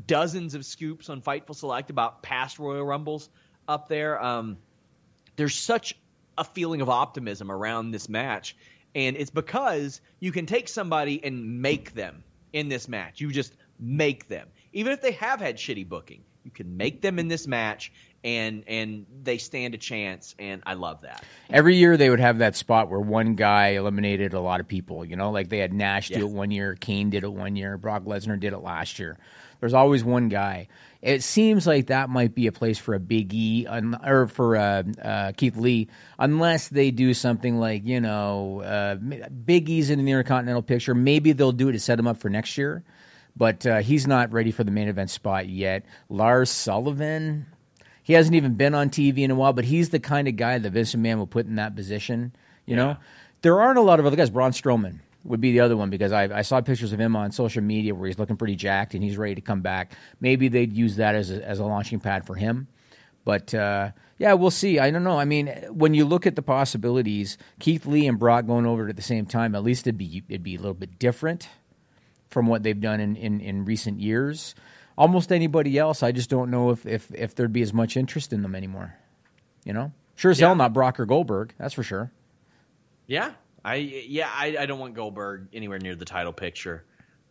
dozens 0.08 0.56
of 0.56 0.66
scoops 0.66 1.10
on 1.10 1.22
Fightful 1.22 1.56
Select 1.56 1.90
about 1.90 2.22
past 2.22 2.60
Royal 2.60 2.86
Rumbles 2.86 3.30
up 3.68 3.88
there. 3.88 4.22
Um, 4.22 4.58
there's 5.36 5.56
such 5.56 5.96
a 6.38 6.44
feeling 6.44 6.82
of 6.82 6.90
optimism 6.90 7.52
around 7.52 7.92
this 7.92 8.10
match, 8.10 8.56
and 8.96 9.18
it's 9.18 9.32
because 9.32 10.02
you 10.20 10.32
can 10.32 10.46
take 10.46 10.68
somebody 10.68 11.24
and 11.24 11.62
make 11.62 11.94
them 11.94 12.24
in 12.54 12.70
this 12.70 12.88
match. 12.88 13.22
You 13.22 13.32
just 13.32 13.56
make 13.80 14.28
them, 14.28 14.48
even 14.74 14.92
if 14.94 15.02
they 15.02 15.12
have 15.14 15.40
had 15.40 15.58
shitty 15.58 15.88
booking. 15.88 16.24
You 16.44 16.52
can 16.52 16.78
make 16.78 17.02
them 17.02 17.20
in 17.20 17.28
this 17.28 17.48
match, 17.48 17.92
and 18.24 18.64
and 18.66 19.06
they 19.24 19.38
stand 19.38 19.76
a 19.76 19.78
chance. 19.78 20.36
And 20.40 20.64
I 20.66 20.74
love 20.74 21.02
that. 21.02 21.24
Every 21.50 21.76
year 21.76 21.98
they 21.98 22.10
would 22.10 22.22
have 22.22 22.40
that 22.40 22.56
spot 22.56 22.90
where 22.90 23.00
one 23.00 23.36
guy 23.36 23.70
eliminated 23.70 24.34
a 24.34 24.40
lot 24.40 24.62
of 24.62 24.68
people. 24.68 25.04
You 25.04 25.16
know, 25.16 25.32
like 25.32 25.50
they 25.50 25.60
had 25.60 25.74
Nash 25.74 26.10
do 26.10 26.26
it 26.26 26.30
one 26.30 26.50
year, 26.50 26.76
Kane 26.76 27.10
did 27.10 27.24
it 27.24 27.32
one 27.32 27.56
year, 27.56 27.78
Brock 27.78 28.04
Lesnar 28.04 28.40
did 28.40 28.54
it 28.54 28.60
last 28.60 29.00
year. 29.00 29.18
There's 29.60 29.74
always 29.74 30.04
one 30.04 30.30
guy. 30.30 30.68
It 31.02 31.24
seems 31.24 31.66
like 31.66 31.88
that 31.88 32.10
might 32.10 32.36
be 32.36 32.48
a 32.48 32.52
place 32.52 32.78
for 32.78 32.94
a 32.94 33.00
Big 33.00 33.34
E 33.34 33.66
un, 33.68 33.98
or 34.06 34.28
for 34.28 34.58
uh, 34.58 34.84
uh, 35.02 35.32
Keith 35.34 35.56
Lee, 35.58 35.88
unless 36.18 36.68
they 36.68 36.92
do 36.92 37.14
something 37.14 37.58
like 37.58 37.86
you 37.86 38.02
know 38.02 38.62
uh, 38.62 38.96
Big 38.96 39.70
E's 39.70 39.90
in 39.90 40.04
the 40.04 40.12
Intercontinental 40.12 40.62
picture. 40.62 40.94
Maybe 40.94 41.32
they'll 41.32 41.52
do 41.52 41.70
it 41.70 41.74
to 41.74 41.80
set 41.80 42.00
him 42.00 42.08
up 42.08 42.18
for 42.18 42.30
next 42.30 42.58
year, 42.58 42.84
but 43.36 43.66
uh, 43.66 43.78
he's 43.80 44.08
not 44.08 44.34
ready 44.34 44.52
for 44.52 44.64
the 44.64 44.72
main 44.72 44.88
event 44.90 45.10
spot 45.10 45.48
yet. 45.48 45.86
Lars 46.10 46.50
Sullivan, 46.50 47.46
he 48.04 48.14
hasn't 48.14 48.36
even 48.36 48.56
been 48.56 48.76
on 48.76 48.90
TV 48.90 49.20
in 49.20 49.32
a 49.32 49.36
while, 49.36 49.54
but 49.54 49.66
he's 49.66 49.90
the 49.90 50.00
kind 50.00 50.28
of 50.28 50.36
guy 50.36 50.58
that 50.58 50.70
Vince 50.70 50.96
McMahon 50.96 51.18
will 51.18 51.28
put 51.28 51.46
in 51.46 51.56
that 51.56 51.76
position. 51.76 52.34
You 52.66 52.76
know, 52.76 52.98
there 53.42 53.60
aren't 53.62 53.78
a 53.78 53.82
lot 53.82 54.00
of 54.00 54.06
other 54.06 54.18
guys. 54.18 54.30
Braun 54.30 54.52
Strowman 54.52 55.00
would 55.24 55.42
be 55.42 55.52
the 55.52 55.60
other 55.60 55.76
one 55.76 55.90
because 55.90 56.12
I, 56.12 56.24
I 56.24 56.42
saw 56.44 56.62
pictures 56.62 56.94
of 56.94 57.00
him 57.00 57.16
on 57.16 57.32
social 57.32 57.62
media 57.62 57.94
where 57.94 58.08
he's 58.08 58.18
looking 58.18 58.38
pretty 58.38 58.56
jacked 58.56 58.94
and 58.94 59.04
he's 59.04 59.18
ready 59.18 59.36
to 59.36 59.42
come 59.42 59.62
back. 59.62 59.94
Maybe 60.20 60.48
they'd 60.48 60.74
use 60.74 60.96
that 60.96 61.16
as 61.16 61.30
a, 61.32 61.46
as 61.46 61.60
a 61.60 61.66
launching 61.66 62.00
pad 62.00 62.26
for 62.26 62.36
him. 62.36 62.68
But 63.26 63.54
uh, 63.54 63.92
yeah, 64.18 64.34
we'll 64.34 64.52
see. 64.52 64.80
I 64.80 64.92
don't 64.92 65.04
know. 65.04 65.20
I 65.20 65.26
mean, 65.26 65.48
when 65.70 65.94
you 65.94 66.06
look 66.06 66.26
at 66.26 66.36
the 66.36 66.42
possibilities, 66.42 67.38
Keith 67.60 67.86
Lee 67.86 68.08
and 68.08 68.18
Brock 68.18 68.48
going 68.48 68.66
over 68.66 68.88
it 68.88 68.90
at 68.90 68.96
the 68.96 69.02
same 69.02 69.26
time, 69.26 69.56
at 69.56 69.64
least 69.64 69.86
it'd 69.86 69.98
be 69.98 70.24
it'd 70.30 70.44
be 70.44 70.56
a 70.56 70.60
little 70.60 70.74
bit 70.74 70.98
different 70.98 71.50
from 72.30 72.48
what 72.48 72.64
they've 72.64 72.80
done 72.80 73.00
in, 73.00 73.16
in, 73.16 73.42
in 73.42 73.66
recent 73.66 74.00
years. 74.00 74.56
Almost 74.98 75.32
anybody 75.32 75.78
else, 75.78 76.04
I 76.04 76.12
just 76.12 76.30
don't 76.30 76.52
know 76.52 76.72
if, 76.72 76.86
if, 76.86 77.12
if 77.14 77.36
there'd 77.36 77.54
be 77.54 77.62
as 77.62 77.74
much 77.74 77.98
interest 77.98 78.34
in 78.34 78.42
them 78.42 78.54
anymore. 78.54 78.96
You 79.64 79.74
know, 79.74 79.92
sure 80.16 80.32
as 80.32 80.40
hell 80.40 80.56
not 80.56 80.74
Brock 80.74 81.00
or 81.00 81.06
Goldberg. 81.06 81.54
That's 81.58 81.74
for 81.74 81.84
sure. 81.84 82.12
Yeah, 83.08 83.32
I 83.64 83.76
yeah 83.76 84.30
I, 84.34 84.58
I 84.60 84.66
don't 84.66 84.80
want 84.80 84.94
Goldberg 84.94 85.48
anywhere 85.54 85.80
near 85.80 85.96
the 85.96 86.06
title 86.06 86.34
picture. 86.34 86.84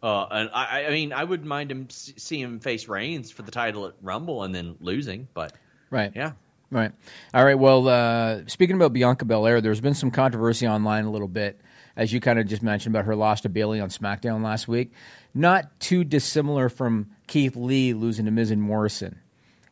Uh, 0.02 0.26
and 0.30 0.50
I 0.52 0.86
I 0.86 0.90
mean 0.90 1.12
I 1.12 1.24
wouldn't 1.24 1.48
mind 1.48 1.70
him 1.70 1.88
see 1.90 2.40
him 2.40 2.60
face 2.60 2.88
Reigns 2.88 3.30
for 3.30 3.42
the 3.42 3.50
title 3.50 3.86
at 3.86 3.94
Rumble 4.02 4.42
and 4.42 4.54
then 4.54 4.76
losing, 4.80 5.28
but 5.34 5.52
Right. 5.90 6.12
yeah. 6.14 6.32
Right. 6.70 6.92
All 7.32 7.44
right. 7.44 7.58
Well, 7.58 7.88
uh, 7.88 8.42
speaking 8.46 8.76
about 8.76 8.92
Bianca 8.92 9.24
Belair, 9.24 9.62
there's 9.62 9.80
been 9.80 9.94
some 9.94 10.10
controversy 10.10 10.68
online 10.68 11.06
a 11.06 11.10
little 11.10 11.28
bit, 11.28 11.58
as 11.96 12.12
you 12.12 12.20
kind 12.20 12.38
of 12.38 12.46
just 12.46 12.62
mentioned 12.62 12.94
about 12.94 13.06
her 13.06 13.16
loss 13.16 13.40
to 13.42 13.48
Bayley 13.48 13.80
on 13.80 13.88
SmackDown 13.88 14.42
last 14.42 14.68
week. 14.68 14.92
Not 15.34 15.80
too 15.80 16.04
dissimilar 16.04 16.68
from 16.68 17.08
Keith 17.26 17.56
Lee 17.56 17.94
losing 17.94 18.26
to 18.26 18.30
Miz 18.30 18.50
and 18.50 18.60
Morrison, 18.60 19.18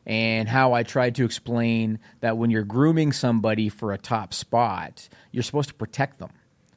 and 0.07 0.49
how 0.49 0.73
I 0.73 0.81
tried 0.81 1.13
to 1.15 1.25
explain 1.25 1.99
that 2.21 2.35
when 2.37 2.49
you're 2.49 2.63
grooming 2.63 3.11
somebody 3.11 3.69
for 3.69 3.93
a 3.93 3.97
top 3.99 4.33
spot, 4.33 5.07
you're 5.31 5.43
supposed 5.43 5.69
to 5.69 5.75
protect 5.75 6.17
them 6.17 6.31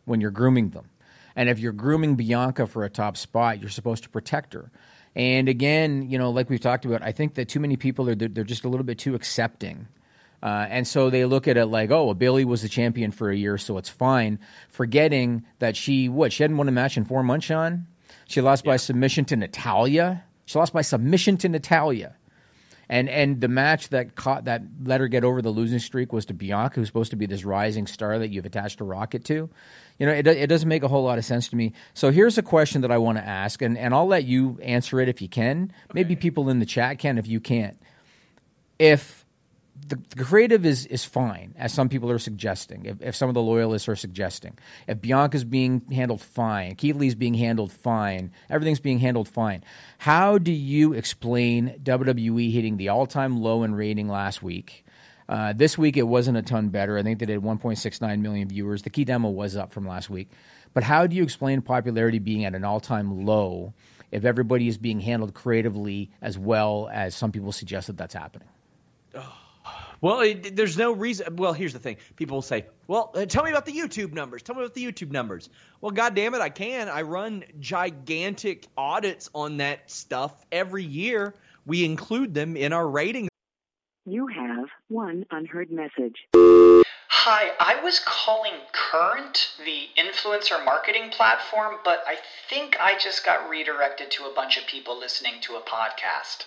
when 0.05 0.21
you're 0.21 0.31
grooming 0.31 0.71
them. 0.71 0.91
And 1.37 1.49
if 1.49 1.59
you're 1.59 1.73
grooming 1.73 2.17
Bianca 2.17 2.67
for 2.67 2.85
a 2.85 2.91
top 2.91 3.17
spot, 3.17 3.61
you're 3.61 3.71
supposed 3.71 4.03
to 4.03 4.09
protect 4.09 4.53
her. 4.55 4.71
And 5.15 5.49
again, 5.49 6.09
you 6.11 6.19
know, 6.19 6.31
like 6.31 6.51
we've 6.51 6.61
talked 6.61 6.85
about, 6.85 7.03
I 7.03 7.13
think 7.13 7.35
that 7.35 7.49
too 7.49 7.61
many 7.61 7.77
people 7.77 8.09
are 8.09 8.15
they're, 8.15 8.29
they're 8.29 8.45
just 8.45 8.65
a 8.65 8.69
little 8.69 8.85
bit 8.85 8.99
too 8.99 9.15
accepting. 9.15 9.89
Uh, 10.43 10.67
and 10.71 10.87
so 10.87 11.11
they 11.11 11.25
look 11.25 11.49
at 11.49 11.57
it 11.57 11.67
like, 11.67 11.91
oh, 11.91 12.07
well, 12.07 12.15
Bayley 12.15 12.45
was 12.45 12.63
the 12.63 12.69
champion 12.69 13.11
for 13.11 13.31
a 13.31 13.37
year, 13.37 13.59
so 13.59 13.77
it's 13.77 13.89
fine. 13.89 14.39
Forgetting 14.71 15.45
that 15.59 15.77
she, 15.77 16.09
what, 16.09 16.33
she 16.33 16.43
hadn't 16.43 16.57
won 16.57 16.69
a 16.69 16.73
match 16.73 16.97
in 16.97 17.05
four 17.05 17.23
months, 17.23 17.47
Sean? 17.47 17.87
She 18.27 18.41
lost 18.41 18.65
by 18.65 18.77
submission 18.77 19.25
to 19.27 19.37
Natalya. 19.37 20.25
She 20.47 20.59
lost 20.59 20.73
by 20.73 20.83
submission 20.83 21.37
to 21.39 21.49
Natalya. 21.49 22.17
And 22.90 23.09
and 23.09 23.40
the 23.40 23.46
match 23.46 23.90
that 23.90 24.16
caught 24.16 24.46
that 24.46 24.62
let 24.83 25.00
her 25.00 25.07
get 25.07 25.22
over 25.22 25.40
the 25.40 25.50
losing 25.50 25.79
streak 25.79 26.12
was 26.12 26.26
to 26.26 26.35
Bianca, 26.35 26.81
who's 26.81 26.88
supposed 26.88 27.12
to 27.12 27.16
be 27.16 27.24
this 27.24 27.44
rising 27.44 27.87
star 27.87 28.18
that 28.18 28.31
you've 28.31 28.44
attached 28.44 28.81
a 28.81 28.85
rocket 28.85 29.24
to. 29.26 29.48
You 30.00 30.07
know, 30.07 30.12
it, 30.12 30.26
it 30.26 30.48
doesn't 30.48 30.68
make 30.68 30.83
a 30.83 30.88
whole 30.88 31.05
lot 31.05 31.16
of 31.16 31.24
sense 31.24 31.46
to 31.50 31.57
me. 31.57 31.72
So 31.94 32.11
here's 32.11 32.37
a 32.37 32.42
question 32.42 32.81
that 32.81 32.90
I 32.90 32.98
want 32.98 33.18
to 33.18 33.24
ask, 33.24 33.62
and, 33.62 33.79
and 33.79 33.94
I'll 33.94 34.09
let 34.09 34.24
you 34.24 34.59
answer 34.61 34.98
it 34.98 35.09
if 35.09 35.22
you 35.22 35.29
can. 35.29 35.72
Maybe 35.94 36.16
people 36.16 36.50
in 36.50 36.59
the 36.59 36.66
chat 36.66 36.98
can 36.98 37.16
if 37.16 37.29
you 37.29 37.38
can't. 37.38 37.81
If 38.81 39.19
the, 39.88 39.99
the 40.16 40.25
creative 40.25 40.64
is, 40.66 40.87
is 40.87 41.05
fine, 41.05 41.55
as 41.57 41.73
some 41.73 41.88
people 41.88 42.11
are 42.11 42.19
suggesting, 42.19 42.85
if, 42.85 43.03
if 43.03 43.16
some 43.16 43.29
of 43.29 43.35
the 43.35 43.43
loyalists 43.43 43.88
are 43.88 43.97
suggesting. 43.97 44.59
If 44.87 45.01
Bianca's 45.01 45.45
being 45.45 45.83
handled 45.93 46.21
fine, 46.21 46.75
Keith 46.77 46.97
Lee's 46.97 47.14
being 47.14 47.35
handled 47.35 47.73
fine, 47.73 48.33
everything's 48.49 48.81
being 48.81 48.99
handled 48.99 49.29
fine. 49.29 49.64
How 49.99 50.38
do 50.38 50.53
you 50.53 50.93
explain 50.93 51.81
WWE 51.83 52.53
hitting 52.53 52.77
the 52.77 52.88
all 52.88 53.07
time 53.07 53.40
low 53.40 53.62
in 53.62 53.75
rating 53.75 54.09
last 54.09 54.43
week? 54.43 54.85
Uh, 55.29 55.53
this 55.53 55.79
week 55.79 55.97
it 55.97 56.03
wasn't 56.03 56.37
a 56.37 56.43
ton 56.43 56.69
better. 56.69 56.99
I 56.99 57.03
think 57.03 57.21
they 57.21 57.27
did 57.27 57.40
1.69 57.40 58.21
million 58.21 58.49
viewers. 58.49 58.83
The 58.83 58.90
key 58.90 59.05
demo 59.05 59.29
was 59.29 59.57
up 59.57 59.73
from 59.73 59.87
last 59.87 60.11
week. 60.11 60.29
But 60.75 60.83
how 60.83 61.07
do 61.07 61.16
you 61.16 61.23
explain 61.23 61.62
popularity 61.62 62.19
being 62.19 62.45
at 62.45 62.55
an 62.55 62.64
all 62.64 62.81
time 62.81 63.25
low 63.25 63.73
if 64.11 64.25
everybody 64.25 64.66
is 64.66 64.77
being 64.77 65.01
handled 65.01 65.35
creatively 65.35 66.11
as 66.21 66.37
well 66.37 66.88
as 66.93 67.14
some 67.14 67.31
people 67.31 67.53
suggest 67.53 67.87
that 67.87 67.97
that's 67.97 68.14
happening? 68.14 68.49
Well, 70.01 70.21
it, 70.21 70.57
there's 70.57 70.79
no 70.79 70.93
reason. 70.93 71.37
Well, 71.37 71.53
here's 71.53 71.73
the 71.73 71.79
thing: 71.79 71.97
people 72.17 72.37
will 72.37 72.43
say, 72.43 72.67
"Well, 72.87 73.11
uh, 73.15 73.27
tell 73.27 73.45
me 73.45 73.51
about 73.51 73.67
the 73.67 73.73
YouTube 73.73 74.13
numbers. 74.13 74.43
Tell 74.43 74.55
me 74.55 74.63
about 74.63 74.75
the 74.75 74.85
YouTube 74.85 75.11
numbers." 75.11 75.51
Well, 75.81 75.91
God 75.91 76.15
damn 76.15 76.35
it, 76.35 76.41
I 76.41 76.49
can. 76.49 76.89
I 76.89 77.03
run 77.03 77.45
gigantic 77.59 78.67
audits 78.77 79.31
on 79.35 79.59
that 79.59 79.91
stuff 79.91 80.47
every 80.51 80.85
year. 80.85 81.35
We 81.67 81.85
include 81.85 82.35
them 82.35 82.57
in 82.57 82.73
our 82.73 82.89
ratings. 82.89 83.29
You 84.07 84.27
have 84.29 84.69
one 84.89 85.27
unheard 85.31 85.71
message. 85.71 86.17
Hi, 87.23 87.51
I 87.61 87.79
was 87.85 88.01
calling 88.03 88.55
Current, 88.73 89.51
the 89.63 89.89
influencer 89.99 90.65
marketing 90.65 91.11
platform, 91.11 91.75
but 91.85 92.03
I 92.07 92.17
think 92.49 92.77
I 92.81 92.99
just 92.99 93.27
got 93.27 93.49
redirected 93.51 94.11
to 94.13 94.25
a 94.25 94.33
bunch 94.35 94.57
of 94.57 94.67
people 94.67 94.99
listening 94.99 95.35
to 95.43 95.57
a 95.57 95.61
podcast. 95.61 96.47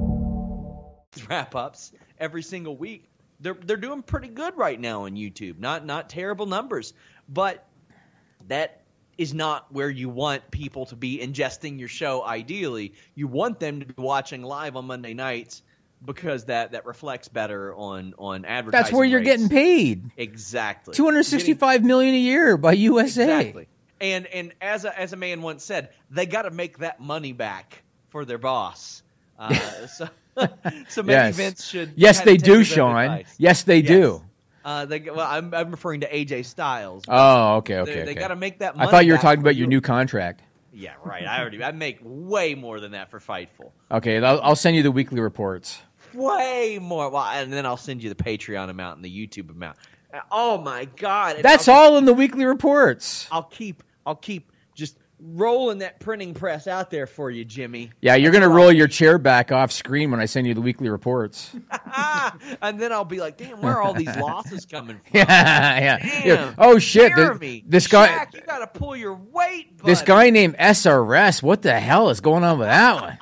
Wrap 1.31 1.55
ups 1.55 1.93
every 2.19 2.43
single 2.43 2.75
week. 2.75 3.09
They're 3.39 3.53
they're 3.55 3.77
doing 3.77 4.03
pretty 4.03 4.27
good 4.27 4.57
right 4.57 4.79
now 4.79 5.05
on 5.05 5.13
YouTube. 5.13 5.57
Not 5.59 5.85
not 5.85 6.09
terrible 6.09 6.45
numbers, 6.45 6.93
but 7.27 7.67
that 8.47 8.81
is 9.17 9.33
not 9.33 9.71
where 9.71 9.89
you 9.89 10.09
want 10.09 10.51
people 10.51 10.85
to 10.87 10.95
be 10.95 11.19
ingesting 11.19 11.79
your 11.79 11.87
show 11.87 12.23
ideally. 12.23 12.93
You 13.15 13.27
want 13.27 13.59
them 13.59 13.79
to 13.79 13.85
be 13.85 13.93
watching 13.97 14.43
live 14.43 14.75
on 14.75 14.85
Monday 14.85 15.13
nights 15.13 15.63
because 16.03 16.45
that 16.45 16.73
that 16.73 16.85
reflects 16.85 17.29
better 17.29 17.73
on 17.75 18.13
on 18.17 18.45
advertising. 18.45 18.83
That's 18.83 18.93
where 18.93 19.05
you're 19.05 19.19
rates. 19.19 19.31
getting 19.31 19.49
paid. 19.49 20.11
exactly 20.17 20.93
Two 20.93 21.05
hundred 21.05 21.23
sixty-five 21.23 21.83
million 21.83 22.13
a 22.13 22.19
year 22.19 22.57
by 22.57 22.73
USA. 22.73 23.39
Exactly. 23.39 23.67
And 24.01 24.27
and 24.27 24.53
as 24.61 24.83
a 24.85 24.99
as 24.99 25.13
a 25.13 25.17
man 25.17 25.41
once 25.41 25.63
said, 25.63 25.89
they 26.09 26.25
got 26.25 26.43
to 26.43 26.51
make 26.51 26.79
that 26.79 26.99
money 26.99 27.33
back 27.33 27.83
for 28.09 28.25
their 28.25 28.37
boss. 28.37 29.01
Uh, 29.39 29.53
so 29.87 30.09
so 30.89 31.03
maybe 31.03 31.11
Yes. 31.13 31.35
Vince 31.35 31.65
should. 31.65 31.93
Yes, 31.95 32.21
they 32.21 32.37
do, 32.37 32.63
Sean. 32.63 32.95
advice. 32.97 33.33
Yes, 33.37 33.63
they 33.63 33.77
Yes. 33.79 33.87
do. 33.87 34.23
Uh, 34.63 34.85
they, 34.85 34.99
well, 34.99 35.19
I'm 35.27 35.53
I'm 35.53 35.71
referring 35.71 36.01
to 36.01 36.09
AJ 36.15 36.45
Styles. 36.45 37.03
Oh, 37.07 37.55
okay, 37.57 37.73
They- 37.75 37.79
okay. 37.81 38.03
they 38.05 38.13
gotta 38.13 38.35
make 38.35 38.59
that 38.59 38.75
I 38.77 38.85
thought 38.87 39.05
you 39.05 39.13
were 39.13 39.17
talking 39.19 39.41
about 39.41 39.55
your 39.55 39.67
new 39.67 39.81
contract. 39.81 40.41
Yeah, 40.73 40.93
right. 41.03 41.25
I 41.25 41.39
already 41.41 41.63
I 41.63 41.71
make 41.71 41.99
way 42.01 42.53
more 42.55 42.79
than 42.79 42.91
that 42.91 43.09
for 43.11 43.19
Fightful. 43.19 43.71
Okay, 43.91 44.23
I'll, 44.23 44.39
I'll 44.41 44.55
send 44.55 44.75
you 44.75 44.83
the 44.83 44.91
weekly 44.91 45.19
reports. 45.19 45.81
Way 46.13 46.77
more. 46.81 47.09
Well, 47.09 47.23
and 47.23 47.51
then 47.51 47.65
I'll 47.65 47.75
send 47.77 48.03
you 48.03 48.09
the 48.13 48.23
Patreon 48.23 48.69
amount 48.69 48.97
and 48.97 49.05
the 49.05 49.09
YouTube 49.27 49.49
amount. 49.49 49.77
Uh, 50.13 50.19
Oh 50.31 50.57
my 50.59 50.85
god! 50.97 51.37
And 51.37 51.43
That's 51.43 51.67
I'll, 51.67 51.75
all 51.93 51.97
in 51.97 52.05
the 52.05 52.13
weekly 52.13 52.45
reports. 52.45 53.27
I'll 53.31 53.43
keep. 53.43 53.81
I'll 54.05 54.15
keep 54.15 54.50
rolling 55.23 55.79
that 55.79 55.99
printing 55.99 56.33
press 56.33 56.67
out 56.67 56.89
there 56.89 57.05
for 57.05 57.29
you, 57.29 57.45
Jimmy. 57.45 57.91
Yeah, 58.01 58.15
you're 58.15 58.31
gonna 58.31 58.49
roll 58.49 58.71
your 58.71 58.87
chair 58.87 59.17
back 59.17 59.51
off 59.51 59.71
screen 59.71 60.11
when 60.11 60.19
I 60.19 60.25
send 60.25 60.47
you 60.47 60.53
the 60.53 60.61
weekly 60.61 60.89
reports. 60.89 61.51
And 62.61 62.79
then 62.79 62.91
I'll 62.91 63.03
be 63.03 63.19
like, 63.19 63.37
"Damn, 63.37 63.61
where 63.61 63.73
are 63.73 63.81
all 63.81 63.93
these 63.93 64.15
losses 64.15 64.65
coming 64.65 64.97
from?" 65.11 65.11
yeah, 65.13 66.23
yeah. 66.25 66.53
Oh 66.57 66.79
shit! 66.79 67.13
Jeremy, 67.15 67.63
this 67.67 67.87
guy, 67.87 68.07
Shaq, 68.07 68.33
you 68.35 68.41
gotta 68.41 68.67
pull 68.67 68.95
your 68.95 69.15
weight. 69.15 69.77
this 69.83 70.01
guy 70.01 70.29
named 70.29 70.55
SRS. 70.57 71.43
What 71.43 71.61
the 71.61 71.77
hell 71.79 72.09
is 72.09 72.21
going 72.21 72.43
on 72.43 72.59
with 72.59 72.67
that 72.67 73.01
one? 73.01 73.17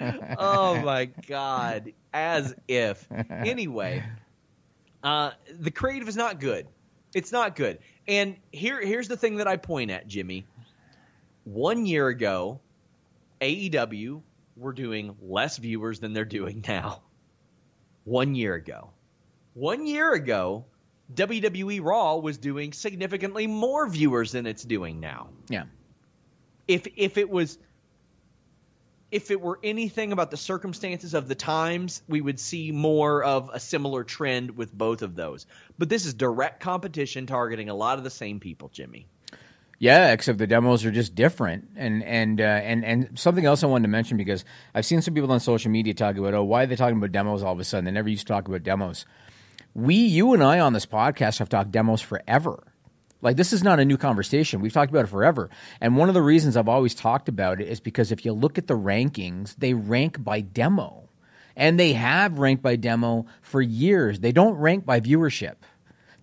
oh 0.38 0.80
my 0.80 1.06
god! 1.26 1.92
As 2.14 2.54
if. 2.66 3.06
Anyway, 3.30 4.02
uh, 5.02 5.32
the 5.58 5.70
creative 5.70 6.08
is 6.08 6.16
not 6.16 6.40
good. 6.40 6.66
It's 7.14 7.32
not 7.32 7.56
good. 7.56 7.78
And 8.06 8.36
here, 8.52 8.80
here's 8.80 9.08
the 9.08 9.16
thing 9.16 9.36
that 9.36 9.48
I 9.48 9.56
point 9.56 9.90
at, 9.90 10.06
Jimmy. 10.06 10.46
One 11.52 11.86
year 11.86 12.08
ago, 12.08 12.60
AEW 13.40 14.20
were 14.56 14.72
doing 14.74 15.16
less 15.22 15.56
viewers 15.56 15.98
than 15.98 16.12
they're 16.12 16.26
doing 16.26 16.62
now. 16.68 17.00
One 18.04 18.34
year 18.34 18.54
ago. 18.54 18.90
One 19.54 19.86
year 19.86 20.12
ago, 20.12 20.66
WWE 21.14 21.82
Raw 21.82 22.16
was 22.16 22.36
doing 22.36 22.74
significantly 22.74 23.46
more 23.46 23.88
viewers 23.88 24.32
than 24.32 24.46
it's 24.46 24.62
doing 24.62 25.00
now 25.00 25.30
Yeah. 25.48 25.64
if 26.66 26.86
if 26.96 27.16
it 27.16 27.30
was 27.30 27.58
if 29.10 29.30
it 29.30 29.40
were 29.40 29.58
anything 29.64 30.12
about 30.12 30.30
the 30.30 30.36
circumstances 30.36 31.14
of 31.14 31.28
the 31.28 31.34
times, 31.34 32.02
we 32.08 32.20
would 32.20 32.38
see 32.38 32.72
more 32.72 33.24
of 33.24 33.48
a 33.50 33.58
similar 33.58 34.04
trend 34.04 34.50
with 34.58 34.70
both 34.70 35.00
of 35.00 35.14
those. 35.14 35.46
But 35.78 35.88
this 35.88 36.04
is 36.04 36.12
direct 36.12 36.60
competition 36.60 37.26
targeting 37.26 37.70
a 37.70 37.74
lot 37.74 37.96
of 37.96 38.04
the 38.04 38.10
same 38.10 38.38
people, 38.38 38.68
Jimmy. 38.68 39.08
Yeah, 39.80 40.12
except 40.12 40.38
the 40.38 40.46
demos 40.48 40.84
are 40.84 40.90
just 40.90 41.14
different, 41.14 41.68
and 41.76 42.02
and 42.02 42.40
uh, 42.40 42.44
and 42.44 42.84
and 42.84 43.16
something 43.16 43.44
else 43.44 43.62
I 43.62 43.68
wanted 43.68 43.82
to 43.84 43.88
mention 43.88 44.16
because 44.16 44.44
I've 44.74 44.84
seen 44.84 45.02
some 45.02 45.14
people 45.14 45.30
on 45.30 45.38
social 45.38 45.70
media 45.70 45.94
talk 45.94 46.16
about, 46.16 46.34
oh, 46.34 46.42
why 46.42 46.64
are 46.64 46.66
they 46.66 46.74
talking 46.74 46.96
about 46.96 47.12
demos 47.12 47.44
all 47.44 47.52
of 47.52 47.60
a 47.60 47.64
sudden? 47.64 47.84
They 47.84 47.92
never 47.92 48.08
used 48.08 48.26
to 48.26 48.32
talk 48.32 48.48
about 48.48 48.64
demos. 48.64 49.06
We, 49.74 49.94
you, 49.94 50.34
and 50.34 50.42
I 50.42 50.58
on 50.58 50.72
this 50.72 50.86
podcast 50.86 51.38
have 51.38 51.48
talked 51.48 51.70
demos 51.70 52.00
forever. 52.00 52.64
Like 53.20 53.36
this 53.36 53.52
is 53.52 53.62
not 53.62 53.78
a 53.78 53.84
new 53.84 53.96
conversation. 53.96 54.60
We've 54.60 54.72
talked 54.72 54.90
about 54.90 55.04
it 55.04 55.08
forever. 55.08 55.50
And 55.80 55.96
one 55.96 56.08
of 56.08 56.14
the 56.14 56.22
reasons 56.22 56.56
I've 56.56 56.68
always 56.68 56.94
talked 56.94 57.28
about 57.28 57.60
it 57.60 57.68
is 57.68 57.80
because 57.80 58.10
if 58.12 58.24
you 58.24 58.32
look 58.32 58.58
at 58.58 58.66
the 58.66 58.78
rankings, 58.78 59.56
they 59.56 59.74
rank 59.74 60.22
by 60.22 60.40
demo. 60.40 61.08
And 61.56 61.78
they 61.78 61.94
have 61.94 62.38
ranked 62.38 62.62
by 62.62 62.76
demo 62.76 63.26
for 63.42 63.60
years. 63.60 64.20
They 64.20 64.30
don't 64.30 64.54
rank 64.54 64.86
by 64.86 65.00
viewership. 65.00 65.56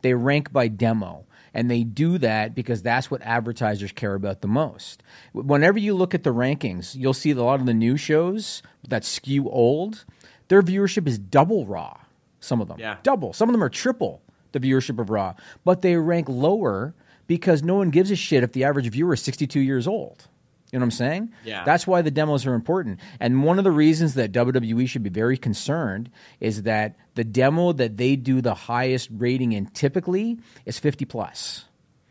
They 0.01 0.13
rank 0.13 0.53
by 0.53 0.69
demo. 0.69 1.25
And 1.55 1.71
they 1.71 1.83
do 1.83 2.17
that 2.17 2.53
because 2.53 2.81
that's 2.83 3.09
what 3.09 3.21
advertisers 3.21 3.93
care 3.93 4.13
about 4.13 4.41
the 4.41 4.47
most. 4.47 5.01
Whenever 5.31 5.79
you 5.79 5.95
look 5.95 6.13
at 6.13 6.23
the 6.23 6.33
rankings, 6.33 6.95
you'll 6.95 7.13
see 7.13 7.31
a 7.31 7.35
lot 7.35 7.61
of 7.61 7.65
the 7.65 7.73
new 7.73 7.95
shows 7.95 8.61
that 8.89 9.05
skew 9.05 9.49
old, 9.49 10.03
their 10.49 10.61
viewership 10.61 11.07
is 11.07 11.17
double 11.17 11.65
raw. 11.65 11.97
Some 12.41 12.59
of 12.61 12.67
them. 12.67 12.77
Yeah. 12.77 12.97
Double. 13.01 13.31
Some 13.31 13.49
of 13.49 13.53
them 13.53 13.63
are 13.63 13.69
triple 13.69 14.21
the 14.55 14.59
viewership 14.59 14.99
of 14.99 15.09
Raw. 15.09 15.35
But 15.63 15.81
they 15.81 15.95
rank 15.97 16.27
lower 16.29 16.95
because 17.27 17.61
no 17.61 17.75
one 17.75 17.89
gives 17.89 18.11
a 18.11 18.15
shit 18.15 18.43
if 18.43 18.53
the 18.53 18.63
average 18.63 18.89
viewer 18.89 19.13
is 19.13 19.21
62 19.21 19.59
years 19.59 19.87
old. 19.87 20.27
You 20.75 20.79
know 20.79 20.83
what 20.83 20.87
I'm 20.87 20.91
saying? 20.97 21.33
Yeah. 21.45 21.63
That's 21.63 21.87
why 21.87 22.01
the 22.01 22.11
demos 22.11 22.45
are 22.45 22.53
important. 22.53 22.99
And 23.21 23.45
one 23.45 23.59
of 23.59 23.63
the 23.63 23.71
reasons 23.71 24.15
that 24.15 24.33
WWE 24.33 24.89
should 24.89 25.03
be 25.03 25.09
very 25.09 25.37
concerned 25.37 26.09
is 26.41 26.63
that 26.63 26.97
the 27.13 27.23
demo 27.23 27.71
that 27.71 27.95
they 27.95 28.17
do 28.17 28.41
the 28.41 28.53
highest 28.53 29.07
rating 29.09 29.53
in 29.53 29.67
typically 29.67 30.37
is 30.65 30.77
50 30.77 31.05
plus. 31.05 31.63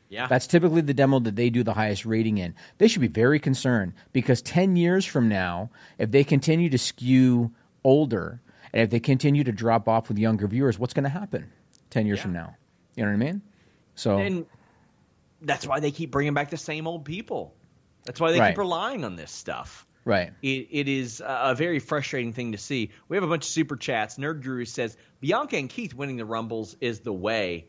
Yeah. 0.08 0.28
That's 0.28 0.46
typically 0.46 0.80
the 0.80 0.94
demo 0.94 1.18
that 1.20 1.36
they 1.36 1.50
do 1.50 1.62
the 1.62 1.74
highest 1.74 2.06
rating 2.06 2.38
in. 2.38 2.54
They 2.78 2.88
should 2.88 3.02
be 3.02 3.08
very 3.08 3.38
concerned 3.38 3.92
because 4.14 4.40
10 4.40 4.76
years 4.76 5.04
from 5.04 5.28
now, 5.28 5.68
if 5.98 6.10
they 6.10 6.24
continue 6.24 6.70
to 6.70 6.78
skew 6.78 7.52
older 7.84 8.40
and 8.72 8.80
if 8.80 8.88
they 8.88 8.98
continue 9.00 9.44
to 9.44 9.52
drop 9.52 9.90
off 9.90 10.08
with 10.08 10.16
younger 10.16 10.46
viewers, 10.46 10.78
what's 10.78 10.94
going 10.94 11.04
to 11.04 11.10
happen 11.10 11.52
10 11.90 12.06
years 12.06 12.20
Yeah. 12.20 12.22
from 12.22 12.32
now? 12.32 12.56
You 12.96 13.04
know 13.04 13.10
what 13.10 13.16
I 13.16 13.26
mean? 13.30 13.42
So, 13.94 14.16
and 14.20 14.46
that's 15.42 15.66
why 15.66 15.80
they 15.80 15.90
keep 15.90 16.10
bringing 16.10 16.32
back 16.32 16.48
the 16.48 16.56
same 16.56 16.86
old 16.86 17.04
people. 17.04 17.52
That's 18.04 18.20
why 18.20 18.32
they 18.32 18.40
Right. 18.40 18.50
keep 18.50 18.58
relying 18.58 19.04
on 19.04 19.16
this 19.16 19.30
stuff. 19.30 19.86
right. 20.04 20.32
It, 20.42 20.68
it 20.70 20.88
is 20.88 21.22
a 21.24 21.54
very 21.56 21.78
frustrating 21.78 22.32
thing 22.34 22.52
to 22.52 22.58
see. 22.58 22.90
We 23.08 23.16
have 23.16 23.24
a 23.24 23.26
bunch 23.28 23.44
of 23.44 23.50
super 23.50 23.76
chats. 23.76 24.16
Nerd 24.18 24.42
Guru 24.42 24.64
says 24.66 24.96
Bianca 25.20 25.56
and 25.56 25.68
Keith 25.70 25.94
winning 25.94 26.16
the 26.18 26.26
Rumbles 26.26 26.76
is 26.80 27.00
the 27.00 27.12
way. 27.12 27.66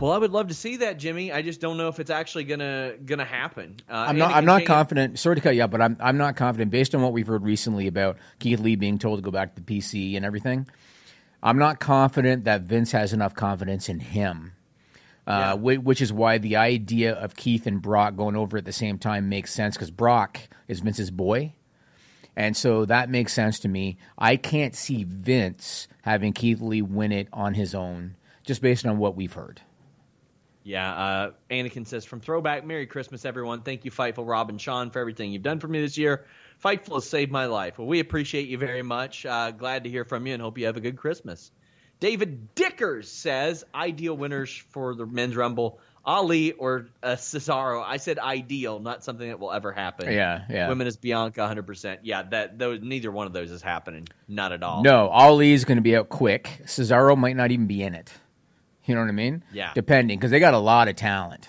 Well, 0.00 0.12
I 0.12 0.18
would 0.18 0.30
love 0.30 0.46
to 0.48 0.54
see 0.54 0.76
that, 0.76 0.98
Jimmy. 0.98 1.32
I 1.32 1.42
just 1.42 1.60
don't 1.60 1.76
know 1.76 1.88
if 1.88 1.98
it's 1.98 2.10
actually 2.10 2.44
gonna 2.44 2.92
gonna 3.04 3.24
happen. 3.24 3.78
Uh, 3.90 3.94
I'm 3.94 4.16
not. 4.16 4.30
Anakin 4.30 4.34
I'm 4.36 4.44
not 4.44 4.58
Kane- 4.60 4.66
confident. 4.68 5.18
Sorry 5.18 5.34
to 5.34 5.40
cut 5.40 5.56
you 5.56 5.64
up, 5.64 5.72
but 5.72 5.82
I'm. 5.82 5.96
I'm 5.98 6.16
not 6.18 6.36
confident 6.36 6.70
based 6.70 6.94
on 6.94 7.02
what 7.02 7.12
we've 7.12 7.26
heard 7.26 7.42
recently 7.42 7.88
about 7.88 8.16
Keith 8.38 8.60
Lee 8.60 8.76
being 8.76 8.98
told 9.00 9.18
to 9.18 9.22
go 9.22 9.32
back 9.32 9.56
to 9.56 9.60
the 9.62 9.66
PC 9.80 10.14
and 10.16 10.24
everything. 10.24 10.68
I'm 11.42 11.58
not 11.58 11.80
confident 11.80 12.44
that 12.44 12.60
Vince 12.62 12.92
has 12.92 13.12
enough 13.12 13.34
confidence 13.34 13.88
in 13.88 13.98
him, 13.98 14.52
uh, 15.26 15.56
whi- 15.56 15.76
which 15.78 16.00
is 16.00 16.12
why 16.12 16.38
the 16.38 16.56
idea 16.56 17.14
of 17.14 17.36
Keith 17.36 17.66
and 17.66 17.80
Brock 17.80 18.16
going 18.16 18.36
over 18.36 18.56
at 18.56 18.64
the 18.64 18.72
same 18.72 18.98
time 18.98 19.28
makes 19.28 19.52
sense 19.52 19.76
because 19.76 19.90
Brock 19.90 20.40
is 20.68 20.80
Vince's 20.80 21.10
boy, 21.10 21.54
and 22.36 22.56
so 22.56 22.84
that 22.86 23.10
makes 23.10 23.32
sense 23.32 23.60
to 23.60 23.68
me. 23.68 23.98
I 24.18 24.36
can't 24.36 24.74
see 24.74 25.04
Vince 25.04 25.88
having 26.02 26.32
Keith 26.32 26.60
Lee 26.60 26.82
win 26.82 27.12
it 27.12 27.28
on 27.32 27.54
his 27.54 27.74
own, 27.74 28.16
just 28.44 28.62
based 28.62 28.84
on 28.86 28.98
what 28.98 29.16
we've 29.16 29.32
heard. 29.32 29.60
Yeah, 30.64 30.92
uh, 30.92 31.30
Anakin 31.50 31.86
says 31.86 32.04
from 32.04 32.20
throwback, 32.20 32.64
Merry 32.64 32.86
Christmas, 32.86 33.24
everyone. 33.24 33.62
Thank 33.62 33.84
you, 33.84 33.90
Fightful 33.90 34.28
Rob 34.28 34.48
and 34.48 34.60
Sean, 34.60 34.90
for 34.90 35.00
everything 35.00 35.32
you've 35.32 35.42
done 35.42 35.58
for 35.58 35.66
me 35.66 35.80
this 35.80 35.98
year. 35.98 36.24
Fightful 36.62 36.94
has 36.94 37.08
saved 37.08 37.32
my 37.32 37.46
life. 37.46 37.78
Well, 37.78 37.88
we 37.88 37.98
appreciate 37.98 38.46
you 38.46 38.58
very 38.58 38.82
much. 38.82 39.26
Uh, 39.26 39.50
glad 39.50 39.82
to 39.84 39.90
hear 39.90 40.04
from 40.04 40.24
you 40.26 40.34
and 40.34 40.42
hope 40.42 40.58
you 40.58 40.66
have 40.66 40.76
a 40.76 40.80
good 40.80 40.96
Christmas. 40.96 41.50
David 42.02 42.52
Dickers 42.56 43.08
says 43.08 43.62
ideal 43.72 44.16
winners 44.16 44.50
for 44.70 44.96
the 44.96 45.06
men's 45.06 45.36
rumble: 45.36 45.78
Ali 46.04 46.50
or 46.50 46.88
uh, 47.00 47.10
Cesaro. 47.12 47.80
I 47.86 47.98
said 47.98 48.18
ideal, 48.18 48.80
not 48.80 49.04
something 49.04 49.28
that 49.28 49.38
will 49.38 49.52
ever 49.52 49.70
happen. 49.70 50.12
Yeah, 50.12 50.44
yeah. 50.50 50.68
Women 50.68 50.88
is 50.88 50.96
Bianca, 50.96 51.42
100. 51.42 51.64
percent 51.64 52.00
Yeah, 52.02 52.24
that 52.24 52.58
those 52.58 52.80
neither 52.82 53.12
one 53.12 53.28
of 53.28 53.32
those 53.32 53.52
is 53.52 53.62
happening. 53.62 54.08
Not 54.26 54.50
at 54.50 54.64
all. 54.64 54.82
No, 54.82 55.10
Ali 55.10 55.52
is 55.52 55.64
going 55.64 55.78
to 55.78 55.82
be 55.82 55.94
out 55.96 56.08
quick. 56.08 56.62
Cesaro 56.64 57.16
might 57.16 57.36
not 57.36 57.52
even 57.52 57.68
be 57.68 57.84
in 57.84 57.94
it. 57.94 58.12
You 58.84 58.96
know 58.96 59.02
what 59.02 59.08
I 59.08 59.12
mean? 59.12 59.44
Yeah. 59.52 59.70
Depending, 59.72 60.18
because 60.18 60.32
they 60.32 60.40
got 60.40 60.54
a 60.54 60.58
lot 60.58 60.88
of 60.88 60.96
talent. 60.96 61.48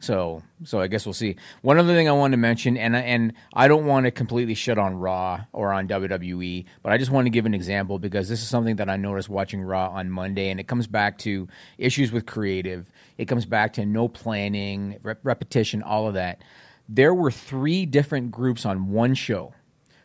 So, 0.00 0.42
so 0.64 0.80
I 0.80 0.86
guess 0.86 1.04
we'll 1.04 1.12
see. 1.12 1.36
One 1.60 1.78
other 1.78 1.92
thing 1.94 2.08
I 2.08 2.12
wanted 2.12 2.32
to 2.32 2.38
mention, 2.38 2.78
and 2.78 2.96
and 2.96 3.34
I 3.52 3.68
don't 3.68 3.84
want 3.84 4.04
to 4.04 4.10
completely 4.10 4.54
shit 4.54 4.78
on 4.78 4.94
Raw 4.94 5.42
or 5.52 5.74
on 5.74 5.88
WWE, 5.88 6.64
but 6.82 6.90
I 6.90 6.96
just 6.96 7.10
want 7.10 7.26
to 7.26 7.30
give 7.30 7.44
an 7.44 7.52
example 7.52 7.98
because 7.98 8.26
this 8.26 8.40
is 8.40 8.48
something 8.48 8.76
that 8.76 8.88
I 8.88 8.96
noticed 8.96 9.28
watching 9.28 9.60
Raw 9.60 9.90
on 9.90 10.10
Monday, 10.10 10.48
and 10.48 10.58
it 10.58 10.66
comes 10.66 10.86
back 10.86 11.18
to 11.18 11.48
issues 11.76 12.12
with 12.12 12.24
creative. 12.24 12.90
It 13.18 13.26
comes 13.26 13.44
back 13.44 13.74
to 13.74 13.84
no 13.84 14.08
planning, 14.08 14.98
rep- 15.02 15.20
repetition, 15.22 15.82
all 15.82 16.08
of 16.08 16.14
that. 16.14 16.40
There 16.88 17.14
were 17.14 17.30
three 17.30 17.84
different 17.84 18.30
groups 18.30 18.64
on 18.64 18.88
one 18.88 19.14
show, 19.14 19.52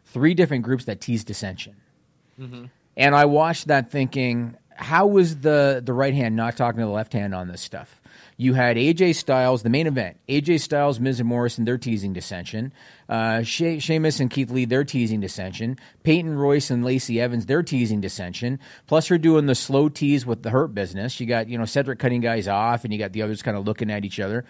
three 0.04 0.34
different 0.34 0.66
groups 0.66 0.86
that 0.86 1.00
teased 1.00 1.28
dissension. 1.28 1.78
Mm-hmm. 2.38 2.66
And 2.98 3.16
I 3.16 3.26
watched 3.26 3.68
that 3.68 3.92
thinking, 3.92 4.58
how 4.76 5.08
was 5.08 5.38
the 5.38 5.82
the 5.84 5.94
right 5.94 6.14
hand 6.14 6.36
not 6.36 6.58
talking 6.58 6.80
to 6.80 6.86
the 6.86 6.92
left 6.92 7.14
hand 7.14 7.34
on 7.34 7.48
this 7.48 7.62
stuff? 7.62 8.02
You 8.38 8.54
had 8.54 8.76
AJ 8.76 9.16
Styles, 9.16 9.64
the 9.64 9.70
main 9.70 9.88
event. 9.88 10.18
AJ 10.28 10.60
Styles, 10.60 11.00
Miz 11.00 11.22
and 11.22 11.30
Morrison, 11.30 11.64
they're 11.64 11.78
teasing 11.78 12.12
dissension. 12.12 12.74
Uh, 13.08 13.44
she- 13.44 13.80
Sheamus 13.80 14.20
and 14.20 14.30
Keith 14.30 14.52
Lee, 14.52 14.66
they're 14.66 14.84
teasing 14.84 15.22
dissension. 15.22 15.78
Peyton 16.04 16.36
Royce 16.38 16.70
and 16.70 16.84
Lacey 16.84 17.22
Evans, 17.22 17.46
they're 17.46 17.64
teasing 17.64 18.02
dissension. 18.02 18.60
Plus, 18.88 19.08
her 19.08 19.18
doing 19.18 19.46
the 19.46 19.56
slow 19.56 19.88
tease 19.88 20.26
with 20.26 20.44
the 20.44 20.50
Hurt 20.50 20.74
business. 20.74 21.18
You 21.22 21.28
got 21.28 21.48
you 21.48 21.58
know 21.58 21.64
Cedric 21.64 21.98
cutting 22.00 22.20
guys 22.20 22.50
off, 22.50 22.84
and 22.84 22.92
you 22.92 23.00
got 23.00 23.14
the 23.14 23.22
others 23.22 23.42
kind 23.42 23.56
of 23.56 23.66
looking 23.66 23.90
at 23.90 24.04
each 24.04 24.20
other. 24.20 24.44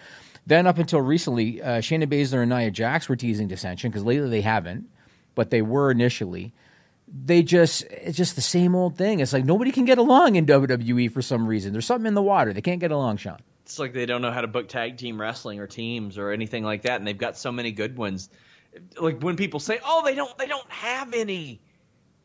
Then 0.48 0.66
up 0.66 0.78
until 0.78 1.00
recently, 1.00 1.62
uh, 1.62 1.78
Shayna 1.80 2.06
Baszler 2.06 2.42
and 2.42 2.50
Nia 2.50 2.70
Jax 2.72 3.08
were 3.08 3.16
teasing 3.16 3.46
dissension 3.48 3.90
because 3.90 4.04
lately 4.04 4.30
they 4.30 4.40
haven't, 4.40 4.88
but 5.36 5.50
they 5.50 5.62
were 5.62 5.90
initially. 5.92 6.52
they 7.08 7.40
just 7.44 7.82
it's 7.84 8.16
just 8.16 8.34
the 8.34 8.42
same 8.42 8.74
old 8.74 8.96
thing. 8.96 9.20
It's 9.20 9.32
like 9.32 9.44
nobody 9.44 9.70
can 9.70 9.84
get 9.84 9.98
along 9.98 10.34
in 10.34 10.44
WWE 10.44 11.12
for 11.12 11.22
some 11.22 11.46
reason. 11.46 11.70
There's 11.72 11.86
something 11.86 12.06
in 12.08 12.14
the 12.14 12.22
water. 12.22 12.52
They 12.52 12.62
can't 12.62 12.80
get 12.80 12.90
along, 12.90 13.18
Sean. 13.18 13.38
It's 13.66 13.80
like 13.80 13.92
they 13.92 14.06
don't 14.06 14.22
know 14.22 14.30
how 14.30 14.42
to 14.42 14.46
book 14.46 14.68
tag 14.68 14.96
team 14.96 15.20
wrestling 15.20 15.58
or 15.58 15.66
teams 15.66 16.18
or 16.18 16.30
anything 16.30 16.62
like 16.62 16.82
that, 16.82 17.00
and 17.00 17.06
they've 17.06 17.18
got 17.18 17.36
so 17.36 17.50
many 17.50 17.72
good 17.72 17.96
ones. 17.96 18.30
Like 18.96 19.20
when 19.20 19.34
people 19.34 19.58
say, 19.58 19.80
"Oh, 19.84 20.02
they 20.04 20.14
don't, 20.14 20.38
they 20.38 20.46
don't 20.46 20.70
have 20.70 21.12
any," 21.14 21.60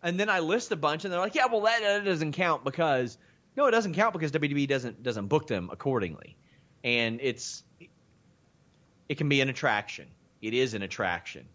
and 0.03 0.19
then 0.19 0.29
I 0.29 0.39
list 0.39 0.71
a 0.71 0.75
bunch, 0.75 1.03
and 1.03 1.11
they're 1.11 1.19
like, 1.19 1.33
"Yeah, 1.33 1.47
well, 1.47 1.61
that, 1.61 1.81
that 1.81 2.05
doesn't 2.05 2.33
count 2.33 2.63
because 2.63 3.17
no, 3.57 3.65
it 3.65 3.71
doesn't 3.71 3.95
count 3.95 4.13
because 4.13 4.31
WWE 4.31 4.67
doesn't 4.67 5.01
doesn't 5.01 5.29
book 5.29 5.47
them 5.47 5.69
accordingly, 5.71 6.37
and 6.83 7.19
it's 7.23 7.63
it 9.09 9.17
can 9.17 9.27
be 9.27 9.41
an 9.41 9.49
attraction. 9.49 10.09
It 10.43 10.53
is 10.53 10.75
an 10.75 10.83
attraction. 10.83 11.47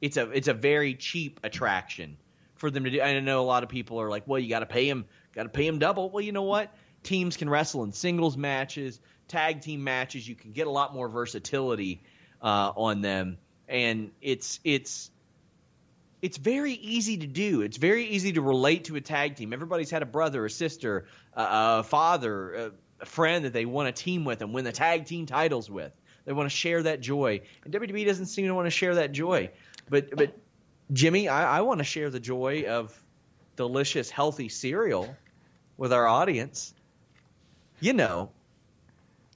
It's 0.00 0.16
a 0.16 0.30
it's 0.30 0.46
a 0.46 0.54
very 0.54 0.94
cheap 0.94 1.40
attraction 1.42 2.16
for 2.54 2.70
them 2.70 2.84
to 2.84 2.90
do. 2.90 3.02
I 3.02 3.18
know 3.18 3.40
a 3.40 3.42
lot 3.42 3.64
of 3.64 3.68
people 3.68 4.00
are 4.00 4.08
like, 4.08 4.22
well, 4.28 4.38
you 4.38 4.48
got 4.48 4.60
to 4.60 4.66
pay 4.66 4.88
them, 4.88 5.04
got 5.34 5.42
to 5.42 5.48
pay 5.48 5.66
them 5.66 5.80
double. 5.80 6.10
Well, 6.10 6.22
you 6.22 6.30
know 6.30 6.44
what? 6.44 6.72
Teams 7.02 7.36
can 7.36 7.50
wrestle 7.50 7.82
in 7.82 7.92
singles 7.92 8.36
matches, 8.36 9.00
tag 9.32 9.62
team 9.62 9.82
matches. 9.82 10.28
You 10.28 10.34
can 10.34 10.52
get 10.52 10.66
a 10.66 10.70
lot 10.70 10.94
more 10.94 11.08
versatility 11.08 12.02
uh, 12.40 12.72
on 12.76 13.00
them, 13.00 13.38
and 13.66 14.12
it's 14.20 14.60
it's 14.62 15.10
it's 16.20 16.36
very 16.36 16.74
easy 16.74 17.16
to 17.18 17.26
do. 17.26 17.62
It's 17.62 17.78
very 17.78 18.04
easy 18.04 18.32
to 18.34 18.42
relate 18.42 18.84
to 18.84 18.96
a 18.96 19.00
tag 19.00 19.36
team. 19.36 19.52
Everybody's 19.52 19.90
had 19.90 20.02
a 20.02 20.06
brother, 20.06 20.44
a 20.44 20.50
sister, 20.50 21.06
a, 21.34 21.46
a 21.80 21.82
father, 21.82 22.54
a, 22.54 22.70
a 23.00 23.06
friend 23.06 23.44
that 23.44 23.52
they 23.52 23.64
want 23.64 23.94
to 23.94 24.02
team 24.02 24.24
with 24.24 24.42
and 24.42 24.54
win 24.54 24.64
the 24.64 24.72
tag 24.72 25.06
team 25.06 25.26
titles 25.26 25.68
with. 25.68 25.92
They 26.24 26.32
want 26.32 26.48
to 26.48 26.56
share 26.56 26.84
that 26.84 27.00
joy, 27.00 27.40
and 27.64 27.74
WWE 27.74 28.06
doesn't 28.06 28.26
seem 28.26 28.46
to 28.46 28.54
want 28.54 28.66
to 28.66 28.70
share 28.70 28.96
that 28.96 29.12
joy. 29.12 29.50
But 29.88 30.14
but 30.14 30.36
Jimmy, 30.92 31.28
I, 31.28 31.58
I 31.58 31.60
want 31.62 31.78
to 31.78 31.84
share 31.84 32.10
the 32.10 32.20
joy 32.20 32.66
of 32.68 32.96
delicious, 33.56 34.10
healthy 34.10 34.48
cereal 34.48 35.16
with 35.76 35.92
our 35.92 36.06
audience. 36.06 36.74
You 37.80 37.94
know, 37.94 38.30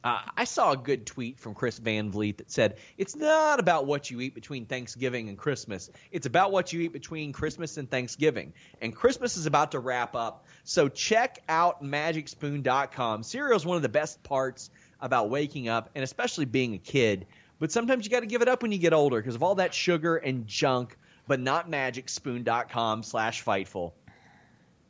uh, 0.07 0.21
I 0.37 0.45
saw 0.45 0.71
a 0.71 0.77
good 0.77 1.05
tweet 1.05 1.41
from 1.41 1.55
Chris 1.55 1.79
Van 1.79 2.13
Vliet 2.13 2.39
that 2.39 2.49
said, 2.49 2.77
It's 2.97 3.17
not 3.17 3.59
about 3.59 3.87
what 3.87 4.09
you 4.09 4.21
eat 4.21 4.37
between 4.37 4.65
Thanksgiving 4.65 5.29
and 5.29 5.37
Christmas. 5.37 5.91
It's 6.13 6.27
about 6.27 6.53
what 6.53 6.73
you 6.73 6.81
eat 6.83 6.93
between 6.93 7.33
Christmas 7.33 7.77
and 7.77 7.91
Thanksgiving. 7.91 8.53
And 8.81 8.95
Christmas 8.95 9.37
is 9.37 9.47
about 9.47 9.73
to 9.73 9.81
wrap 9.81 10.15
up. 10.15 10.47
So 10.63 10.89
check 10.89 11.41
out 11.49 11.83
magicspoon.com. 11.83 13.25
Cereal 13.25 13.57
is 13.57 13.67
one 13.67 13.75
of 13.79 13.83
the 13.83 13.89
best 13.89 14.23
parts 14.23 14.71
about 15.01 15.29
waking 15.29 15.69
up, 15.69 15.91
and 15.97 16.05
especially 16.05 16.45
being 16.45 16.75
a 16.75 16.79
kid. 16.79 17.27
But 17.59 17.73
sometimes 17.73 18.05
you 18.05 18.11
got 18.13 18.21
to 18.21 18.27
give 18.27 18.43
it 18.43 18.49
up 18.49 18.63
when 18.63 18.71
you 18.71 18.79
get 18.79 18.93
older 18.93 19.17
because 19.17 19.35
of 19.35 19.43
all 19.43 19.57
that 19.57 19.75
sugar 19.75 20.15
and 20.15 20.47
junk, 20.47 20.97
but 21.27 21.41
not 21.41 21.69
magicspoon.com 21.69 23.03
slash 23.03 23.45
fightful. 23.45 23.91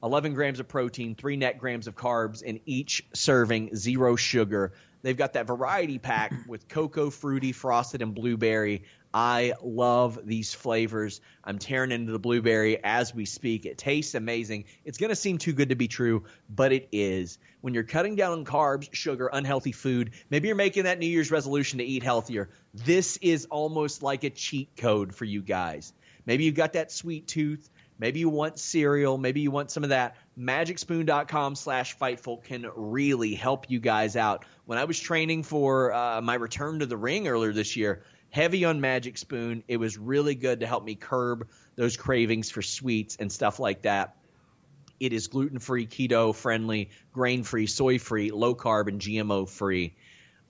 11 0.03 0.35
grams 0.35 0.61
of 0.61 0.69
protein, 0.69 1.15
3 1.15 1.37
net 1.37 1.59
grams 1.59 1.87
of 1.87 1.97
carbs 1.97 2.43
in 2.43 2.61
each 2.67 3.05
serving, 3.15 3.75
zero 3.75 4.15
sugar. 4.15 4.73
They've 5.03 5.17
got 5.17 5.35
that 5.35 5.47
variety 5.47 5.99
pack 5.99 6.33
with 6.49 6.69
cocoa, 6.69 7.11
fruity, 7.11 7.53
frosted, 7.53 8.03
and 8.03 8.15
blueberry. 8.15 8.85
I 9.15 9.55
love 9.63 10.19
these 10.25 10.53
flavors. 10.53 11.21
I'm 11.43 11.59
tearing 11.59 11.91
into 11.91 12.13
the 12.13 12.19
blueberry 12.19 12.83
as 12.85 13.15
we 13.15 13.25
speak. 13.25 13.65
It 13.65 13.79
tastes 13.79 14.15
amazing. 14.15 14.65
It's 14.85 14.99
going 14.99 15.09
to 15.11 15.17
seem 15.17 15.39
too 15.39 15.55
good 15.55 15.71
to 15.71 15.75
be 15.75 15.89
true, 15.89 16.25
but 16.51 16.73
it 16.73 16.89
is. 16.93 17.39
When 17.63 17.73
you're 17.73 17.83
cutting 17.83 18.17
down 18.17 18.33
on 18.33 18.45
carbs, 18.45 18.93
sugar, 18.93 19.31
unhealthy 19.33 19.73
food, 19.73 20.11
maybe 20.29 20.49
you're 20.49 20.57
making 20.57 20.85
that 20.85 20.99
New 20.99 21.07
Year's 21.07 21.31
resolution 21.31 21.79
to 21.79 21.85
eat 21.85 22.03
healthier. 22.03 22.51
This 22.75 23.17
is 23.19 23.47
almost 23.47 24.03
like 24.03 24.25
a 24.25 24.31
cheat 24.31 24.77
code 24.77 25.15
for 25.15 25.25
you 25.25 25.41
guys. 25.41 25.93
Maybe 26.27 26.45
you've 26.45 26.55
got 26.55 26.75
that 26.75 26.93
sweet 26.93 27.27
tooth. 27.27 27.71
Maybe 27.99 28.21
you 28.21 28.29
want 28.29 28.59
cereal. 28.59 29.17
Maybe 29.17 29.41
you 29.41 29.51
want 29.51 29.71
some 29.71 29.83
of 29.83 29.91
that. 29.91 30.17
MagicSpoon.com 30.39 31.55
slash 31.55 31.97
Fightful 31.97 32.45
can 32.45 32.67
really 32.75 33.35
help 33.35 33.71
you 33.71 33.81
guys 33.81 34.17
out. 34.17 34.45
When 34.67 34.79
I 34.79 34.85
was 34.85 34.99
training 34.99 35.45
for 35.45 35.95
uh, 35.95 36.21
my 36.21 36.35
return 36.35 36.81
to 36.81 36.87
the 36.87 36.97
ring 36.97 37.29
earlier 37.29 37.53
this 37.53 37.77
year, 37.77 38.03
heavy 38.31 38.65
on 38.65 38.81
Magic 38.81 39.17
Spoon. 39.17 39.63
It 39.69 39.77
was 39.77 39.97
really 39.97 40.35
good 40.35 40.61
to 40.61 40.67
help 40.67 40.85
me 40.85 40.97
curb 40.97 41.49
those 41.77 41.97
cravings 41.97 42.51
for 42.51 42.63
sweets 42.63 43.17
and 43.21 43.31
stuff 43.31 43.61
like 43.61 43.83
that. 43.83 44.17
It 44.99 45.13
is 45.13 45.29
gluten 45.29 45.61
free, 45.61 45.87
keto 45.87 46.35
friendly, 46.35 46.91
grain 47.13 47.45
free, 47.45 47.69
soy 47.69 48.01
free, 48.01 48.33
low 48.33 48.57
carb, 48.57 48.89
and 48.89 49.01
GMO 49.01 49.49
free. 49.49 49.95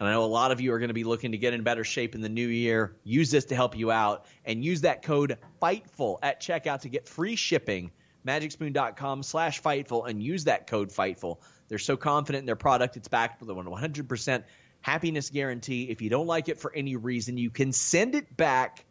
And 0.00 0.08
I 0.08 0.12
know 0.12 0.24
a 0.24 0.26
lot 0.26 0.50
of 0.50 0.62
you 0.62 0.72
are 0.72 0.78
going 0.78 0.88
to 0.88 0.94
be 0.94 1.04
looking 1.04 1.32
to 1.32 1.38
get 1.38 1.52
in 1.52 1.62
better 1.62 1.84
shape 1.84 2.14
in 2.14 2.22
the 2.22 2.30
new 2.30 2.48
year. 2.48 2.96
Use 3.04 3.30
this 3.30 3.44
to 3.46 3.54
help 3.54 3.76
you 3.76 3.90
out 3.90 4.24
and 4.46 4.64
use 4.64 4.80
that 4.80 5.02
code 5.02 5.36
FIGHTFUL 5.60 6.20
at 6.22 6.40
checkout 6.40 6.80
to 6.80 6.88
get 6.88 7.06
free 7.06 7.36
shipping. 7.36 7.90
MagicSpoon.com 8.26 9.22
slash 9.22 9.62
Fightful 9.62 10.08
and 10.08 10.22
use 10.22 10.44
that 10.44 10.66
code 10.66 10.88
Fightful. 10.88 11.38
They're 11.68 11.78
so 11.78 11.96
confident 11.96 12.42
in 12.42 12.46
their 12.46 12.56
product, 12.56 12.96
it's 12.96 13.08
backed 13.08 13.40
with 13.40 13.50
a 13.50 13.54
100% 13.54 14.44
happiness 14.80 15.30
guarantee. 15.30 15.84
If 15.90 16.00
you 16.00 16.10
don't 16.10 16.26
like 16.26 16.48
it 16.48 16.60
for 16.60 16.72
any 16.72 16.96
reason, 16.96 17.38
you 17.38 17.50
can 17.50 17.72
send 17.72 18.14
it 18.14 18.36
back 18.36 18.84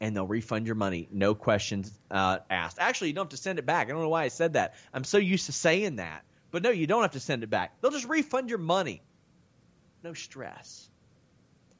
and 0.00 0.14
they'll 0.14 0.26
refund 0.26 0.66
your 0.66 0.76
money. 0.76 1.08
No 1.10 1.34
questions 1.34 1.90
uh, 2.10 2.38
asked. 2.50 2.78
Actually, 2.78 3.08
you 3.08 3.14
don't 3.14 3.24
have 3.24 3.30
to 3.30 3.36
send 3.36 3.58
it 3.58 3.66
back. 3.66 3.88
I 3.88 3.90
don't 3.90 4.02
know 4.02 4.08
why 4.08 4.24
I 4.24 4.28
said 4.28 4.52
that. 4.52 4.74
I'm 4.92 5.04
so 5.04 5.18
used 5.18 5.46
to 5.46 5.52
saying 5.52 5.96
that. 5.96 6.22
But 6.50 6.62
no, 6.62 6.70
you 6.70 6.86
don't 6.86 7.02
have 7.02 7.12
to 7.12 7.20
send 7.20 7.42
it 7.42 7.50
back. 7.50 7.80
They'll 7.80 7.90
just 7.90 8.08
refund 8.08 8.50
your 8.50 8.58
money. 8.58 9.02
No 10.02 10.12
stress. 10.12 10.88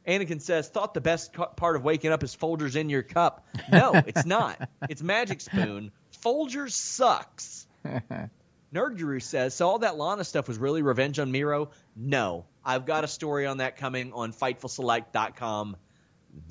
Anakin 0.06 0.40
says, 0.40 0.68
thought 0.68 0.94
the 0.94 1.00
best 1.00 1.32
part 1.32 1.76
of 1.76 1.82
waking 1.82 2.12
up 2.12 2.22
is 2.22 2.34
Folgers 2.34 2.76
in 2.76 2.88
your 2.88 3.02
cup. 3.02 3.46
No, 3.70 3.92
it's 4.06 4.24
not. 4.24 4.68
it's 4.88 5.02
Magic 5.02 5.40
Spoon. 5.40 5.90
Folgers 6.24 6.72
sucks. 6.72 7.66
Nerd 8.74 8.98
Guru 8.98 9.20
says, 9.20 9.54
so 9.54 9.68
all 9.68 9.78
that 9.80 9.96
Lana 9.96 10.24
stuff 10.24 10.48
was 10.48 10.58
really 10.58 10.82
revenge 10.82 11.18
on 11.18 11.30
Miro? 11.32 11.70
No. 11.94 12.44
I've 12.64 12.84
got 12.84 13.04
a 13.04 13.08
story 13.08 13.46
on 13.46 13.58
that 13.58 13.76
coming 13.76 14.12
on 14.12 14.32
FightfulSelect.com 14.32 15.76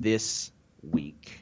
this 0.00 0.50
week. 0.82 1.40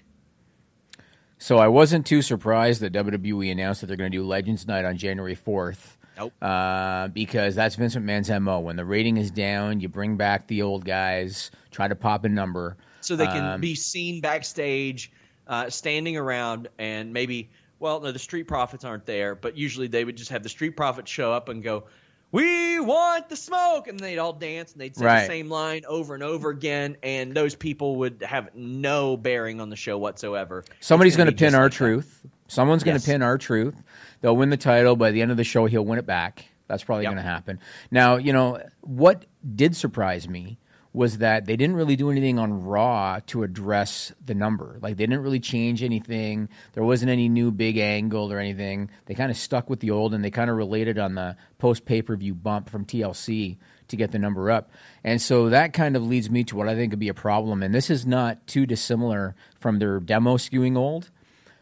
So 1.39 1.59
I 1.59 1.69
wasn't 1.69 2.07
too 2.07 2.23
surprised 2.23 2.81
that 2.81 2.93
WWE 2.93 3.53
announced 3.53 3.81
that 3.83 3.87
they're 3.89 3.97
going 3.97 4.11
to 4.11 4.19
do 4.19 4.25
Legends 4.27 4.67
Night 4.67 4.85
on 4.85 4.97
January 4.97 5.37
4th. 5.37 5.79
Nope. 6.17 6.33
Uh, 6.41 7.09
because 7.09 7.55
that's 7.55 7.75
Vincent 7.75 8.07
McMahon's 8.07 8.31
MO. 8.41 8.61
When 8.61 8.77
the 8.77 8.85
rating 8.85 9.17
is 9.17 9.31
down, 9.31 9.81
you 9.81 9.89
bring 9.89 10.17
back 10.17 10.47
the 10.47 10.63
old 10.63 10.85
guys, 10.85 11.51
try 11.71 11.89
to 11.89 11.95
pop 11.97 12.25
a 12.25 12.29
number. 12.29 12.77
So 13.01 13.17
they 13.17 13.27
can 13.27 13.45
Um, 13.45 13.61
be 13.61 13.75
seen 13.75 14.21
backstage, 14.21 15.13
uh, 15.47 15.69
standing 15.71 16.17
around, 16.17 16.69
and 16.79 17.13
maybe, 17.13 17.51
well, 17.79 18.01
no, 18.01 18.13
the 18.13 18.19
Street 18.19 18.45
Profits 18.45 18.85
aren't 18.85 19.07
there, 19.07 19.35
but 19.35 19.57
usually 19.57 19.89
they 19.89 20.05
would 20.05 20.17
just 20.17 20.31
have 20.31 20.43
the 20.43 20.49
Street 20.49 20.77
Profits 20.77 21.11
show 21.11 21.33
up 21.33 21.49
and 21.49 21.63
go, 21.63 21.85
we 22.33 22.81
want 22.81 23.29
the 23.29 23.37
smoke, 23.37 23.87
and 23.87 23.99
they'd 24.01 24.19
all 24.19 24.33
dance 24.33 24.73
and 24.73 24.81
they'd 24.81 24.97
say 24.97 25.05
Right. 25.05 25.21
the 25.21 25.27
same 25.29 25.49
line 25.49 25.83
over 25.87 26.15
and 26.15 26.23
over 26.23 26.51
again, 26.51 26.97
and 27.03 27.33
those 27.35 27.55
people 27.55 27.97
would 27.97 28.23
have 28.27 28.55
no 28.55 29.17
bearing 29.17 29.61
on 29.61 29.71
the 29.71 29.77
show 29.77 29.99
whatsoever. 29.99 30.65
Somebody's 30.81 31.17
going 31.17 31.29
to 31.29 31.35
pin 31.35 31.55
our 31.55 31.65
like 31.65 31.73
that. 31.73 31.77
truth. 31.77 32.27
Someone's 32.49 32.83
going 32.83 32.97
Yes. 32.97 33.05
to 33.05 33.11
pin 33.11 33.23
R-Truth. 33.23 33.83
They'll 34.21 34.37
win 34.37 34.51
the 34.51 34.57
title. 34.57 34.97
By 34.97 35.13
the 35.13 35.23
end 35.23 35.31
of 35.31 35.37
the 35.37 35.45
show, 35.45 35.67
he'll 35.67 35.85
win 35.85 35.99
it 35.99 36.07
back. 36.07 36.45
That's 36.67 36.83
probably 36.83 37.05
Yep. 37.05 37.13
going 37.13 37.23
to 37.25 37.29
happen. 37.31 37.61
Now, 37.91 38.17
you 38.17 38.33
know, 38.33 38.61
what 38.81 39.27
did 39.55 39.77
surprise 39.77 40.29
me 40.29 40.59
was 40.95 41.19
that 41.19 41.45
they 41.45 41.57
didn't 41.57 41.75
really 41.75 41.97
do 41.97 42.09
anything 42.09 42.39
on 42.39 42.65
Raw 42.65 43.19
to 43.27 43.43
address 43.43 44.13
the 44.25 44.35
number. 44.35 44.79
Like, 44.81 44.97
they 44.97 45.05
didn't 45.05 45.25
really 45.25 45.41
change 45.41 45.83
anything. 45.83 46.49
There 46.73 46.85
wasn't 46.85 47.11
any 47.11 47.29
new 47.29 47.51
big 47.51 47.77
angle 47.79 48.33
or 48.33 48.39
anything. 48.39 48.91
They 49.07 49.15
kind 49.15 49.33
of 49.33 49.37
stuck 49.37 49.69
with 49.69 49.81
the 49.81 49.91
old 49.91 50.15
and 50.15 50.25
they 50.25 50.31
kind 50.31 50.49
of 50.49 50.57
related 50.57 50.97
on 50.97 51.17
the 51.17 51.37
post 51.59 51.85
pay 51.85 52.01
per 52.01 52.15
view 52.15 52.33
bump 52.33 52.71
from 52.71 52.87
TLC 52.87 53.59
to 53.89 53.97
get 53.97 54.13
the 54.13 54.21
number 54.21 54.53
up. 54.53 54.71
And 55.03 55.21
so 55.21 55.49
that 55.49 55.73
kind 55.73 55.97
of 55.97 56.07
leads 56.07 56.31
me 56.31 56.45
to 56.45 56.57
what 56.57 56.69
I 56.69 56.77
think 56.77 56.93
could 56.93 57.01
be 57.01 57.09
a 57.09 57.15
problem. 57.15 57.65
And 57.65 57.75
this 57.75 57.91
is 57.91 58.07
not 58.07 58.47
too 58.47 58.65
dissimilar 58.65 59.35
from 59.59 59.81
their 59.81 59.99
demo 59.99 60.37
skewing 60.37 60.77
old. 60.77 61.11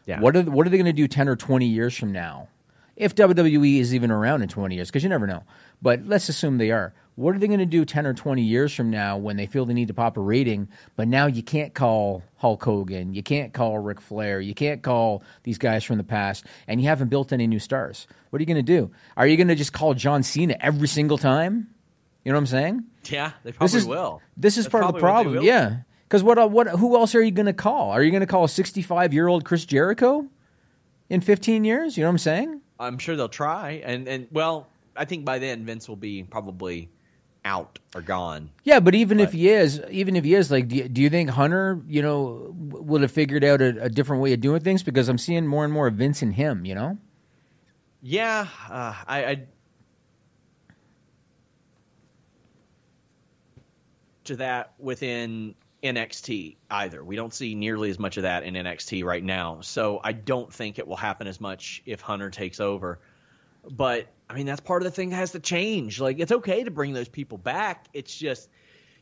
Yeah. 0.05 0.19
What 0.19 0.37
are 0.37 0.43
what 0.43 0.67
are 0.67 0.69
they 0.69 0.77
going 0.77 0.85
to 0.85 0.93
do 0.93 1.07
ten 1.07 1.27
or 1.27 1.35
twenty 1.35 1.67
years 1.67 1.97
from 1.97 2.11
now? 2.11 2.49
If 2.95 3.15
WWE 3.15 3.79
is 3.79 3.95
even 3.95 4.11
around 4.11 4.43
in 4.43 4.49
twenty 4.49 4.75
years, 4.75 4.89
because 4.89 5.01
you 5.01 5.09
never 5.09 5.25
know. 5.25 5.43
But 5.81 6.05
let's 6.05 6.29
assume 6.29 6.57
they 6.57 6.71
are. 6.71 6.93
What 7.15 7.35
are 7.35 7.39
they 7.39 7.47
going 7.47 7.59
to 7.59 7.65
do 7.65 7.85
ten 7.85 8.05
or 8.05 8.13
twenty 8.13 8.43
years 8.43 8.73
from 8.73 8.89
now 8.89 9.17
when 9.17 9.37
they 9.37 9.45
feel 9.45 9.65
the 9.65 9.73
need 9.73 9.89
to 9.89 9.93
pop 9.93 10.17
a 10.17 10.21
rating? 10.21 10.69
But 10.95 11.07
now 11.07 11.27
you 11.27 11.43
can't 11.43 11.73
call 11.73 12.23
Hulk 12.37 12.63
Hogan, 12.63 13.13
you 13.13 13.21
can't 13.21 13.53
call 13.53 13.77
Ric 13.77 14.01
Flair, 14.01 14.41
you 14.41 14.53
can't 14.53 14.81
call 14.81 15.23
these 15.43 15.57
guys 15.57 15.83
from 15.83 15.97
the 15.97 16.03
past, 16.03 16.45
and 16.67 16.81
you 16.81 16.87
haven't 16.87 17.09
built 17.09 17.31
any 17.31 17.45
new 17.45 17.59
stars. 17.59 18.07
What 18.29 18.39
are 18.39 18.41
you 18.41 18.47
going 18.47 18.57
to 18.57 18.63
do? 18.63 18.91
Are 19.15 19.27
you 19.27 19.37
going 19.37 19.47
to 19.49 19.55
just 19.55 19.73
call 19.73 19.93
John 19.93 20.23
Cena 20.23 20.57
every 20.59 20.87
single 20.87 21.17
time? 21.17 21.67
You 22.23 22.31
know 22.31 22.37
what 22.37 22.41
I'm 22.41 22.47
saying? 22.47 22.83
Yeah, 23.05 23.33
they 23.43 23.51
probably 23.51 23.65
this 23.65 23.75
is, 23.75 23.85
will. 23.85 24.21
This 24.37 24.57
is 24.57 24.65
That's 24.65 24.71
part 24.71 24.83
of 24.85 24.93
the 24.93 24.99
probably 24.99 25.33
what 25.33 25.41
they 25.41 25.49
problem. 25.49 25.77
Yeah, 25.77 25.77
because 26.07 26.23
what 26.23 26.51
what 26.51 26.67
who 26.67 26.95
else 26.95 27.15
are 27.15 27.21
you 27.21 27.31
going 27.31 27.47
to 27.47 27.53
call? 27.53 27.91
Are 27.91 28.01
you 28.01 28.11
going 28.11 28.21
to 28.21 28.27
call 28.27 28.45
a 28.45 28.49
65 28.49 29.13
year 29.13 29.27
old 29.27 29.45
Chris 29.45 29.65
Jericho 29.65 30.27
in 31.09 31.21
15 31.21 31.63
years? 31.63 31.97
You 31.97 32.03
know 32.03 32.09
what 32.09 32.13
I'm 32.13 32.17
saying? 32.19 32.61
I'm 32.79 32.97
sure 32.97 33.15
they'll 33.15 33.29
try, 33.29 33.81
and 33.85 34.07
and 34.07 34.27
well, 34.31 34.67
I 34.95 35.05
think 35.05 35.25
by 35.25 35.39
then 35.39 35.65
Vince 35.65 35.87
will 35.87 35.95
be 35.95 36.23
probably 36.23 36.89
out 37.45 37.79
or 37.95 38.01
gone. 38.01 38.49
Yeah, 38.63 38.79
but 38.79 38.95
even 38.95 39.19
if 39.19 39.33
he 39.33 39.49
is, 39.49 39.81
even 39.89 40.15
if 40.15 40.23
he 40.23 40.33
is, 40.35 40.49
like, 40.49 40.67
do 40.67 40.77
you, 40.77 40.89
do 40.89 41.01
you 41.01 41.09
think 41.09 41.29
Hunter, 41.29 41.81
you 41.87 42.01
know, 42.01 42.53
would 42.57 43.01
have 43.01 43.11
figured 43.11 43.43
out 43.43 43.61
a, 43.61 43.83
a 43.83 43.89
different 43.89 44.21
way 44.21 44.33
of 44.33 44.41
doing 44.41 44.61
things? 44.61 44.83
Because 44.83 45.09
I'm 45.09 45.17
seeing 45.17 45.45
more 45.47 45.63
and 45.63 45.73
more 45.73 45.87
of 45.87 45.95
Vince 45.95 46.21
in 46.21 46.31
him. 46.31 46.65
You 46.65 46.75
know. 46.75 46.97
Yeah, 48.01 48.47
uh, 48.69 48.93
I, 49.07 49.25
I 49.25 49.43
to 54.25 54.35
that 54.37 54.73
within 54.79 55.55
NXT 55.83 56.55
either. 56.71 57.03
We 57.03 57.15
don't 57.15 57.33
see 57.33 57.55
nearly 57.55 57.89
as 57.89 57.99
much 57.99 58.17
of 58.17 58.23
that 58.23 58.43
in 58.43 58.53
NXT 58.53 59.03
right 59.03 59.23
now. 59.23 59.59
So 59.61 59.99
I 60.03 60.13
don't 60.13 60.51
think 60.51 60.79
it 60.79 60.87
will 60.87 60.95
happen 60.95 61.27
as 61.27 61.41
much 61.41 61.83
if 61.85 62.01
Hunter 62.01 62.29
takes 62.29 62.59
over. 62.59 62.99
But 63.69 64.07
I 64.29 64.35
mean, 64.35 64.45
that's 64.45 64.61
part 64.61 64.81
of 64.81 64.85
the 64.85 64.91
thing 64.91 65.09
that 65.09 65.17
has 65.17 65.31
to 65.31 65.39
change. 65.39 65.99
Like, 65.99 66.19
it's 66.19 66.31
okay 66.31 66.63
to 66.63 66.71
bring 66.71 66.93
those 66.93 67.09
people 67.09 67.37
back. 67.37 67.87
It's 67.93 68.15
just 68.15 68.49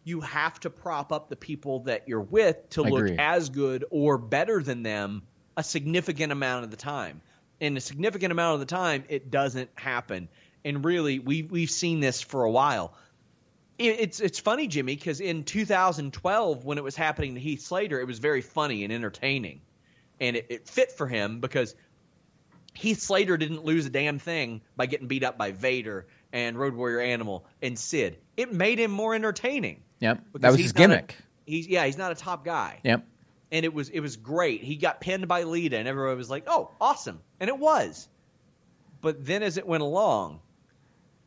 you 0.03 0.21
have 0.21 0.59
to 0.61 0.69
prop 0.69 1.11
up 1.11 1.29
the 1.29 1.35
people 1.35 1.81
that 1.81 2.07
you're 2.07 2.21
with 2.21 2.69
to 2.71 2.83
I 2.83 2.89
look 2.89 3.01
agree. 3.01 3.17
as 3.19 3.49
good 3.49 3.85
or 3.91 4.17
better 4.17 4.61
than 4.61 4.83
them 4.83 5.23
a 5.55 5.63
significant 5.63 6.31
amount 6.31 6.65
of 6.65 6.71
the 6.71 6.77
time. 6.77 7.21
And 7.59 7.77
a 7.77 7.81
significant 7.81 8.31
amount 8.31 8.55
of 8.55 8.59
the 8.61 8.75
time, 8.75 9.03
it 9.09 9.29
doesn't 9.29 9.69
happen. 9.75 10.29
And 10.65 10.83
really, 10.83 11.19
we 11.19 11.43
we've 11.43 11.69
seen 11.69 11.99
this 11.99 12.21
for 12.21 12.43
a 12.43 12.51
while. 12.51 12.95
It, 13.77 13.99
it's 13.99 14.19
it's 14.19 14.39
funny, 14.39 14.67
Jimmy, 14.67 14.95
because 14.95 15.21
in 15.21 15.43
2012, 15.43 16.65
when 16.65 16.77
it 16.79 16.83
was 16.83 16.95
happening 16.95 17.35
to 17.35 17.39
Heath 17.39 17.61
Slater, 17.61 17.99
it 17.99 18.07
was 18.07 18.17
very 18.17 18.41
funny 18.41 18.83
and 18.83 18.91
entertaining, 18.91 19.61
and 20.19 20.35
it, 20.35 20.47
it 20.49 20.67
fit 20.67 20.91
for 20.91 21.07
him 21.07 21.39
because 21.39 21.75
Heath 22.73 23.01
Slater 23.01 23.37
didn't 23.37 23.65
lose 23.65 23.85
a 23.85 23.89
damn 23.89 24.19
thing 24.19 24.61
by 24.75 24.85
getting 24.85 25.07
beat 25.07 25.23
up 25.23 25.37
by 25.37 25.51
Vader 25.51 26.07
and 26.33 26.57
Road 26.57 26.73
Warrior 26.73 26.99
Animal 27.01 27.45
and 27.61 27.77
Sid. 27.77 28.17
It 28.37 28.53
made 28.53 28.79
him 28.79 28.91
more 28.91 29.13
entertaining. 29.13 29.81
Yep, 29.99 30.23
that 30.35 30.51
was 30.51 30.59
his 30.59 30.73
not 30.73 30.79
a- 30.83 30.87
gimmick. 30.87 31.15
he's 31.45 31.67
yeah, 31.67 31.85
he's 31.85 31.97
not 31.97 32.11
a 32.11 32.15
top 32.15 32.43
guy 32.45 32.79
Yep. 32.83 33.05
and 33.51 33.65
it 33.65 33.73
was 33.73 33.89
it 33.89 33.99
was 33.99 34.15
great. 34.17 34.63
He 34.63 34.77
got 34.77 34.99
pinned 35.01 35.27
by 35.27 35.43
Lita, 35.43 35.77
and 35.77 35.87
everyone 35.87 36.17
was 36.17 36.29
like, 36.29 36.45
"Oh, 36.47 36.71
awesome!" 36.79 37.19
And 37.39 37.49
it 37.49 37.57
was. 37.59 38.07
But 39.01 39.25
then 39.25 39.43
as 39.43 39.57
it 39.57 39.67
went 39.67 39.83
along, 39.83 40.39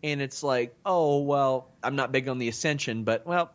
and 0.03 0.21
it's 0.23 0.43
like, 0.43 0.75
"Oh 0.85 1.21
well, 1.23 1.69
I'm 1.83 1.97
not 1.97 2.11
big 2.13 2.29
on 2.29 2.39
the 2.39 2.49
Ascension, 2.49 3.05
but 3.05 3.27
well, 3.27 3.53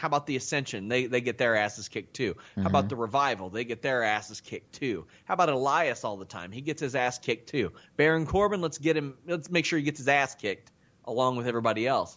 how 0.00 0.06
about 0.06 0.26
the 0.26 0.36
Ascension? 0.36 0.88
They 0.88 1.04
they 1.06 1.20
get 1.20 1.36
their 1.36 1.54
asses 1.54 1.88
kicked 1.88 2.14
too. 2.14 2.34
How 2.56 2.62
about 2.62 2.84
mm-hmm. 2.84 2.88
the 2.88 2.96
Revival? 2.96 3.50
They 3.50 3.64
get 3.64 3.82
their 3.82 4.02
asses 4.02 4.40
kicked 4.40 4.72
too. 4.72 5.06
How 5.26 5.34
about 5.34 5.50
Elias 5.50 6.04
all 6.04 6.16
the 6.16 6.24
time? 6.24 6.52
He 6.52 6.62
gets 6.62 6.80
his 6.80 6.94
ass 6.94 7.18
kicked 7.18 7.50
too. 7.50 7.72
Baron 7.98 8.26
Corbin, 8.26 8.62
let's 8.62 8.78
get 8.78 8.96
him. 8.96 9.18
Let's 9.26 9.50
make 9.50 9.66
sure 9.66 9.78
he 9.78 9.84
gets 9.84 9.98
his 9.98 10.08
ass 10.08 10.34
kicked 10.34 10.72
along 11.04 11.36
with 11.36 11.46
everybody 11.46 11.86
else. 11.86 12.16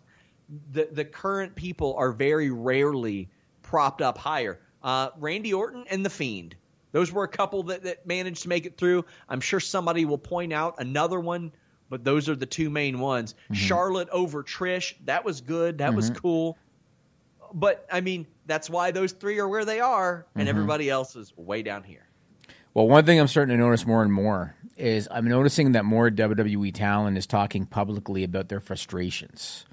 The 0.72 0.88
the 0.90 1.04
current 1.04 1.56
people 1.56 1.96
are 1.98 2.14
very 2.14 2.52
rarely 2.52 3.30
propped 3.64 4.02
up 4.02 4.18
higher. 4.18 4.62
Uh, 4.82 5.10
Randy 5.20 5.54
Orton 5.54 5.86
and 5.90 6.06
The 6.06 6.10
Fiend. 6.10 6.56
Those 6.94 7.12
were 7.12 7.24
a 7.24 7.30
couple 7.30 7.64
that, 7.64 7.84
that 7.84 8.08
managed 8.08 8.44
to 8.44 8.50
make 8.50 8.66
it 8.66 8.78
through. 8.78 9.04
I'm 9.28 9.42
sure 9.42 9.60
somebody 9.60 10.06
will 10.06 10.18
point 10.18 10.54
out 10.54 10.76
another 10.78 11.20
one, 11.20 11.52
but 11.90 12.06
those 12.06 12.30
are 12.30 12.36
the 12.36 12.46
two 12.46 12.70
main 12.70 13.00
ones. 13.00 13.34
Mm-hmm. 13.34 13.56
Charlotte 13.56 14.10
over 14.10 14.42
Trish. 14.42 14.94
That 15.06 15.26
was 15.26 15.42
good. 15.42 15.80
That 15.80 15.94
was 15.96 16.12
mm-hmm. 16.12 16.20
cool. 16.20 16.58
But, 17.54 17.86
I 17.92 18.02
mean, 18.02 18.26
that's 18.46 18.70
why 18.70 18.92
those 18.92 19.12
three 19.12 19.40
are 19.40 19.48
where 19.48 19.66
they 19.66 19.80
are, 19.80 20.26
and 20.36 20.42
mm-hmm. 20.42 20.50
everybody 20.50 20.90
else 20.90 21.16
is 21.16 21.34
way 21.38 21.62
down 21.64 21.84
here. 21.84 22.08
Well, 22.74 22.88
one 22.88 23.06
thing 23.06 23.20
I'm 23.20 23.28
starting 23.28 23.56
to 23.56 23.64
notice 23.64 23.86
more 23.86 24.02
and 24.02 24.12
more 24.12 24.56
is 24.78 25.08
I'm 25.12 25.28
noticing 25.28 25.74
that 25.74 25.86
more 25.86 26.10
WWE 26.10 26.74
talent 26.74 27.18
is 27.18 27.28
talking 27.28 27.66
publicly 27.66 28.24
about 28.24 28.50
their 28.50 28.60
frustrations. 28.60 29.66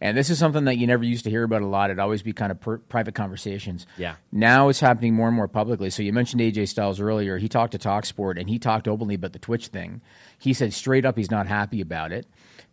And 0.00 0.16
this 0.16 0.28
is 0.28 0.38
something 0.38 0.64
that 0.64 0.76
you 0.76 0.86
never 0.86 1.04
used 1.04 1.24
to 1.24 1.30
hear 1.30 1.42
about 1.42 1.62
a 1.62 1.66
lot. 1.66 1.88
It'd 1.88 1.98
always 1.98 2.22
be 2.22 2.34
kind 2.34 2.52
of 2.52 2.60
per- 2.60 2.78
private 2.78 3.14
conversations. 3.14 3.86
Yeah. 3.96 4.16
Now 4.30 4.68
it's 4.68 4.80
happening 4.80 5.14
more 5.14 5.28
and 5.28 5.36
more 5.36 5.48
publicly. 5.48 5.88
So 5.88 6.02
you 6.02 6.12
mentioned 6.12 6.42
AJ 6.42 6.68
Styles 6.68 7.00
earlier. 7.00 7.38
He 7.38 7.48
talked 7.48 7.72
to 7.72 7.78
Talksport 7.78 8.38
and 8.38 8.48
he 8.48 8.58
talked 8.58 8.88
openly 8.88 9.14
about 9.14 9.32
the 9.32 9.38
Twitch 9.38 9.68
thing. 9.68 10.02
He 10.38 10.52
said 10.52 10.74
straight 10.74 11.06
up 11.06 11.16
he's 11.16 11.30
not 11.30 11.46
happy 11.46 11.80
about 11.80 12.12
it. 12.12 12.26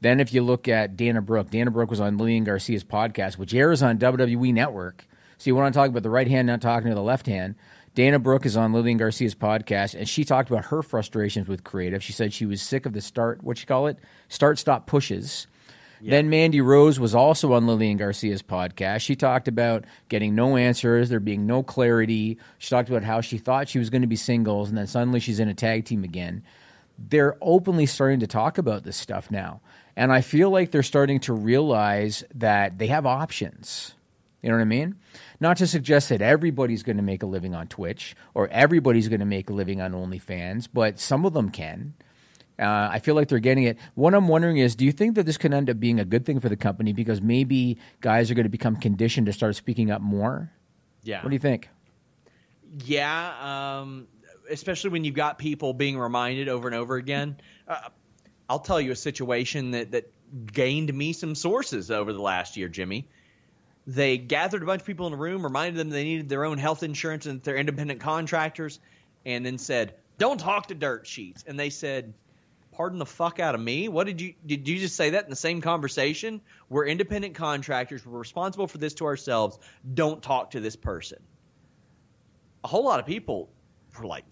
Then 0.04 0.20
if 0.20 0.34
you 0.34 0.43
look 0.43 0.68
at 0.68 0.97
Dana 0.97 1.22
Brooke, 1.22 1.49
Dana 1.49 1.72
Brooke 1.72 1.89
was 1.89 2.01
on 2.01 2.18
Lillian 2.18 2.43
Garcia's 2.43 2.84
podcast, 2.84 3.38
which 3.38 3.54
airs 3.54 3.82
on 3.82 3.97
WWE 3.99 4.54
Network. 4.54 5.08
So 5.38 5.49
you 5.49 5.56
want 5.56 5.74
to 5.74 5.80
talk 5.80 5.89
about 5.89 6.04
the 6.04 6.10
right 6.10 6.28
hand 6.28 6.45
not 6.45 6.60
talking 6.60 6.89
to 6.89 6.95
the 6.95 7.01
left 7.01 7.26
hand. 7.26 7.56
Dana 7.95 8.20
Brooke 8.20 8.45
is 8.45 8.58
on 8.58 8.74
Lillian 8.74 8.97
Garcia's 8.97 9.34
podcast, 9.34 9.95
and 9.95 10.06
she 10.06 10.26
talked 10.26 10.49
about 10.49 10.66
her 10.66 10.84
frustrations 10.84 11.47
with 11.47 11.64
creative. 11.64 12.04
She 12.04 12.12
said 12.12 12.34
she 12.34 12.45
was 12.45 12.62
sick 12.62 12.86
of 12.86 12.91
the 12.91 12.99
start, 12.99 13.45
what 13.45 13.62
you 13.62 13.66
call 13.66 13.88
it, 13.88 13.97
start 14.28 14.60
stop 14.60 14.88
pushes. 14.88 15.47
Then 16.01 16.30
Mandy 16.30 16.60
Rose 16.60 16.99
was 16.99 17.16
also 17.16 17.54
on 17.54 17.66
Lillian 17.66 17.95
Garcia's 17.95 18.43
podcast. 18.43 18.99
She 18.99 19.16
talked 19.16 19.47
about 19.47 19.86
getting 20.10 20.36
no 20.36 20.58
answers, 20.58 21.08
there 21.08 21.22
being 21.22 21.45
no 21.47 21.64
clarity. 21.64 22.39
She 22.58 22.70
talked 22.70 22.89
about 22.89 23.06
how 23.06 23.22
she 23.22 23.38
thought 23.38 23.70
she 23.70 23.80
was 23.80 23.89
going 23.89 24.01
to 24.01 24.08
be 24.10 24.18
singles, 24.18 24.68
and 24.68 24.78
then 24.78 24.88
suddenly 24.88 25.22
she's 25.22 25.39
in 25.39 25.47
a 25.47 25.54
tag 25.54 25.86
team 25.86 26.04
again. 26.04 26.43
They're 26.99 27.38
openly 27.41 27.86
starting 27.86 28.20
to 28.20 28.28
talk 28.28 28.58
about 28.58 28.84
this 28.84 28.97
stuff 28.97 29.32
now. 29.32 29.62
And 29.95 30.11
I 30.11 30.21
feel 30.21 30.49
like 30.49 30.71
they're 30.71 30.83
starting 30.83 31.19
to 31.21 31.33
realize 31.33 32.23
that 32.35 32.77
they 32.77 32.87
have 32.87 33.05
options. 33.05 33.93
You 34.41 34.49
know 34.49 34.55
what 34.55 34.61
I 34.61 34.65
mean? 34.65 34.95
Not 35.39 35.57
to 35.57 35.67
suggest 35.67 36.09
that 36.09 36.21
everybody's 36.21 36.83
going 36.83 36.97
to 36.97 37.03
make 37.03 37.23
a 37.23 37.25
living 37.25 37.55
on 37.55 37.67
Twitch 37.67 38.15
or 38.33 38.47
everybody's 38.49 39.07
going 39.07 39.21
to 39.21 39.25
make 39.25 39.49
a 39.49 39.53
living 39.53 39.81
on 39.81 39.93
OnlyFans, 39.93 40.67
but 40.71 40.99
some 40.99 41.25
of 41.25 41.33
them 41.33 41.49
can. 41.49 41.93
Uh, 42.59 42.89
I 42.91 42.99
feel 42.99 43.15
like 43.15 43.29
they're 43.29 43.39
getting 43.39 43.63
it. 43.63 43.77
What 43.95 44.13
I'm 44.13 44.27
wondering 44.27 44.57
is, 44.57 44.75
do 44.75 44.85
you 44.85 44.91
think 44.91 45.15
that 45.15 45.25
this 45.25 45.37
could 45.37 45.53
end 45.53 45.69
up 45.69 45.79
being 45.79 45.99
a 45.99 46.05
good 46.05 46.25
thing 46.25 46.39
for 46.39 46.49
the 46.49 46.55
company 46.55 46.93
because 46.93 47.21
maybe 47.21 47.77
guys 48.01 48.29
are 48.29 48.35
going 48.35 48.45
to 48.45 48.49
become 48.49 48.75
conditioned 48.75 49.25
to 49.27 49.33
start 49.33 49.55
speaking 49.55 49.91
up 49.91 50.01
more? 50.01 50.51
Yeah. 51.03 51.23
What 51.23 51.29
do 51.29 51.35
you 51.35 51.39
think? 51.39 51.69
Yeah, 52.85 53.79
um, 53.79 54.07
especially 54.49 54.91
when 54.91 55.03
you've 55.03 55.15
got 55.15 55.37
people 55.37 55.73
being 55.73 55.97
reminded 55.97 56.47
over 56.49 56.67
and 56.67 56.75
over 56.75 56.95
again. 56.95 57.37
Uh, 57.67 57.89
I'll 58.49 58.59
tell 58.59 58.79
you 58.79 58.91
a 58.91 58.95
situation 58.95 59.71
that, 59.71 59.91
that 59.91 60.11
gained 60.45 60.93
me 60.93 61.13
some 61.13 61.35
sources 61.35 61.91
over 61.91 62.13
the 62.13 62.21
last 62.21 62.57
year, 62.57 62.67
Jimmy. 62.67 63.07
They 63.85 64.17
gathered 64.17 64.63
a 64.63 64.65
bunch 64.65 64.81
of 64.81 64.87
people 64.87 65.07
in 65.07 65.13
a 65.13 65.17
room, 65.17 65.43
reminded 65.43 65.77
them 65.77 65.89
they 65.89 66.03
needed 66.03 66.29
their 66.29 66.45
own 66.45 66.57
health 66.57 66.83
insurance 66.83 67.25
and 67.25 67.39
that 67.39 67.43
they're 67.43 67.57
independent 67.57 67.99
contractors, 67.99 68.79
and 69.25 69.45
then 69.45 69.57
said, 69.57 69.93
"Don't 70.17 70.39
talk 70.39 70.67
to 70.67 70.75
dirt 70.75 71.05
sheets." 71.05 71.43
And 71.45 71.59
they 71.59 71.69
said, 71.69 72.13
"Pardon 72.71 72.99
the 72.99 73.05
fuck 73.05 73.39
out 73.39 73.55
of 73.55 73.61
me. 73.61 73.89
What 73.89 74.07
did 74.07 74.21
you 74.21 74.35
did 74.45 74.67
you 74.67 74.79
just 74.79 74.95
say 74.95 75.11
that 75.11 75.25
in 75.25 75.29
the 75.29 75.35
same 75.35 75.59
conversation? 75.59 76.41
We're 76.69 76.85
independent 76.85 77.35
contractors. 77.35 78.05
We're 78.05 78.19
responsible 78.19 78.67
for 78.67 78.77
this 78.77 78.93
to 78.95 79.05
ourselves. 79.05 79.59
Don't 79.93 80.23
talk 80.23 80.51
to 80.51 80.61
this 80.61 80.77
person." 80.77 81.19
a 82.63 82.67
whole 82.67 82.85
lot 82.85 82.99
of 82.99 83.05
people 83.05 83.49
were 83.97 84.07
like, 84.07 84.25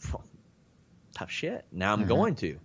tough 1.14 1.32
shit. 1.32 1.66
Now 1.72 1.94
I'm 1.94 2.00
mm-hmm. 2.00 2.08
going 2.08 2.36
to. 2.36 2.60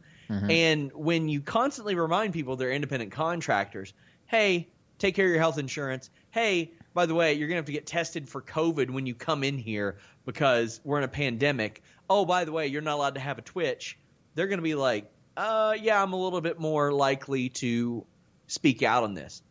And 0.50 0.92
when 0.92 1.28
you 1.28 1.40
constantly 1.40 1.94
remind 1.94 2.32
people 2.32 2.56
they're 2.56 2.72
independent 2.72 3.12
contractors, 3.12 3.92
hey, 4.26 4.68
take 4.98 5.14
care 5.14 5.26
of 5.26 5.30
your 5.30 5.38
health 5.38 5.58
insurance. 5.58 6.10
Hey, 6.30 6.72
by 6.94 7.06
the 7.06 7.14
way, 7.14 7.34
you're 7.34 7.48
going 7.48 7.56
to 7.56 7.60
have 7.60 7.66
to 7.66 7.72
get 7.72 7.86
tested 7.86 8.28
for 8.28 8.42
COVID 8.42 8.90
when 8.90 9.06
you 9.06 9.14
come 9.14 9.44
in 9.44 9.58
here 9.58 9.98
because 10.24 10.80
we're 10.84 10.98
in 10.98 11.04
a 11.04 11.08
pandemic. 11.08 11.82
Oh, 12.08 12.24
by 12.24 12.44
the 12.44 12.52
way, 12.52 12.68
you're 12.68 12.82
not 12.82 12.94
allowed 12.94 13.14
to 13.14 13.20
have 13.20 13.38
a 13.38 13.42
Twitch. 13.42 13.98
They're 14.34 14.46
going 14.46 14.58
to 14.58 14.62
be 14.62 14.74
like, 14.74 15.10
uh, 15.36 15.74
yeah, 15.80 16.02
I'm 16.02 16.12
a 16.12 16.16
little 16.16 16.40
bit 16.40 16.58
more 16.58 16.92
likely 16.92 17.50
to 17.50 18.04
speak 18.46 18.82
out 18.82 19.04
on 19.04 19.14
this. 19.14 19.42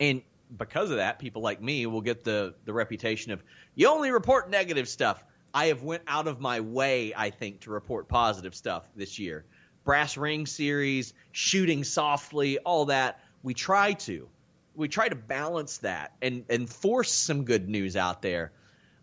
And 0.00 0.22
because 0.56 0.90
of 0.90 0.96
that, 0.96 1.18
people 1.18 1.42
like 1.42 1.60
me 1.60 1.84
will 1.86 2.00
get 2.00 2.24
the 2.24 2.54
the 2.64 2.72
reputation 2.72 3.32
of 3.32 3.42
you 3.74 3.88
only 3.88 4.10
report 4.10 4.48
negative 4.48 4.88
stuff. 4.88 5.22
I 5.52 5.66
have 5.66 5.82
went 5.82 6.02
out 6.06 6.28
of 6.28 6.40
my 6.40 6.60
way, 6.60 7.12
I 7.16 7.30
think, 7.30 7.60
to 7.60 7.70
report 7.70 8.08
positive 8.08 8.54
stuff 8.54 8.84
this 8.96 9.18
year. 9.18 9.44
Brass 9.88 10.18
ring 10.18 10.44
series, 10.44 11.14
shooting 11.32 11.82
softly, 11.82 12.58
all 12.58 12.84
that. 12.84 13.20
We 13.42 13.54
try 13.54 13.94
to. 13.94 14.28
We 14.76 14.86
try 14.86 15.08
to 15.08 15.14
balance 15.14 15.78
that 15.78 16.12
and 16.20 16.44
and 16.50 16.68
force 16.68 17.10
some 17.10 17.44
good 17.44 17.70
news 17.70 17.96
out 17.96 18.20
there. 18.20 18.52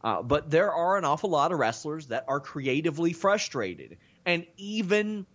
Uh, 0.03 0.21
but 0.21 0.51
there 0.51 0.71
are 0.71 0.95
an 0.95 1.03
awful 1.03 1.31
lot 1.31 1.51
of 1.51 1.57
wrestlers 1.57 2.05
that 2.09 2.23
are 2.27 2.39
creatively 2.39 3.13
frustrated, 3.13 3.97
and 4.27 4.45
even 4.57 5.25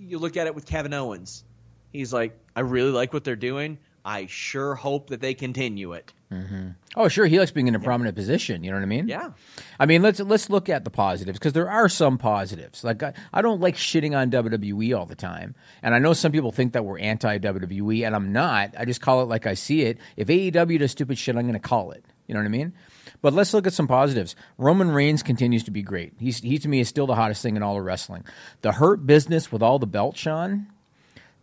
you 0.00 0.18
look 0.18 0.36
at 0.36 0.48
it 0.48 0.54
with 0.56 0.66
Kevin 0.66 0.92
Owens. 0.92 1.44
He's 1.92 2.12
like, 2.12 2.36
I 2.56 2.62
really 2.62 2.90
like 2.90 3.12
what 3.12 3.22
they're 3.22 3.36
doing. 3.36 3.78
I 4.06 4.26
sure 4.26 4.76
hope 4.76 5.10
that 5.10 5.20
they 5.20 5.34
continue 5.34 5.92
it. 5.92 6.12
Mm-hmm. 6.32 6.68
Oh, 6.94 7.08
sure. 7.08 7.26
He 7.26 7.40
likes 7.40 7.50
being 7.50 7.66
in 7.66 7.74
a 7.74 7.80
prominent 7.80 8.14
position. 8.14 8.62
You 8.62 8.70
know 8.70 8.76
what 8.76 8.84
I 8.84 8.86
mean? 8.86 9.08
Yeah. 9.08 9.32
I 9.80 9.86
mean, 9.86 10.00
let's 10.00 10.20
let's 10.20 10.48
look 10.48 10.68
at 10.68 10.84
the 10.84 10.90
positives 10.90 11.38
because 11.38 11.52
there 11.54 11.68
are 11.68 11.88
some 11.88 12.16
positives. 12.16 12.84
Like 12.84 13.02
I, 13.02 13.14
I 13.32 13.42
don't 13.42 13.60
like 13.60 13.74
shitting 13.74 14.16
on 14.16 14.30
WWE 14.30 14.96
all 14.96 15.06
the 15.06 15.16
time, 15.16 15.56
and 15.82 15.92
I 15.92 15.98
know 15.98 16.12
some 16.12 16.30
people 16.30 16.52
think 16.52 16.72
that 16.74 16.84
we're 16.84 17.00
anti 17.00 17.38
WWE, 17.38 18.06
and 18.06 18.14
I'm 18.14 18.32
not. 18.32 18.74
I 18.78 18.84
just 18.84 19.00
call 19.00 19.22
it 19.22 19.26
like 19.26 19.46
I 19.46 19.54
see 19.54 19.82
it. 19.82 19.98
If 20.16 20.28
AEW 20.28 20.78
does 20.78 20.92
stupid 20.92 21.18
shit, 21.18 21.34
I'm 21.36 21.42
going 21.42 21.54
to 21.54 21.58
call 21.58 21.90
it. 21.90 22.04
You 22.28 22.34
know 22.34 22.40
what 22.40 22.46
I 22.46 22.50
mean? 22.50 22.74
But 23.22 23.32
let's 23.32 23.52
look 23.52 23.66
at 23.66 23.72
some 23.72 23.88
positives. 23.88 24.36
Roman 24.56 24.90
Reigns 24.90 25.24
continues 25.24 25.64
to 25.64 25.72
be 25.72 25.82
great. 25.82 26.14
He's 26.18 26.38
he 26.38 26.58
to 26.58 26.68
me 26.68 26.78
is 26.78 26.88
still 26.88 27.06
the 27.06 27.16
hottest 27.16 27.42
thing 27.42 27.56
in 27.56 27.62
all 27.62 27.76
of 27.76 27.84
wrestling. 27.84 28.24
The 28.62 28.72
Hurt 28.72 29.04
Business 29.04 29.50
with 29.50 29.62
all 29.62 29.80
the 29.80 29.86
belts, 29.86 30.20
Sean. 30.20 30.68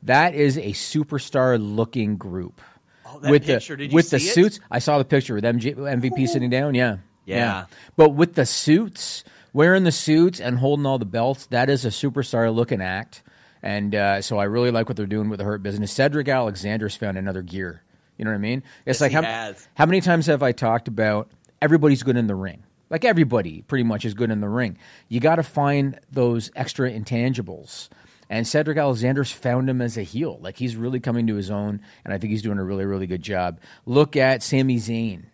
That 0.05 0.35
is 0.35 0.57
a 0.57 0.71
superstar 0.71 1.57
looking 1.59 2.17
group. 2.17 2.61
Oh, 3.05 3.19
that 3.19 3.31
with 3.31 3.45
picture, 3.45 3.75
the 3.75 3.83
did 3.83 3.91
you 3.91 3.95
with 3.95 4.09
the 4.09 4.19
see 4.19 4.29
it? 4.29 4.33
suits. 4.33 4.59
I 4.71 4.79
saw 4.79 4.97
the 4.97 5.05
picture 5.05 5.35
with 5.35 5.43
MJ, 5.43 5.75
MVP 5.75 6.27
sitting 6.27 6.49
down. 6.49 6.75
Yeah. 6.75 6.97
Yeah. 7.25 7.65
But 7.95 8.09
with 8.09 8.35
the 8.35 8.45
suits, 8.45 9.23
wearing 9.53 9.83
the 9.83 9.91
suits 9.91 10.39
and 10.41 10.57
holding 10.57 10.85
all 10.85 10.99
the 10.99 11.05
belts, 11.05 11.45
that 11.47 11.69
is 11.69 11.85
a 11.85 11.89
superstar 11.89 12.53
looking 12.53 12.81
act. 12.81 13.23
And 13.61 13.95
uh, 13.95 14.21
so 14.21 14.37
I 14.39 14.43
really 14.45 14.71
like 14.71 14.89
what 14.89 14.97
they're 14.97 15.05
doing 15.05 15.29
with 15.29 15.39
the 15.39 15.45
Hurt 15.45 15.63
Business. 15.63 15.91
Cedric 15.91 16.27
Alexander's 16.27 16.95
found 16.97 17.17
another 17.17 17.41
gear. 17.41 17.81
You 18.17 18.25
know 18.25 18.31
what 18.31 18.35
I 18.35 18.39
mean? 18.39 18.63
It's 18.85 18.99
Yes, 18.99 19.01
like 19.01 19.11
how, 19.13 19.53
how 19.75 19.85
many 19.85 20.01
times 20.01 20.25
have 20.25 20.43
I 20.43 20.51
talked 20.51 20.87
about 20.87 21.31
everybody's 21.61 22.03
good 22.03 22.17
in 22.17 22.27
the 22.27 22.35
ring? 22.35 22.63
Like 22.89 23.05
everybody 23.05 23.61
pretty 23.63 23.83
much 23.85 24.05
is 24.05 24.13
good 24.13 24.29
in 24.31 24.41
the 24.41 24.49
ring. 24.49 24.77
You 25.07 25.19
got 25.19 25.35
to 25.37 25.43
find 25.43 25.99
those 26.11 26.51
extra 26.55 26.91
intangibles. 26.91 27.89
And 28.29 28.47
Cedric 28.47 28.77
Alexander's 28.77 29.31
found 29.31 29.69
him 29.69 29.81
as 29.81 29.97
a 29.97 30.03
heel. 30.03 30.39
Like 30.41 30.57
he's 30.57 30.75
really 30.75 30.99
coming 30.99 31.27
to 31.27 31.35
his 31.35 31.51
own, 31.51 31.81
and 32.03 32.13
I 32.13 32.17
think 32.17 32.31
he's 32.31 32.41
doing 32.41 32.59
a 32.59 32.63
really, 32.63 32.85
really 32.85 33.07
good 33.07 33.21
job. 33.21 33.59
Look 33.85 34.15
at 34.15 34.43
Sami 34.43 34.77
Zayn. 34.77 35.25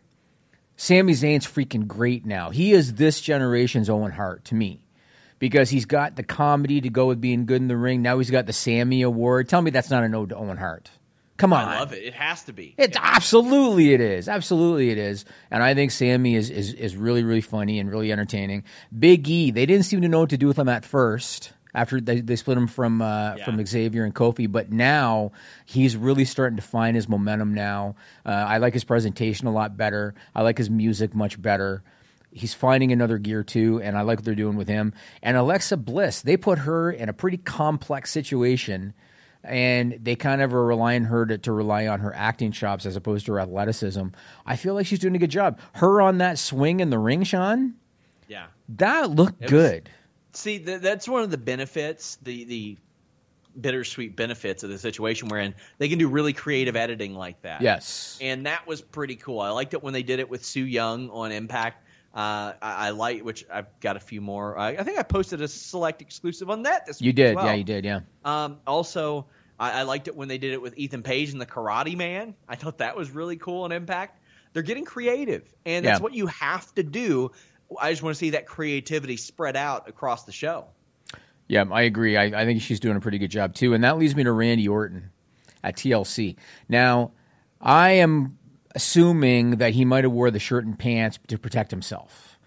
Sami 0.76 1.14
Zayn's 1.14 1.46
freaking 1.46 1.88
great 1.88 2.26
now. 2.26 2.52
He 2.52 2.72
is 2.72 2.94
this 2.94 3.20
generation's 3.20 3.90
Owen 3.90 4.12
Hart 4.12 4.46
to 4.46 4.56
me 4.56 4.82
because 5.38 5.70
he's 5.70 5.86
got 5.86 6.16
the 6.16 6.24
comedy 6.24 6.82
to 6.82 6.90
go 6.90 7.08
with 7.08 7.20
being 7.20 7.46
good 7.46 7.62
in 7.62 7.68
the 7.68 7.78
ring. 7.78 8.02
Now 8.02 8.18
he's 8.18 8.32
got 8.32 8.46
the 8.46 8.54
Sami 8.54 9.02
Award. 9.02 9.50
Tell 9.50 9.62
me 9.62 9.72
that's 9.72 9.90
not 9.90 10.04
an 10.04 10.16
ode 10.16 10.30
to 10.30 10.36
Owen 10.36 10.58
Hart. 10.58 10.92
Come 11.40 11.54
on. 11.54 11.66
I 11.66 11.80
love 11.80 11.94
it. 11.94 12.04
It 12.04 12.14
has 12.14 12.44
to 12.44 12.54
be. 12.54 12.76
It's 12.78 12.98
absolutely 13.02 13.94
it 13.94 14.02
is. 14.02 14.28
Absolutely 14.28 14.90
it 14.90 14.98
is. 14.98 15.24
And 15.50 15.64
I 15.64 15.74
think 15.74 15.92
Sammy 15.92 16.36
is, 16.36 16.50
is 16.50 16.74
is 16.74 16.98
really 16.98 17.24
really 17.24 17.42
funny 17.42 17.80
and 17.80 17.90
really 17.90 18.12
entertaining. 18.12 18.66
Big 18.98 19.28
E, 19.28 19.50
they 19.52 19.66
didn't 19.66 19.86
seem 19.86 20.02
to 20.02 20.10
know 20.10 20.20
what 20.20 20.32
to 20.32 20.38
do 20.38 20.48
with 20.48 20.60
him 20.60 20.68
at 20.68 20.84
first. 20.84 21.54
After 21.76 22.02
they, 22.02 22.22
they 22.22 22.36
split 22.36 22.58
him 22.58 22.68
from 22.68 23.02
uh, 23.02 23.36
Yeah. 23.36 23.46
from 23.46 23.64
Xavier 23.66 24.04
and 24.04 24.16
Kofi, 24.16 24.52
but 24.52 24.72
now 24.72 25.32
he's 25.66 25.96
really 25.96 26.26
starting 26.26 26.56
to 26.56 26.64
find 26.64 26.96
his 26.96 27.08
momentum. 27.08 27.54
Now 27.54 27.96
uh, 28.26 28.30
I 28.30 28.58
like 28.58 28.74
his 28.74 28.84
presentation 28.84 29.46
a 29.48 29.52
lot 29.52 29.78
better. 29.78 30.16
I 30.34 30.42
like 30.42 30.58
his 30.58 30.70
music 30.70 31.14
much 31.14 31.40
better. 31.40 31.84
He's 32.32 32.54
finding 32.54 32.92
another 32.92 33.18
gear 33.18 33.44
too, 33.44 33.82
and 33.82 33.98
I 33.98 34.02
like 34.02 34.18
what 34.20 34.26
they're 34.26 34.36
doing 34.36 34.56
with 34.58 34.68
him. 34.68 34.94
And 35.24 35.36
Alexa 35.38 35.78
Bliss, 35.78 36.22
they 36.22 36.38
put 36.38 36.60
her 36.60 36.92
in 36.92 37.08
a 37.10 37.14
pretty 37.14 37.38
complex 37.38 38.12
situation 38.12 38.94
and 39.44 39.98
they 40.04 40.16
kind 40.16 40.42
of 40.42 40.54
are 40.54 40.66
relying 40.66 41.06
her 41.06 41.26
to, 41.26 41.38
to 41.38 41.52
rely 41.52 41.88
on 41.88 42.02
her 42.02 42.14
acting 42.14 42.52
chops 42.52 42.86
as 42.86 42.96
opposed 42.96 43.26
to 43.28 43.32
her 43.34 43.40
athleticism. 43.40 44.08
I 44.46 44.56
feel 44.58 44.74
like 44.74 44.86
she's 44.86 45.00
doing 45.00 45.16
a 45.16 45.20
good 45.20 45.32
job. 45.32 45.60
Her 45.74 46.02
on 46.02 46.18
that 46.18 46.38
swing 46.38 46.82
in 46.82 46.90
the 46.90 47.00
ring, 47.00 47.24
Sean, 47.24 47.76
Yeah. 48.28 48.48
that 48.78 49.12
looked 49.12 49.42
was- 49.42 49.50
good. 49.52 49.90
See, 50.34 50.60
th- 50.60 50.82
that's 50.82 51.08
one 51.08 51.24
of 51.24 51.32
the 51.32 51.38
benefits, 51.38 52.18
the 52.22 52.44
the 52.46 52.78
bittersweet 53.60 54.16
benefits 54.16 54.64
of 54.64 54.70
the 54.70 54.78
situation 54.78 55.28
we're 55.28 55.40
in. 55.40 55.56
They 55.80 55.90
can 55.90 55.98
do 55.98 56.08
really 56.08 56.34
creative 56.34 56.76
editing 56.76 57.16
like 57.16 57.42
that. 57.42 57.62
Yes. 57.62 58.18
and 58.22 58.46
that 58.46 58.68
was 58.68 58.80
pretty 58.82 59.16
cool. 59.16 59.40
I 59.42 59.50
liked 59.50 59.74
it 59.74 59.84
when 59.84 59.94
they 59.94 60.04
did 60.04 60.20
it 60.20 60.30
with 60.30 60.46
Su 60.46 60.64
Yung 60.64 61.10
on 61.10 61.32
Impact. 61.32 61.84
Uh, 62.14 62.54
I, 62.62 62.88
I 62.88 62.90
like, 62.92 63.24
which 63.24 63.46
I've 63.52 63.68
got 63.82 63.96
a 63.96 64.00
few 64.00 64.22
more. 64.22 64.58
I, 64.58 64.70
I 64.70 64.84
think 64.84 64.98
I 64.98 65.04
posted 65.04 65.42
a 65.42 65.48
select 65.48 66.02
exclusive 66.02 66.50
on 66.50 66.64
that 66.64 66.86
this 66.86 67.02
You 67.02 67.10
week. 67.10 67.16
did, 67.18 67.30
as 67.32 67.36
well. 67.36 67.46
yeah, 67.48 67.54
you 67.54 67.64
did, 67.64 67.86
yeah. 67.86 68.00
Um, 68.26 68.58
also, 68.66 69.26
I, 69.60 69.80
I 69.80 69.82
liked 69.84 70.08
it 70.08 70.16
when 70.16 70.28
they 70.28 70.38
did 70.38 70.54
it 70.54 70.62
with 70.62 70.78
Ethan 70.78 71.04
Page 71.04 71.32
and 71.32 71.42
the 71.42 71.46
Karate 71.46 71.96
Man. 71.98 72.36
I 72.48 72.56
thought 72.56 72.78
that 72.80 72.96
was 72.96 73.12
really 73.12 73.36
cool 73.38 73.64
on 73.64 73.72
Impact. 73.72 74.20
They're 74.54 74.64
getting 74.64 74.86
creative, 74.86 75.44
and 75.66 75.86
that's 75.86 76.00
Yeah. 76.00 76.04
what 76.04 76.14
you 76.14 76.26
have 76.28 76.74
to 76.76 76.84
do. 76.84 77.32
I 77.80 77.92
just 77.92 78.02
want 78.02 78.16
to 78.16 78.20
see 78.20 78.32
that 78.32 78.46
creativity 78.48 79.18
spread 79.18 79.56
out 79.56 79.88
across 79.88 80.24
the 80.24 80.32
show. 80.32 80.66
Yeah, 81.48 81.66
I 81.72 81.82
agree. 81.82 82.16
I, 82.16 82.26
I 82.26 82.46
think 82.46 82.62
she's 82.62 82.80
doing 82.80 82.96
a 82.96 83.00
pretty 83.00 83.18
good 83.18 83.32
job 83.32 83.56
too. 83.56 83.74
And 83.74 83.84
that 83.84 83.98
leads 83.98 84.16
me 84.16 84.24
to 84.24 84.32
Randy 84.32 84.68
Orton 84.68 85.10
at 85.64 85.76
TLC. 85.76 86.36
Now, 86.68 87.12
I 87.60 87.92
am 87.92 88.38
assuming 88.76 89.58
that 89.58 89.74
he 89.74 89.84
might 89.84 90.04
have 90.04 90.14
wore 90.14 90.32
the 90.32 90.40
shirt 90.40 90.66
and 90.66 90.78
pants 90.78 91.20
to 91.28 91.38
protect 91.38 91.72
himself. 91.72 92.38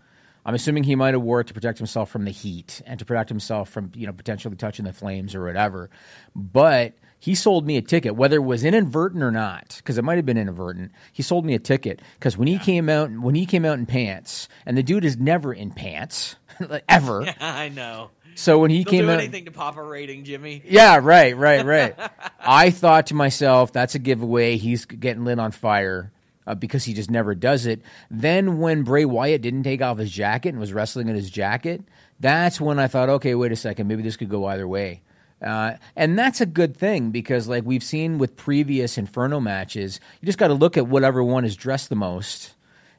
I'm 0.44 0.54
assuming 0.54 0.84
he 0.84 0.96
might 0.96 1.14
have 1.14 1.22
wore 1.22 1.40
it 1.40 1.48
to 1.48 1.54
protect 1.54 1.78
himself 1.78 2.10
from 2.10 2.24
the 2.24 2.30
heat 2.30 2.82
and 2.86 2.98
to 2.98 3.04
protect 3.04 3.28
himself 3.28 3.68
from 3.68 3.92
you 3.94 4.06
know 4.06 4.12
potentially 4.12 4.56
touching 4.56 4.84
the 4.84 4.92
flames 4.92 5.34
or 5.34 5.44
whatever. 5.44 5.90
But 6.34 6.94
he 7.22 7.36
sold 7.36 7.64
me 7.64 7.76
a 7.76 7.82
ticket, 7.82 8.16
whether 8.16 8.34
it 8.34 8.40
was 8.40 8.64
inadvertent 8.64 9.22
or 9.22 9.30
not, 9.30 9.76
because 9.76 9.96
it 9.96 10.02
might 10.02 10.16
have 10.16 10.26
been 10.26 10.36
inadvertent. 10.36 10.90
He 11.12 11.22
sold 11.22 11.46
me 11.46 11.54
a 11.54 11.60
ticket 11.60 12.02
because 12.18 12.36
when 12.36 12.48
he 12.48 12.58
came 12.58 12.88
out, 12.88 13.12
when 13.12 13.36
he 13.36 13.46
came 13.46 13.64
out 13.64 13.78
in 13.78 13.86
pants, 13.86 14.48
and 14.66 14.76
the 14.76 14.82
dude 14.82 15.04
is 15.04 15.16
never 15.16 15.52
in 15.52 15.70
pants, 15.70 16.34
like, 16.58 16.82
ever. 16.88 17.24
I 17.40 17.68
know. 17.68 18.10
So 18.34 18.58
when 18.58 18.72
he 18.72 18.82
They'll 18.82 18.90
came 18.90 19.04
do 19.06 19.12
out, 19.12 19.20
anything 19.20 19.44
to 19.44 19.52
pop 19.52 19.76
a 19.76 19.84
rating, 19.84 20.24
Jimmy. 20.24 20.62
yeah, 20.66 20.98
right, 21.00 21.36
right, 21.36 21.64
right. 21.64 21.94
I 22.40 22.70
thought 22.70 23.06
to 23.06 23.14
myself, 23.14 23.72
that's 23.72 23.94
a 23.94 24.00
giveaway. 24.00 24.56
He's 24.56 24.84
getting 24.84 25.24
lit 25.24 25.38
on 25.38 25.52
fire 25.52 26.10
uh, 26.44 26.56
because 26.56 26.82
he 26.82 26.92
just 26.92 27.08
never 27.08 27.36
does 27.36 27.66
it. 27.66 27.82
Then 28.10 28.58
when 28.58 28.82
Bray 28.82 29.04
Wyatt 29.04 29.42
didn't 29.42 29.62
take 29.62 29.80
off 29.80 29.98
his 29.98 30.10
jacket 30.10 30.48
and 30.48 30.58
was 30.58 30.72
wrestling 30.72 31.06
in 31.08 31.14
his 31.14 31.30
jacket, 31.30 31.82
that's 32.18 32.60
when 32.60 32.80
I 32.80 32.88
thought, 32.88 33.10
okay, 33.10 33.36
wait 33.36 33.52
a 33.52 33.56
second, 33.56 33.86
maybe 33.86 34.02
this 34.02 34.16
could 34.16 34.28
go 34.28 34.44
either 34.46 34.66
way. 34.66 35.02
Uh, 35.42 35.76
and 35.96 36.18
that's 36.18 36.40
a 36.40 36.46
good 36.46 36.76
thing 36.76 37.10
because, 37.10 37.48
like 37.48 37.64
we've 37.64 37.82
seen 37.82 38.18
with 38.18 38.36
previous 38.36 38.96
Inferno 38.96 39.40
matches, 39.40 39.98
you 40.20 40.26
just 40.26 40.38
got 40.38 40.48
to 40.48 40.54
look 40.54 40.76
at 40.76 40.86
whatever 40.86 41.22
one 41.22 41.44
is 41.44 41.56
dressed 41.56 41.88
the 41.88 41.96
most. 41.96 42.54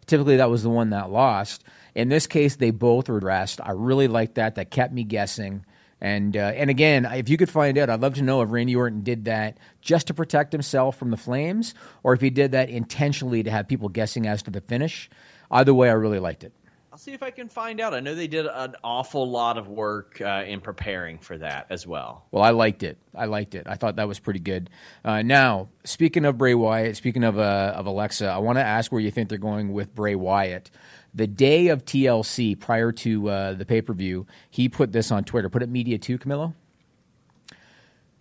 Typically, 0.06 0.38
that 0.38 0.50
was 0.50 0.64
the 0.64 0.70
one 0.70 0.90
that 0.90 1.10
lost. 1.10 1.64
In 1.96 2.10
this 2.10 2.28
case, 2.28 2.58
they 2.58 2.72
both 2.72 3.08
were 3.08 3.20
dressed. 3.20 3.62
I 3.62 3.72
really 3.72 4.08
liked 4.08 4.36
that. 4.36 4.56
That 4.56 4.72
kept 4.72 4.94
me 4.94 5.04
guessing. 5.04 5.66
And 6.02 6.36
uh, 6.36 6.52
and 6.56 6.70
again, 6.70 7.06
if 7.06 7.30
you 7.30 7.38
could 7.38 7.50
find 7.50 7.78
out, 7.78 7.90
I'd 7.90 8.02
love 8.02 8.16
to 8.16 8.22
know 8.22 8.42
if 8.42 8.52
Randy 8.52 8.76
Orton 8.76 9.04
did 9.04 9.26
that 9.26 9.58
just 9.80 10.08
to 10.08 10.14
protect 10.14 10.52
himself 10.52 10.98
from 10.98 11.12
the 11.12 11.18
flames, 11.18 11.74
or 12.04 12.14
if 12.14 12.20
he 12.20 12.30
did 12.30 12.52
that 12.52 12.70
intentionally 12.70 13.42
to 13.44 13.52
have 13.52 13.70
people 13.70 13.88
guessing 13.88 14.28
as 14.28 14.44
to 14.44 14.52
the 14.52 14.60
finish. 14.60 15.10
Either 15.50 15.74
way, 15.74 15.90
I 15.90 15.94
really 15.94 16.20
liked 16.20 16.44
it. 16.44 16.52
I'll 16.94 17.00
see 17.00 17.14
if 17.14 17.24
I 17.24 17.32
can 17.32 17.50
find 17.50 17.82
out. 17.82 17.96
I 17.96 18.02
know 18.02 18.14
they 18.14 18.28
did 18.28 18.46
an 18.46 18.76
awful 18.84 19.28
lot 19.28 19.58
of 19.58 19.68
work 19.68 20.22
uh, 20.22 20.44
in 20.46 20.62
preparing 20.62 21.18
for 21.18 21.36
that 21.40 21.66
as 21.72 21.88
well. 21.88 22.28
Well, 22.30 22.44
I 22.44 22.52
liked 22.52 22.84
it. 22.84 23.00
I 23.16 23.26
liked 23.26 23.56
it. 23.56 23.66
I 23.66 23.74
thought 23.74 23.96
that 23.96 24.08
was 24.08 24.20
pretty 24.20 24.42
good. 24.42 24.70
Uh, 25.04 25.24
now, 25.24 25.70
speaking 25.86 26.24
of 26.24 26.38
Bray 26.38 26.54
Wyatt, 26.54 26.96
speaking 26.96 27.24
of 27.24 27.40
uh, 27.40 27.74
of 27.76 27.88
Alexa, 27.88 28.28
I 28.28 28.38
want 28.38 28.60
to 28.60 28.64
ask 28.64 28.92
where 28.92 29.02
you 29.02 29.10
think 29.10 29.30
they're 29.30 29.40
going 29.40 29.74
with 29.74 29.96
Bray 29.96 30.14
Wyatt. 30.14 30.70
The 31.16 31.26
day 31.26 31.70
of 31.70 31.84
TLC, 31.84 32.60
prior 32.60 32.92
to 32.92 33.28
uh, 33.28 33.54
the 33.54 33.66
pay 33.66 33.82
per 33.82 33.94
view, 33.94 34.28
he 34.52 34.70
put 34.70 34.92
this 34.92 35.12
on 35.12 35.24
Twitter. 35.24 35.50
Put 35.50 35.64
it 35.64 35.70
media 35.70 35.98
too, 35.98 36.20
Camilo. 36.20 36.54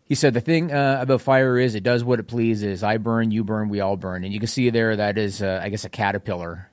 He 0.05 0.15
said 0.15 0.33
the 0.33 0.41
thing 0.41 0.73
uh, 0.73 0.97
about 1.03 1.21
fire 1.21 1.59
is 1.59 1.75
it 1.75 1.83
does 1.83 2.05
what 2.05 2.21
it 2.21 2.27
pleases. 2.27 2.83
I 2.83 2.97
burn, 2.97 3.33
you 3.33 3.45
burn, 3.45 3.69
we 3.69 3.81
all 3.81 3.99
burn, 3.99 4.25
and 4.25 4.33
you 4.33 4.41
can 4.41 4.49
see 4.49 4.71
there 4.71 4.97
that 4.97 5.19
is, 5.19 5.43
uh, 5.43 5.61
I 5.63 5.69
guess, 5.69 5.85
a 5.85 5.91
caterpillar. 5.91 6.71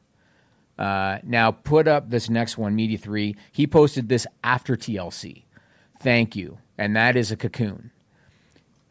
Uh, 0.79 1.19
now 1.23 1.51
put 1.51 1.87
up 1.89 2.09
this 2.09 2.29
next 2.29 2.57
one, 2.57 2.73
Media 2.75 2.97
Three. 2.97 3.35
He 3.51 3.67
posted 3.67 4.07
this 4.07 4.25
after 4.43 4.75
TLC. 4.77 5.43
Thank 6.01 6.35
you, 6.37 6.57
and 6.77 6.95
that 6.95 7.17
is 7.17 7.31
a 7.31 7.35
cocoon. 7.35 7.91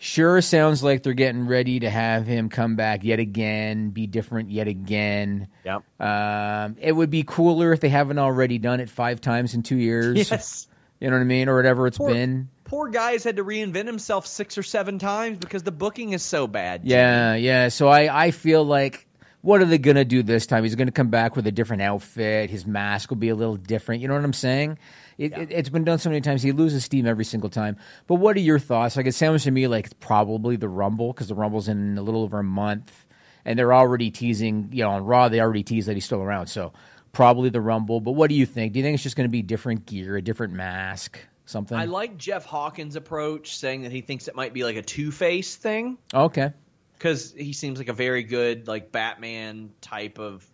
Sure 0.00 0.40
sounds 0.40 0.80
like 0.84 1.02
they're 1.02 1.12
getting 1.12 1.46
ready 1.48 1.80
to 1.80 1.90
have 1.90 2.24
him 2.26 2.50
come 2.50 2.76
back 2.76 3.02
yet 3.02 3.18
again, 3.18 3.90
be 3.90 4.06
different 4.06 4.48
yet 4.50 4.68
again. 4.68 5.48
Yep. 5.64 5.82
Um, 6.00 6.76
it 6.78 6.92
would 6.92 7.10
be 7.10 7.24
cooler 7.26 7.72
if 7.72 7.80
they 7.80 7.88
haven't 7.88 8.18
already 8.18 8.58
done 8.58 8.78
it 8.78 8.90
five 8.90 9.20
times 9.20 9.54
in 9.54 9.62
two 9.64 9.76
years. 9.76 10.16
Yes. 10.30 10.68
You 11.00 11.08
know 11.10 11.16
what 11.16 11.22
I 11.22 11.24
mean, 11.26 11.48
or 11.48 11.54
whatever 11.56 11.86
it's 11.86 11.96
Poor, 11.96 12.10
been. 12.12 12.48
poor 12.64 12.88
guy's 12.90 13.22
had 13.24 13.36
to 13.36 13.44
reinvent 13.44 13.86
himself 13.86 14.26
six 14.26 14.58
or 14.58 14.64
seven 14.64 14.98
times 14.98 15.38
because 15.38 15.62
the 15.62 15.70
booking 15.70 16.12
is 16.12 16.22
so 16.24 16.46
bad. 16.48 16.82
Yeah, 16.84 17.34
yeah. 17.36 17.68
So 17.68 17.86
I, 17.88 18.26
I 18.26 18.30
feel 18.32 18.64
like 18.64 19.06
what 19.40 19.60
are 19.60 19.64
they 19.64 19.78
gonna 19.78 20.04
do 20.04 20.22
this 20.22 20.46
time? 20.46 20.64
He's 20.64 20.74
gonna 20.74 20.90
come 20.90 21.08
back 21.08 21.36
with 21.36 21.46
a 21.46 21.52
different 21.52 21.82
outfit. 21.82 22.50
His 22.50 22.66
mask 22.66 23.10
will 23.10 23.16
be 23.16 23.28
a 23.28 23.34
little 23.34 23.56
different. 23.56 24.02
You 24.02 24.08
know 24.08 24.14
what 24.14 24.24
I'm 24.24 24.32
saying? 24.32 24.78
It, 25.16 25.36
it, 25.36 25.50
it's 25.50 25.68
been 25.68 25.84
done 25.84 25.98
so 25.98 26.10
many 26.10 26.20
times. 26.20 26.42
He 26.42 26.52
loses 26.52 26.84
steam 26.84 27.06
every 27.06 27.24
single 27.24 27.50
time. 27.50 27.76
But 28.06 28.16
what 28.16 28.36
are 28.36 28.40
your 28.40 28.58
thoughts? 28.58 28.96
Like 28.96 29.06
it 29.06 29.14
sounds 29.14 29.44
to 29.44 29.50
me 29.50 29.66
like 29.66 29.86
it's 29.86 29.94
probably 29.94 30.56
the 30.56 30.68
Rumble 30.68 31.12
because 31.12 31.28
the 31.28 31.34
Rumble's 31.34 31.68
in 31.68 31.98
a 31.98 32.02
little 32.02 32.22
over 32.22 32.38
a 32.38 32.44
month, 32.44 33.06
and 33.44 33.58
they're 33.58 33.74
already 33.74 34.10
teasing. 34.10 34.70
You 34.72 34.84
know, 34.84 34.90
on 34.90 35.04
Raw 35.04 35.28
they 35.28 35.40
already 35.40 35.62
teased 35.62 35.88
that 35.88 35.94
he's 35.94 36.04
still 36.04 36.22
around. 36.22 36.48
So 36.48 36.72
probably 37.12 37.50
the 37.50 37.60
Rumble. 37.60 38.00
But 38.00 38.12
what 38.12 38.28
do 38.28 38.36
you 38.36 38.46
think? 38.46 38.72
Do 38.72 38.78
you 38.78 38.84
think 38.84 38.94
it's 38.94 39.02
just 39.02 39.16
going 39.16 39.28
to 39.28 39.32
be 39.32 39.42
different 39.42 39.86
gear, 39.86 40.16
a 40.16 40.22
different 40.22 40.52
mask, 40.52 41.18
something? 41.46 41.76
I 41.76 41.86
like 41.86 42.16
Jeff 42.16 42.44
Hawkins' 42.44 42.96
approach, 42.96 43.56
saying 43.56 43.82
that 43.82 43.92
he 43.92 44.00
thinks 44.00 44.28
it 44.28 44.36
might 44.36 44.52
be 44.52 44.64
like 44.64 44.76
a 44.76 44.82
Two 44.82 45.10
Face 45.10 45.56
thing 45.56 45.98
okay. 46.14 46.52
Because 46.98 47.32
he 47.36 47.52
seems 47.52 47.78
like 47.78 47.88
a 47.88 47.92
very 47.92 48.22
good 48.24 48.66
like 48.68 48.90
Batman 48.92 49.70
type 49.80 50.18
of 50.18 50.44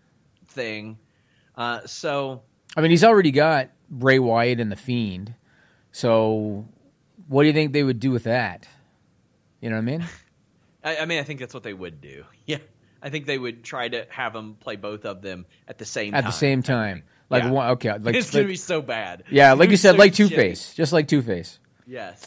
thing. 0.48 0.98
Uh, 1.56 1.80
so 1.86 2.42
I 2.76 2.80
mean, 2.80 2.90
he's 2.90 3.04
already 3.04 3.30
got 3.30 3.70
Bray 3.90 4.18
Wyatt 4.18 4.60
and 4.60 4.70
the 4.70 4.76
Fiend. 4.76 5.34
So, 5.92 6.66
what 7.28 7.42
do 7.42 7.46
you 7.46 7.52
think 7.52 7.72
they 7.72 7.82
would 7.84 8.00
do 8.00 8.10
with 8.10 8.24
that? 8.24 8.66
You 9.60 9.70
know 9.70 9.76
what 9.76 9.82
I 9.82 9.84
mean? 9.84 10.04
I, 10.84 10.96
I 10.98 11.04
mean, 11.06 11.20
I 11.20 11.22
think 11.22 11.40
that's 11.40 11.54
what 11.54 11.62
they 11.62 11.72
would 11.74 12.00
do. 12.00 12.24
Yeah, 12.46 12.58
I 13.02 13.08
think 13.10 13.24
they 13.26 13.38
would 13.38 13.64
try 13.64 13.88
to 13.88 14.06
have 14.10 14.34
him 14.34 14.54
play 14.60 14.76
both 14.76 15.04
of 15.06 15.22
them 15.22 15.46
at 15.68 15.78
the 15.78 15.84
same 15.86 16.14
At 16.14 16.22
time. 16.22 16.28
the 16.28 16.32
same 16.36 16.62
time, 16.62 17.04
like 17.30 17.44
Yeah. 17.44 17.50
one, 17.50 17.70
okay, 17.72 17.96
like, 17.98 18.14
it's 18.16 18.30
gonna 18.30 18.42
like- 18.42 18.48
be 18.48 18.56
so 18.56 18.82
bad. 18.82 19.24
yeah, 19.30 19.52
like 19.54 19.70
you 19.70 19.76
said, 19.78 19.92
so 19.92 19.98
like 19.98 20.12
Two. 20.14 20.28
Face, 20.28 20.74
just 20.74 20.92
like 20.92 21.08
Two 21.08 21.22
Face. 21.22 21.58
Yes. 21.86 22.26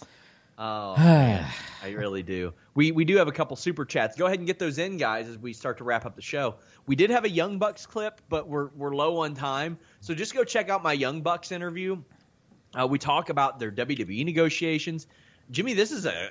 Oh 0.58 0.96
man. 0.98 1.46
I 1.84 1.90
really 1.92 2.24
do. 2.24 2.54
We 2.78 2.92
we 2.92 3.06
do 3.06 3.18
have 3.18 3.28
a 3.28 3.32
couple 3.32 3.56
super 3.58 3.86
chats. 3.86 4.16
Go 4.16 4.28
ahead 4.28 4.38
and 4.38 4.46
get 4.46 4.60
those 4.60 4.78
in, 4.78 4.98
guys, 4.98 5.28
as 5.28 5.36
we 5.36 5.52
start 5.52 5.80
to 5.80 5.84
wrap 5.84 6.06
up 6.06 6.16
the 6.16 6.22
show. 6.22 6.58
We 6.86 6.96
did 6.96 7.10
have 7.10 7.26
a 7.26 7.30
Young 7.30 7.58
Bucks 7.58 7.88
clip, 7.88 8.22
but 8.30 8.48
we're 8.48 8.70
we're 8.76 8.94
low 8.96 9.18
on 9.22 9.34
time, 9.34 9.80
so 10.00 10.14
just 10.14 10.36
go 10.36 10.44
check 10.44 10.70
out 10.70 10.84
my 10.84 10.94
Young 10.94 11.22
Bucks 11.22 11.52
interview. 11.52 11.98
Uh, 12.80 12.86
we 12.86 13.00
talk 13.00 13.30
about 13.30 13.58
their 13.58 13.72
WWE 13.72 14.24
negotiations. 14.24 15.08
Jimmy, 15.50 15.74
this 15.74 15.92
is 15.92 16.06
a, 16.06 16.30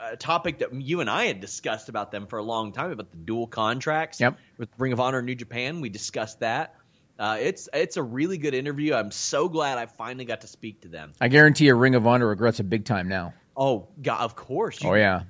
a 0.00 0.16
topic 0.16 0.58
that 0.58 0.74
you 0.74 1.00
and 1.00 1.08
I 1.08 1.26
had 1.26 1.40
discussed 1.40 1.88
about 1.88 2.10
them 2.10 2.26
for 2.26 2.40
a 2.40 2.42
long 2.42 2.72
time 2.72 2.90
about 2.90 3.12
the 3.12 3.16
dual 3.16 3.46
contracts. 3.46 4.18
Yep. 4.18 4.36
With 4.58 4.70
Ring 4.78 4.92
of 4.92 4.98
Honor 4.98 5.18
and 5.18 5.26
New 5.26 5.36
Japan, 5.36 5.80
we 5.80 5.90
discussed 5.90 6.40
that. 6.40 6.74
Uh, 7.20 7.36
it's 7.40 7.68
it's 7.72 7.96
a 7.96 8.02
really 8.02 8.38
good 8.38 8.54
interview. 8.54 8.94
I'm 8.94 9.12
so 9.12 9.48
glad 9.48 9.78
I 9.78 9.86
finally 9.86 10.24
got 10.24 10.40
to 10.40 10.48
speak 10.48 10.80
to 10.80 10.88
them. 10.88 11.12
I 11.20 11.28
guarantee 11.28 11.66
you, 11.66 11.76
Ring 11.76 11.94
of 11.94 12.04
Honor 12.04 12.26
regrets 12.26 12.58
it 12.58 12.68
big 12.68 12.84
time 12.84 13.08
now. 13.08 13.32
Oh, 13.56 13.86
God, 14.02 14.22
of 14.22 14.34
course. 14.34 14.82
You, 14.82 14.90
Oh 14.90 14.94
yeah, 14.94 15.22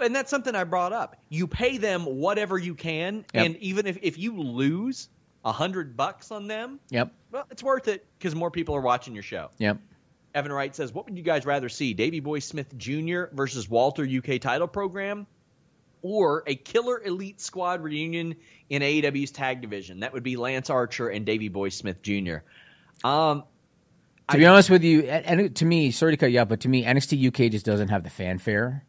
and 0.00 0.14
that's 0.14 0.30
something 0.30 0.54
I 0.54 0.64
brought 0.64 0.92
up. 0.92 1.16
You 1.28 1.46
pay 1.46 1.76
them 1.78 2.04
whatever 2.04 2.58
you 2.58 2.74
can, 2.74 3.24
Yep. 3.34 3.46
and 3.46 3.56
even 3.58 3.86
if, 3.86 3.98
if 4.02 4.18
you 4.18 4.40
lose 4.40 5.08
a 5.44 5.52
hundred 5.52 5.96
bucks 5.96 6.30
on 6.30 6.46
them, 6.48 6.80
yep, 6.90 7.12
well, 7.30 7.46
it's 7.50 7.62
worth 7.62 7.88
it 7.88 8.06
because 8.18 8.34
more 8.34 8.50
people 8.50 8.74
are 8.76 8.80
watching 8.82 9.14
your 9.14 9.22
show. 9.22 9.50
yep. 9.58 9.78
Evan 10.34 10.52
Wright 10.52 10.74
says, 10.76 10.92
"What 10.92 11.06
would 11.06 11.16
you 11.16 11.24
guys 11.24 11.44
rather 11.44 11.68
see, 11.68 11.92
Davy 11.94 12.20
Boy 12.20 12.38
Smith 12.38 12.76
Jr. 12.78 13.24
versus 13.32 13.68
Walter 13.68 14.04
UK 14.04 14.40
title 14.40 14.68
program, 14.68 15.26
or 16.02 16.44
a 16.46 16.54
killer 16.54 17.02
elite 17.02 17.40
squad 17.40 17.82
reunion 17.82 18.36
in 18.68 18.82
AEW's 18.82 19.32
tag 19.32 19.60
division? 19.60 20.00
That 20.00 20.12
would 20.12 20.22
be 20.22 20.36
Lance 20.36 20.70
Archer 20.70 21.08
and 21.08 21.26
Davy 21.26 21.48
Boy 21.48 21.70
Smith 21.70 22.00
Jr." 22.02 22.38
Um, 23.02 23.42
To 24.30 24.36
be 24.38 24.46
honest 24.46 24.70
with 24.70 24.84
you, 24.84 25.00
and 25.02 25.40
and 25.40 25.56
to 25.56 25.64
me, 25.64 25.90
sorry 25.90 26.12
to 26.12 26.16
cut 26.16 26.30
you 26.30 26.38
off, 26.38 26.48
but 26.48 26.60
to 26.60 26.68
me, 26.68 26.84
NXT 26.84 27.26
UK 27.26 27.50
just 27.50 27.66
doesn't 27.66 27.88
have 27.88 28.04
the 28.04 28.10
fanfare. 28.10 28.84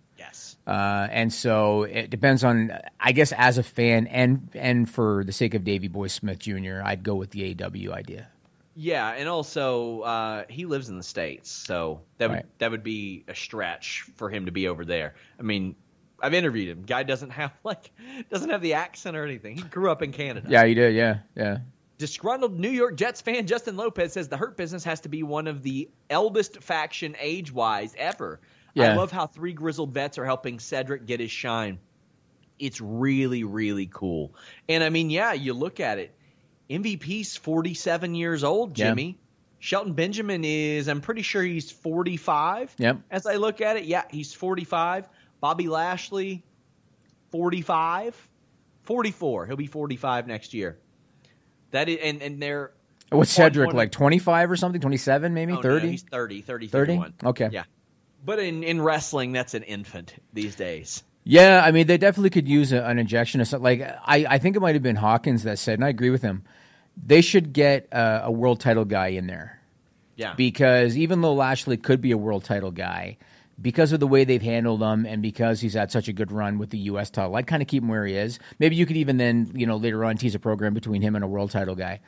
Uh, 0.68 1.08
and 1.12 1.34
so 1.34 1.84
it 1.84 2.10
depends 2.10 2.44
on, 2.44 2.72
I 3.00 3.12
guess, 3.12 3.32
as 3.36 3.58
a 3.58 3.64
fan 3.64 4.08
and 4.08 4.50
and 4.54 4.90
for 4.90 5.24
the 5.26 5.32
sake 5.32 5.54
of 5.54 5.64
Davy 5.64 5.88
Boy 5.88 6.08
Smith 6.08 6.40
Jr., 6.40 6.82
I'd 6.84 7.04
go 7.04 7.16
with 7.16 7.32
the 7.32 7.54
AEW 7.56 7.92
idea. 7.92 8.28
Yeah, 8.76 9.10
and 9.12 9.28
also 9.28 10.02
uh, 10.02 10.44
he 10.50 10.66
lives 10.66 10.88
in 10.90 10.98
the 10.98 11.04
states, 11.04 11.52
so 11.52 12.02
that 12.20 12.30
would 12.30 12.36
Right. 12.36 12.46
that 12.60 12.72
would 12.72 12.84
be 12.84 13.26
a 13.28 13.36
stretch 13.36 14.04
for 14.16 14.30
him 14.30 14.46
to 14.46 14.52
be 14.52 14.68
over 14.68 14.86
there. 14.86 15.16
I 15.40 15.42
mean, 15.42 15.76
I've 16.22 16.34
interviewed 16.34 16.70
him. 16.70 16.84
Guy 16.84 17.04
doesn't 17.04 17.32
have 17.32 17.52
like 17.64 17.92
doesn't 18.30 18.50
have 18.50 18.62
the 18.62 18.76
accent 18.76 19.18
or 19.18 19.26
anything. 19.26 19.58
He 19.58 19.64
grew 19.64 19.92
up 19.92 20.02
in 20.02 20.12
Canada. 20.14 20.48
Yeah, 20.50 20.64
you 20.64 20.76
did. 20.76 20.96
Yeah, 20.96 21.20
yeah. 21.36 21.58
Disgruntled 21.98 22.60
New 22.60 22.70
York 22.70 22.96
Jets 22.96 23.22
fan 23.22 23.46
Justin 23.46 23.78
Lopez 23.78 24.14
says 24.14 24.28
the 24.28 24.38
Hurt 24.38 24.58
Business 24.58 24.84
has 24.86 25.02
to 25.02 25.10
be 25.10 25.22
one 25.22 25.48
of 25.48 25.62
the 25.64 25.90
eldest 26.10 26.64
faction 26.64 27.16
age 27.20 27.52
wise 27.52 27.94
ever. 27.98 28.40
I 28.78 28.94
love 28.96 29.12
how 29.12 29.28
three 29.28 29.54
grizzled 29.54 29.94
vets 29.94 30.18
are 30.18 30.26
helping 30.26 30.60
Cedric 30.60 31.06
get 31.06 31.20
his 31.20 31.32
shine. 31.32 31.80
It's 32.60 32.80
really, 32.80 33.44
really 33.44 33.90
cool. 33.92 34.34
And 34.70 34.84
I 34.84 34.90
mean, 34.90 35.10
yeah, 35.10 35.34
you 35.34 35.54
look 35.54 35.80
at 35.80 35.98
it. 35.98 36.14
MVP's 36.70 37.36
47 37.38 38.16
years 38.16 38.44
old, 38.44 38.78
Yeah. 38.78 38.90
Jimmy. 38.90 39.18
Shelton 39.60 39.94
Benjamin 39.94 40.44
is, 40.44 40.88
I'm 40.88 41.02
pretty 41.02 41.22
sure 41.22 41.44
he's 41.44 41.70
45. 41.70 42.74
Yep. 42.78 42.98
As 43.12 43.28
I 43.28 43.36
look 43.36 43.62
at 43.62 43.78
it, 43.78 43.84
yeah, 43.86 44.04
he's 44.10 44.34
45. 44.34 45.08
Bobby 45.40 45.68
Lashley, 45.68 46.44
45. 47.32 48.28
44. 48.84 49.46
He'll 49.46 49.56
be 49.56 49.68
45 49.68 50.28
next 50.28 50.54
year. 50.54 50.78
That 51.72 51.90
is, 51.90 52.00
and, 52.02 52.22
and 52.22 52.42
they're 52.42 52.72
What's 53.10 53.32
Cedric 53.32 53.68
120 53.68 53.78
like? 53.78 53.92
Twenty 53.92 54.20
five 54.20 54.50
or 54.52 54.56
something? 54.56 54.80
Twenty 54.82 54.98
seven, 54.98 55.34
maybe 55.34 55.52
Oh, 55.52 55.56
no, 55.58 55.62
thirty. 55.62 55.92
he's 55.92 56.04
30, 56.04 56.42
30, 56.42 56.68
30? 56.68 56.94
31. 56.94 57.14
Okay. 57.26 57.50
Yeah. 57.52 57.64
But 58.24 58.40
in, 58.40 58.64
in 58.64 58.82
wrestling, 58.82 59.32
that's 59.32 59.54
an 59.54 59.64
infant 59.64 60.14
these 60.34 60.56
days. 60.56 61.04
Yeah, 61.24 61.62
I 61.64 61.72
mean, 61.72 61.88
they 61.88 61.98
definitely 61.98 62.30
could 62.32 62.48
use 62.48 62.72
a, 62.72 62.84
an 62.84 62.98
injection 63.00 63.42
of 63.42 63.48
something. 63.48 63.64
Like, 63.64 63.82
I, 63.82 64.26
I 64.28 64.38
think 64.40 64.56
it 64.56 64.60
might 64.60 64.76
have 64.76 64.84
been 64.84 64.96
Hawkins 64.96 65.44
that 65.44 65.60
said, 65.60 65.76
and 65.76 65.86
I 65.86 65.90
agree 65.90 66.10
with 66.10 66.22
him. 66.22 66.44
They 67.04 67.22
should 67.22 67.54
get 67.54 67.88
uh, 67.94 68.22
a 68.24 68.32
world 68.32 68.60
title 68.60 68.86
guy 68.86 69.08
in 69.10 69.28
there 69.28 69.60
Yeah. 70.16 70.34
because 70.36 70.98
even 70.98 71.22
though 71.22 71.34
Lashley 71.34 71.78
could 71.78 72.02
be 72.02 72.12
a 72.12 72.18
world 72.18 72.44
title 72.44 72.72
guy, 72.72 73.18
because 73.62 73.92
of 73.92 74.00
the 74.00 74.08
way 74.08 74.24
they've 74.24 74.42
handled 74.42 74.82
him 74.82 75.06
and 75.06 75.22
because 75.22 75.62
he's 75.62 75.74
had 75.76 75.92
such 75.92 76.08
a 76.08 76.14
good 76.14 76.32
run 76.32 76.58
with 76.58 76.72
the 76.72 76.80
U.S. 76.80 77.12
title, 77.12 77.36
I'd 77.36 77.46
kind 77.48 77.62
of 77.62 77.68
keep 77.68 77.84
him 77.84 77.90
where 77.90 78.06
he 78.06 78.16
is. 78.16 78.40
Maybe 78.58 78.76
you 78.76 78.88
could 78.88 78.98
even 78.98 79.18
then, 79.18 79.52
you 79.54 79.68
know, 79.68 79.78
later 79.78 80.04
on 80.04 80.18
tease 80.18 80.34
a 80.34 80.40
program 80.40 80.74
between 80.74 81.02
him 81.04 81.16
and 81.16 81.24
a 81.24 81.28
world 81.28 81.52
title 81.52 81.76
guy. 81.76 82.00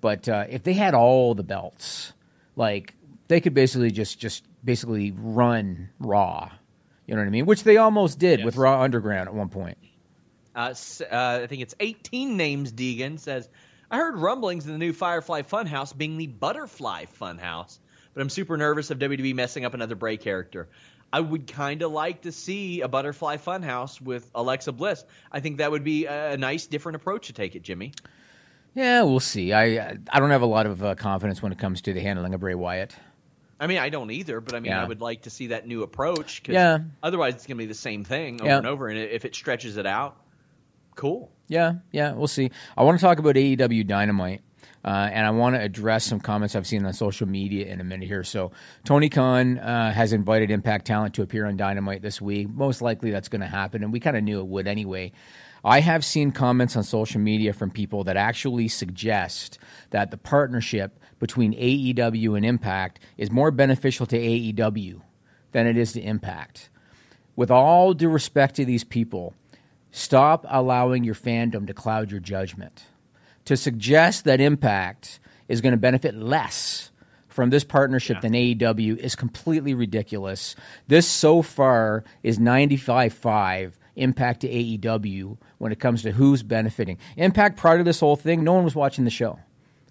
But 0.00 0.28
uh, 0.28 0.44
if 0.48 0.62
they 0.62 0.72
had 0.74 0.94
all 0.94 1.34
the 1.34 1.42
belts, 1.42 2.12
like 2.54 2.94
they 3.26 3.40
could 3.40 3.54
basically 3.54 3.90
just 3.90 4.18
just 4.20 4.44
basically 4.64 5.12
run 5.12 5.90
Raw. 5.98 6.50
You 7.06 7.14
know 7.14 7.22
what 7.22 7.26
I 7.26 7.30
mean? 7.30 7.46
Which 7.46 7.64
they 7.64 7.76
almost 7.76 8.18
did 8.18 8.44
with 8.44 8.56
Raw 8.56 8.82
Underground 8.82 9.28
at 9.28 9.34
one 9.34 9.48
point. 9.48 9.78
Uh, 10.54 10.74
uh, 11.10 11.40
I 11.42 11.46
think 11.46 11.62
it's 11.62 11.74
18 11.80 12.36
names. 12.36 12.72
Deegan 12.72 13.18
says, 13.18 13.48
I 13.90 13.96
heard 13.96 14.16
rumblings 14.16 14.66
in 14.66 14.72
the 14.72 14.78
new 14.78 14.92
Firefly 14.92 15.42
Funhouse 15.42 15.96
being 15.96 16.18
the 16.18 16.26
Butterfly 16.28 17.06
Funhouse, 17.20 17.78
but 18.14 18.20
I'm 18.20 18.28
super 18.28 18.56
nervous 18.56 18.90
of 18.90 18.98
WWE 18.98 19.34
messing 19.34 19.64
up 19.64 19.74
another 19.74 19.96
Bray 19.96 20.16
character. 20.16 20.68
I 21.12 21.20
would 21.20 21.48
kind 21.48 21.82
of 21.82 21.90
like 21.90 22.22
to 22.22 22.32
see 22.32 22.82
a 22.82 22.88
Butterfly 22.88 23.38
Funhouse 23.38 24.00
with 24.00 24.30
Alexa 24.34 24.72
Bliss. 24.72 25.04
I 25.32 25.40
think 25.40 25.58
that 25.58 25.72
would 25.72 25.82
be 25.82 26.06
a 26.06 26.36
nice, 26.36 26.66
different 26.66 26.96
approach 26.96 27.26
to 27.26 27.32
take 27.32 27.56
it, 27.56 27.62
Jimmy. 27.62 27.92
Yeah, 28.74 29.02
we'll 29.02 29.18
see. 29.18 29.52
I 29.52 29.96
I 30.12 30.20
don't 30.20 30.30
have 30.30 30.42
a 30.42 30.46
lot 30.46 30.66
of 30.66 30.84
uh, 30.84 30.94
confidence 30.94 31.42
when 31.42 31.50
it 31.50 31.58
comes 31.58 31.80
to 31.82 31.92
the 31.92 32.00
handling 32.00 32.34
of 32.34 32.40
Bray 32.40 32.54
Wyatt. 32.54 32.94
I 33.60 33.66
mean, 33.66 33.78
I 33.78 33.90
don't 33.90 34.10
either, 34.10 34.40
but 34.40 34.54
I 34.54 34.60
mean, 34.60 34.72
Yeah. 34.72 34.82
I 34.82 34.86
would 34.88 35.00
like 35.02 35.22
to 35.22 35.30
see 35.30 35.48
that 35.48 35.66
new 35.68 35.82
approach. 35.82 36.42
'cause 36.42 36.54
Yeah. 36.54 36.78
Otherwise, 37.02 37.34
it's 37.34 37.46
going 37.46 37.58
to 37.58 37.62
be 37.62 37.66
the 37.66 37.74
same 37.74 38.02
thing 38.04 38.40
over 38.40 38.48
Yeah. 38.50 38.56
and 38.58 38.66
over. 38.66 38.88
And 38.88 38.98
if 38.98 39.24
it 39.26 39.34
stretches 39.34 39.76
it 39.76 39.86
out, 39.86 40.16
cool. 40.96 41.30
Yeah, 41.48 41.74
yeah, 41.92 42.12
we'll 42.12 42.28
see. 42.28 42.50
I 42.76 42.84
want 42.84 42.98
to 42.98 43.02
talk 43.04 43.18
about 43.18 43.36
AEW 43.36 43.82
Dynamite, 43.84 44.40
uh, 44.84 44.88
and 45.12 45.26
I 45.26 45.30
want 45.30 45.56
to 45.56 45.60
address 45.60 46.04
some 46.04 46.20
comments 46.20 46.54
I've 46.54 46.66
seen 46.66 46.84
on 46.86 46.92
social 46.92 47.26
media 47.26 47.66
in 47.66 47.80
a 47.80 47.84
minute 47.84 48.06
here. 48.06 48.22
So, 48.22 48.52
Tony 48.84 49.08
Khan 49.08 49.58
uh, 49.58 49.92
has 49.92 50.12
invited 50.12 50.50
Impact 50.52 50.86
Talent 50.86 51.14
to 51.14 51.22
appear 51.22 51.46
on 51.46 51.56
Dynamite 51.56 52.02
this 52.02 52.20
week. 52.20 52.48
Most 52.48 52.82
likely 52.82 53.10
that's 53.10 53.28
going 53.28 53.40
to 53.40 53.48
happen, 53.48 53.82
and 53.82 53.92
we 53.92 53.98
kind 53.98 54.16
of 54.16 54.22
knew 54.22 54.38
it 54.38 54.46
would 54.46 54.68
anyway. 54.68 55.10
I 55.64 55.80
have 55.80 56.04
seen 56.04 56.30
comments 56.30 56.76
on 56.76 56.84
social 56.84 57.20
media 57.20 57.52
from 57.52 57.70
people 57.72 58.04
that 58.04 58.16
actually 58.16 58.68
suggest 58.68 59.58
that 59.90 60.10
the 60.12 60.16
partnership 60.16 60.99
between 61.20 61.54
AEW 61.54 62.36
and 62.36 62.44
Impact 62.44 62.98
is 63.16 63.30
more 63.30 63.52
beneficial 63.52 64.06
to 64.06 64.18
AEW 64.18 65.00
than 65.52 65.68
it 65.68 65.76
is 65.76 65.92
to 65.92 66.00
Impact. 66.00 66.68
With 67.36 67.52
all 67.52 67.94
due 67.94 68.08
respect 68.08 68.56
to 68.56 68.64
these 68.64 68.82
people, 68.82 69.34
Stop 69.92 70.46
allowing 70.48 71.04
your 71.04 71.14
fandom 71.14 71.66
to 71.66 71.74
cloud 71.74 72.10
your 72.10 72.20
judgment. 72.20 72.84
To 73.46 73.56
suggest 73.56 74.24
that 74.24 74.40
Impact 74.40 75.18
is 75.48 75.60
going 75.60 75.72
to 75.72 75.78
benefit 75.78 76.14
less 76.14 76.90
from 77.26 77.50
this 77.50 77.64
partnership 77.64 78.20
than 78.20 78.32
AEW 78.32 78.96
is 78.98 79.16
completely 79.16 79.74
ridiculous. 79.74 80.54
This 80.86 81.06
so 81.06 81.42
far 81.42 82.04
is 82.22 82.38
95.5 82.38 83.72
Impact 83.96 84.40
to 84.40 84.48
AEW 84.48 85.36
when 85.58 85.72
it 85.72 85.80
comes 85.80 86.02
to 86.02 86.12
who's 86.12 86.42
benefiting. 86.42 86.98
Impact 87.16 87.56
prior 87.56 87.78
to 87.78 87.84
this 87.84 88.00
whole 88.00 88.16
thing, 88.16 88.44
no 88.44 88.52
one 88.52 88.64
was 88.64 88.74
watching 88.74 89.04
the 89.04 89.10
show. 89.10 89.38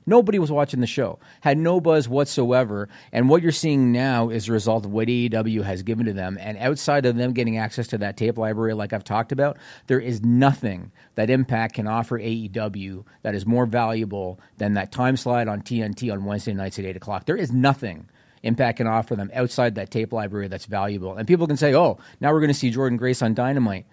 Nobody 0.09 0.39
was 0.39 0.51
watching 0.51 0.81
the 0.81 0.87
show, 0.87 1.19
had 1.41 1.59
no 1.59 1.79
buzz 1.79 2.09
whatsoever. 2.09 2.89
And 3.11 3.29
what 3.29 3.43
you're 3.43 3.51
seeing 3.51 3.91
now 3.91 4.29
is 4.29 4.49
a 4.49 4.51
result 4.51 4.85
of 4.85 4.91
what 4.91 5.07
AEW 5.07 5.63
has 5.63 5.83
given 5.83 6.07
to 6.07 6.13
them. 6.13 6.35
And 6.41 6.57
outside 6.57 7.05
of 7.05 7.15
them 7.15 7.31
getting 7.31 7.57
access 7.59 7.85
to 7.89 7.99
that 7.99 8.17
tape 8.17 8.39
library, 8.39 8.73
like 8.73 8.91
I've 8.91 9.03
talked 9.03 9.31
about, 9.31 9.57
there 9.85 9.99
is 9.99 10.23
nothing 10.23 10.91
that 11.13 11.29
Impact 11.29 11.75
can 11.75 11.85
offer 11.85 12.19
AEW 12.19 13.05
that 13.21 13.35
is 13.35 13.45
more 13.45 13.67
valuable 13.67 14.39
than 14.57 14.73
that 14.73 14.91
time 14.91 15.15
slide 15.15 15.47
on 15.47 15.61
TNT 15.61 16.11
on 16.11 16.25
Wednesday 16.25 16.53
nights 16.53 16.79
at 16.79 16.85
8 16.85 16.97
o'clock. 16.97 17.25
There 17.25 17.37
is 17.37 17.51
nothing 17.51 18.09
Impact 18.41 18.77
can 18.77 18.87
offer 18.87 19.15
them 19.15 19.29
outside 19.35 19.75
that 19.75 19.91
tape 19.91 20.11
library 20.11 20.47
that's 20.47 20.65
valuable. 20.65 21.15
And 21.15 21.27
people 21.27 21.45
can 21.45 21.57
say, 21.57 21.75
oh, 21.75 21.99
now 22.19 22.33
we're 22.33 22.39
going 22.39 22.47
to 22.47 22.53
see 22.55 22.71
Jordynne 22.71 22.97
Grace 22.97 23.21
on 23.21 23.35
Dynamite. 23.35 23.85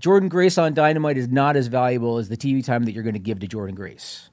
Jordynne 0.00 0.28
Grace 0.28 0.58
on 0.58 0.74
Dynamite 0.74 1.16
is 1.16 1.28
not 1.28 1.56
as 1.56 1.68
valuable 1.68 2.18
as 2.18 2.28
the 2.28 2.36
TV 2.36 2.62
time 2.62 2.84
that 2.84 2.92
you're 2.92 3.04
going 3.04 3.14
to 3.14 3.18
give 3.18 3.38
to 3.40 3.48
Jordynne 3.48 3.74
Grace. 3.74 4.28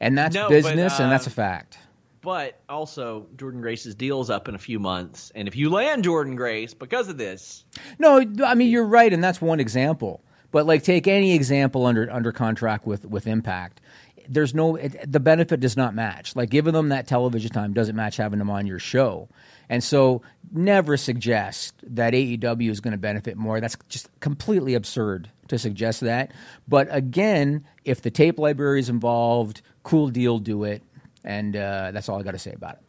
And 0.00 0.16
that's 0.16 0.34
No, 0.34 0.44
but, 0.44 0.50
business, 0.50 0.98
and 0.98 1.12
that's 1.12 1.26
uh, 1.26 1.30
a 1.30 1.32
fact. 1.32 1.78
But 2.22 2.60
also, 2.68 3.26
Jordynne 3.36 3.62
Grace's 3.62 3.94
deal 3.94 4.20
is 4.20 4.28
up 4.28 4.48
in 4.48 4.54
a 4.54 4.58
few 4.58 4.78
months. 4.78 5.32
And 5.34 5.48
if 5.48 5.56
you 5.56 5.70
land 5.70 6.04
Jordynne 6.04 6.36
Grace 6.36 6.74
because 6.74 7.08
of 7.08 7.16
this, 7.16 7.64
No, 7.98 8.22
I 8.44 8.54
mean 8.54 8.70
you're 8.70 8.84
right, 8.84 9.12
and 9.12 9.22
that's 9.22 9.40
one 9.40 9.60
example. 9.60 10.22
But 10.50 10.66
like, 10.66 10.82
take 10.82 11.06
any 11.06 11.34
example 11.34 11.86
under 11.86 12.10
under 12.10 12.32
contract 12.32 12.86
with 12.86 13.04
with 13.04 13.26
Impact. 13.26 13.80
There's 14.28 14.54
no 14.54 14.76
it, 14.76 15.10
the 15.10 15.20
benefit 15.20 15.60
does 15.60 15.76
not 15.76 15.94
match. 15.94 16.36
Like 16.36 16.50
giving 16.50 16.72
them 16.74 16.90
that 16.90 17.06
television 17.06 17.50
time 17.50 17.72
doesn't 17.72 17.96
match 17.96 18.16
having 18.16 18.38
them 18.38 18.50
on 18.50 18.66
your 18.66 18.78
show. 18.78 19.28
And 19.68 19.82
so, 19.84 20.22
never 20.52 20.96
suggest 20.96 21.74
that 21.84 22.12
AEW 22.12 22.70
is 22.70 22.80
going 22.80 22.92
to 22.92 22.98
benefit 22.98 23.36
more. 23.36 23.60
That's 23.60 23.76
just 23.88 24.08
completely 24.18 24.74
absurd 24.74 25.30
to 25.48 25.58
suggest 25.58 26.00
that. 26.00 26.32
But 26.66 26.88
again, 26.90 27.64
if 27.84 28.02
the 28.02 28.10
tape 28.10 28.38
library 28.38 28.80
is 28.80 28.88
involved, 28.88 29.62
cool 29.82 30.08
deal, 30.08 30.38
do 30.38 30.64
it. 30.64 30.82
And 31.24 31.54
uh, 31.56 31.90
that's 31.92 32.08
all 32.08 32.18
I 32.18 32.22
got 32.22 32.32
to 32.32 32.38
say 32.38 32.52
about 32.52 32.72
it. 32.74 32.80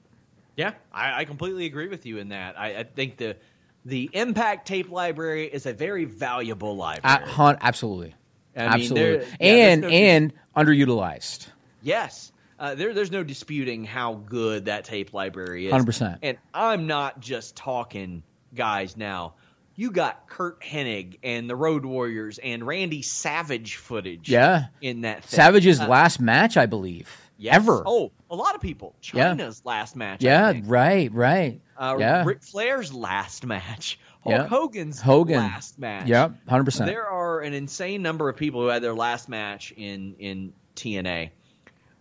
yeah, 0.57 0.73
I, 0.93 1.21
I 1.21 1.25
completely 1.25 1.65
agree 1.65 1.87
with 1.87 2.05
you 2.05 2.17
in 2.17 2.29
that. 2.29 2.57
I, 2.59 2.79
I 2.79 2.83
think 2.83 3.17
the 3.17 3.35
the 3.83 4.09
Impact 4.13 4.67
tape 4.67 4.89
library 4.91 5.45
is 5.47 5.65
a 5.65 5.73
very 5.73 6.05
valuable 6.05 6.75
library. 6.75 7.25
hun- 7.25 7.57
absolutely, 7.61 8.15
I 8.55 8.59
mean, 8.61 8.69
absolutely, 8.69 9.25
yeah, 9.25 9.35
there's 9.39 9.71
and 9.73 9.81
no- 9.81 9.87
and 9.89 10.33
underutilized. 10.55 11.47
Yes. 11.81 12.31
Uh, 12.59 12.75
there, 12.75 12.93
there's 12.93 13.09
no 13.11 13.23
disputing 13.23 13.83
how 13.83 14.13
good 14.13 14.65
that 14.65 14.85
tape 14.85 15.15
library 15.15 15.65
is. 15.65 15.73
100%. 15.73 16.19
And 16.21 16.37
I'm 16.53 16.85
not 16.85 17.19
just 17.19 17.55
talking 17.55 18.21
guys 18.53 18.95
now. 18.95 19.33
You 19.81 19.89
got 19.89 20.27
Curt 20.27 20.61
Hennig 20.61 21.17
and 21.23 21.49
the 21.49 21.55
Road 21.55 21.85
Warriors 21.85 22.37
and 22.37 22.67
Randy 22.67 23.01
Savage 23.01 23.77
footage 23.77 24.29
Yeah. 24.29 24.65
in 24.79 25.01
that 25.01 25.23
thing. 25.23 25.37
Savage's 25.37 25.79
Uh, 25.79 25.87
last 25.87 26.19
match, 26.19 26.55
I 26.55 26.67
believe, 26.67 27.09
yes. 27.39 27.55
ever. 27.55 27.81
Oh, 27.83 28.11
a 28.29 28.35
lot 28.35 28.53
of 28.53 28.61
people. 28.61 28.93
Yeah. 29.11 29.33
Chyna's 29.33 29.63
last 29.65 29.95
match. 29.95 30.23
I 30.23 30.27
yeah, 30.27 30.61
right, 30.65 31.11
right. 31.11 31.61
Uh, 31.75 31.97
yeah, 31.99 32.23
Ric 32.23 32.43
Flair's 32.43 32.93
last 32.93 33.43
match. 33.43 33.97
Hulk 34.23 34.35
Yeah. 34.35 34.45
Hogan's 34.45 35.01
Hogan. 35.01 35.37
last 35.37 35.79
match. 35.79 36.05
Yep, 36.07 36.33
100%. 36.47 36.85
There 36.85 37.07
are 37.07 37.39
an 37.39 37.55
insane 37.55 38.03
number 38.03 38.29
of 38.29 38.37
people 38.37 38.61
who 38.61 38.67
had 38.67 38.83
their 38.83 38.93
last 38.93 39.29
match 39.29 39.73
in 39.75 40.13
in 40.19 40.53
TNA. 40.75 41.31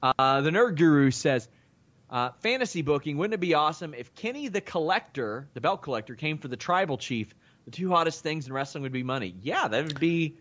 Uh, 0.03 0.43
the 0.43 0.51
Nerd 0.51 0.77
Guru 0.77 1.11
says, 1.11 1.49
uh, 2.11 2.33
fantasy 2.41 2.83
booking. 2.83 3.17
Wouldn't 3.17 3.33
it 3.33 3.41
be 3.41 3.55
awesome 3.55 3.95
if 3.95 4.15
Kenny 4.15 4.49
the 4.49 4.61
Collector, 4.61 5.49
the 5.55 5.63
belt 5.63 5.81
collector, 5.81 6.15
came 6.15 6.37
for 6.37 6.49
the 6.49 6.57
Tribal 6.59 6.99
Chief? 6.99 7.35
The 7.67 7.71
two 7.73 7.91
hottest 7.91 8.23
things 8.23 8.47
in 8.47 8.53
wrestling 8.53 8.83
would 8.83 8.93
be 8.93 9.03
money. 9.03 9.35
Yeah, 9.43 9.69
that 9.69 9.87
would 9.87 10.01
be. 10.01 10.37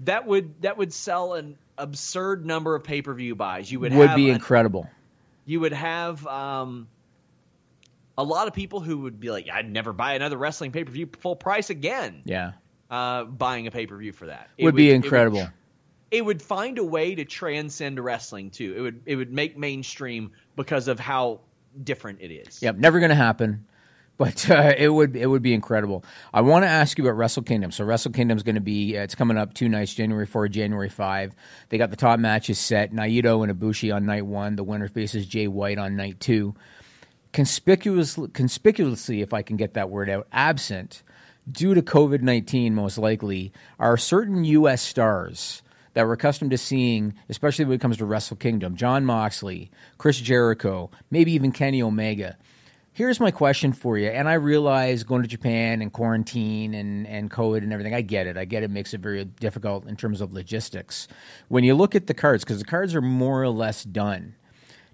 That 0.00 0.26
would 0.26 0.62
that 0.62 0.76
would 0.76 0.92
sell 0.92 1.34
an 1.34 1.56
absurd 1.78 2.44
number 2.44 2.74
of 2.74 2.84
pay 2.84 3.02
per 3.02 3.14
view 3.14 3.34
buys. 3.34 3.70
You 3.70 3.80
would 3.80 3.94
would 3.94 4.14
be 4.14 4.28
an- 4.30 4.36
incredible. 4.36 4.88
you 5.46 5.60
would 5.60 5.72
have 5.72 6.26
um, 6.26 6.88
a 8.18 8.24
lot 8.24 8.46
of 8.48 8.52
people 8.54 8.80
who 8.80 8.98
would 8.98 9.20
be 9.20 9.30
like, 9.30 9.48
I'd 9.52 9.70
never 9.70 9.92
buy 9.92 10.14
another 10.14 10.36
wrestling 10.36 10.72
pay 10.72 10.84
per 10.84 10.90
view 10.92 11.08
full 11.20 11.36
price 11.36 11.70
again. 11.70 12.22
Yeah, 12.24 12.52
Uh, 12.90 13.24
buying 13.24 13.66
a 13.66 13.70
pay 13.70 13.86
per 13.86 13.96
view 13.96 14.12
for 14.12 14.26
that 14.26 14.50
It 14.58 14.64
would 14.64 14.74
be 14.74 14.90
it 14.90 14.94
incredible. 14.94 15.48
It 16.10 16.22
would, 16.22 16.42
find 16.42 16.78
a 16.78 16.84
way 16.84 17.14
to 17.14 17.24
transcend 17.24 17.98
wrestling 17.98 18.50
too. 18.50 18.74
It 18.76 18.80
would 18.80 19.02
it 19.06 19.16
would 19.16 19.32
make 19.32 19.56
mainstream 19.56 20.32
because 20.56 20.88
of 20.88 21.00
how 21.00 21.40
different 21.82 22.20
it 22.20 22.30
is. 22.30 22.60
Yep, 22.60 22.76
never 22.76 22.98
going 22.98 23.08
to 23.08 23.14
happen. 23.14 23.64
But 24.22 24.48
uh, 24.48 24.72
it 24.78 24.88
would 24.88 25.16
it 25.16 25.26
would 25.26 25.42
be 25.42 25.52
incredible. 25.52 26.04
I 26.32 26.42
want 26.42 26.62
to 26.62 26.68
ask 26.68 26.96
you 26.96 27.02
about 27.02 27.16
Wrestle 27.16 27.42
Kingdom. 27.42 27.72
So 27.72 27.84
Wrestle 27.84 28.12
Kingdom 28.12 28.36
is 28.36 28.44
going 28.44 28.54
to 28.54 28.60
be 28.60 28.96
uh, 28.96 29.02
it's 29.02 29.16
coming 29.16 29.36
up 29.36 29.52
two 29.52 29.68
nights, 29.68 29.92
January 29.94 30.26
four, 30.26 30.46
January 30.46 30.88
five. 30.88 31.34
They 31.70 31.76
got 31.76 31.90
the 31.90 31.96
top 31.96 32.20
matches 32.20 32.60
set. 32.60 32.92
Naito 32.92 33.42
and 33.42 33.52
Ibushi 33.52 33.92
on 33.92 34.06
night 34.06 34.24
one. 34.24 34.54
The 34.54 34.62
winner 34.62 34.86
faces 34.86 35.26
Jay 35.26 35.48
White 35.48 35.76
on 35.76 35.96
night 35.96 36.20
two. 36.20 36.54
Conspicuously, 37.32 38.28
conspicuously, 38.28 39.22
if 39.22 39.34
I 39.34 39.42
can 39.42 39.56
get 39.56 39.74
that 39.74 39.90
word 39.90 40.08
out, 40.08 40.28
absent 40.30 41.02
due 41.50 41.74
to 41.74 41.82
COVID 41.82 42.22
nineteen, 42.22 42.76
most 42.76 42.98
likely, 42.98 43.52
are 43.80 43.96
certain 43.96 44.44
U.S. 44.44 44.82
stars 44.82 45.62
that 45.94 46.06
we're 46.06 46.12
accustomed 46.12 46.52
to 46.52 46.58
seeing, 46.58 47.14
especially 47.28 47.64
when 47.64 47.74
it 47.74 47.80
comes 47.80 47.96
to 47.96 48.04
Wrestle 48.04 48.36
Kingdom. 48.36 48.76
Jon 48.76 49.04
Moxley, 49.04 49.72
Chris 49.98 50.20
Jericho, 50.20 50.92
maybe 51.10 51.32
even 51.32 51.50
Kenny 51.50 51.82
Omega. 51.82 52.36
Here's 52.94 53.18
my 53.20 53.30
question 53.30 53.72
for 53.72 53.96
you. 53.96 54.08
And 54.08 54.28
I 54.28 54.34
realize 54.34 55.02
going 55.02 55.22
to 55.22 55.28
Japan 55.28 55.80
and 55.80 55.90
quarantine 55.92 56.74
and, 56.74 57.06
and 57.06 57.30
COVID 57.30 57.58
and 57.58 57.72
everything, 57.72 57.94
I 57.94 58.02
get 58.02 58.26
it. 58.26 58.36
I 58.36 58.44
get 58.44 58.62
it 58.62 58.70
makes 58.70 58.92
it 58.92 59.00
very 59.00 59.24
difficult 59.24 59.86
in 59.86 59.96
terms 59.96 60.20
of 60.20 60.32
logistics. 60.34 61.08
When 61.48 61.64
you 61.64 61.74
look 61.74 61.94
at 61.94 62.06
the 62.06 62.12
cards, 62.14 62.44
because 62.44 62.58
the 62.58 62.66
cards 62.66 62.94
are 62.94 63.00
more 63.00 63.42
or 63.42 63.48
less 63.48 63.82
done, 63.84 64.34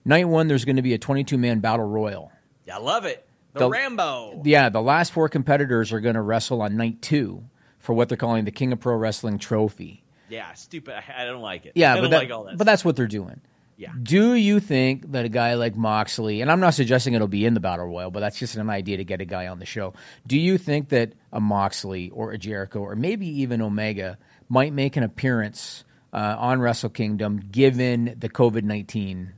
night 0.04 0.28
one, 0.28 0.46
there's 0.46 0.64
going 0.64 0.76
to 0.76 0.82
be 0.82 0.94
a 0.94 0.98
22 0.98 1.36
man 1.38 1.58
battle 1.58 1.86
royal. 1.86 2.30
I 2.72 2.78
love 2.78 3.04
it. 3.04 3.26
The, 3.54 3.60
The- 3.60 3.70
Rambo. 3.70 4.42
Yeah, 4.44 4.68
the 4.68 4.82
last 4.82 5.12
four 5.12 5.28
competitors 5.28 5.92
are 5.92 6.00
going 6.00 6.14
to 6.14 6.22
wrestle 6.22 6.62
on 6.62 6.76
night 6.76 7.02
two 7.02 7.42
for 7.80 7.94
what 7.94 8.08
they're 8.08 8.16
calling 8.18 8.44
the 8.44 8.52
King 8.52 8.72
of 8.72 8.78
Pro 8.78 8.94
Wrestling 8.94 9.38
Trophy. 9.38 10.04
yeah, 10.28 10.52
stupid. 10.52 10.94
I, 10.94 11.22
I 11.22 11.24
don't 11.24 11.40
like 11.42 11.66
it. 11.66 11.72
Yeah, 11.74 11.92
I 11.92 11.96
but, 11.96 12.00
don't 12.02 12.10
that- 12.10 12.18
like 12.18 12.30
all 12.30 12.44
that. 12.44 12.58
but 12.58 12.64
that's 12.64 12.84
what 12.84 12.94
they're 12.94 13.06
doing. 13.08 13.40
Yeah. 13.78 13.92
Do 14.02 14.34
you 14.34 14.58
think 14.58 15.12
that 15.12 15.24
a 15.24 15.28
guy 15.28 15.54
like 15.54 15.76
Moxley, 15.76 16.40
and 16.40 16.50
I'm 16.50 16.58
not 16.58 16.74
suggesting 16.74 17.14
it'll 17.14 17.28
be 17.28 17.46
in 17.46 17.54
the 17.54 17.60
Battle 17.60 17.86
Royal, 17.86 18.10
but 18.10 18.18
that's 18.18 18.36
just 18.36 18.56
an 18.56 18.68
idea 18.68 18.96
to 18.96 19.04
get 19.04 19.20
a 19.20 19.24
guy 19.24 19.46
on 19.46 19.60
the 19.60 19.66
show. 19.66 19.94
Do 20.26 20.36
you 20.36 20.58
think 20.58 20.88
that 20.88 21.12
a 21.32 21.40
Moxley 21.40 22.10
or 22.10 22.32
a 22.32 22.38
Jericho 22.38 22.80
or 22.80 22.96
maybe 22.96 23.28
even 23.42 23.62
Omega 23.62 24.18
might 24.48 24.72
make 24.72 24.96
an 24.96 25.04
appearance 25.04 25.84
uh, 26.12 26.34
on 26.36 26.60
Wrestle 26.60 26.90
Kingdom 26.90 27.38
given 27.52 28.16
the 28.18 28.28
COVID 28.28 28.64
19 28.64 29.32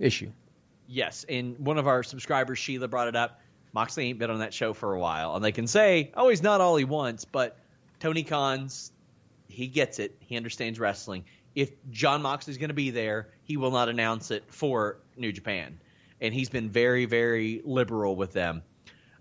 issue? 0.00 0.32
Yes, 0.88 1.24
and 1.28 1.56
one 1.60 1.78
of 1.78 1.86
our 1.86 2.02
subscribers, 2.02 2.58
Sheila, 2.58 2.88
brought 2.88 3.06
it 3.06 3.14
up. 3.14 3.40
Moxley 3.72 4.08
ain't 4.08 4.18
been 4.18 4.30
on 4.30 4.40
that 4.40 4.52
show 4.52 4.72
for 4.72 4.92
a 4.92 4.98
while, 4.98 5.36
and 5.36 5.44
they 5.44 5.52
can 5.52 5.68
say, 5.68 6.10
"Oh, 6.14 6.28
he's 6.30 6.42
not 6.42 6.60
all 6.60 6.74
he 6.74 6.84
wants," 6.84 7.26
but 7.26 7.56
Tony 8.00 8.24
Khan's 8.24 8.90
he 9.48 9.66
gets 9.66 9.98
it. 9.98 10.16
He 10.20 10.36
understands 10.36 10.78
wrestling. 10.78 11.24
If 11.58 11.70
Jon 11.90 12.22
Moxley's 12.22 12.58
going 12.58 12.68
to 12.68 12.74
be 12.74 12.90
there, 12.90 13.28
he 13.42 13.56
will 13.56 13.70
not 13.70 13.88
announce 13.88 14.30
it 14.30 14.44
for 14.48 15.00
New 15.16 15.32
Japan, 15.32 15.80
and 16.20 16.32
he's 16.32 16.50
been 16.50 16.70
very, 16.70 17.04
very 17.04 17.62
liberal 17.64 18.16
with 18.16 18.32
them. 18.32 18.62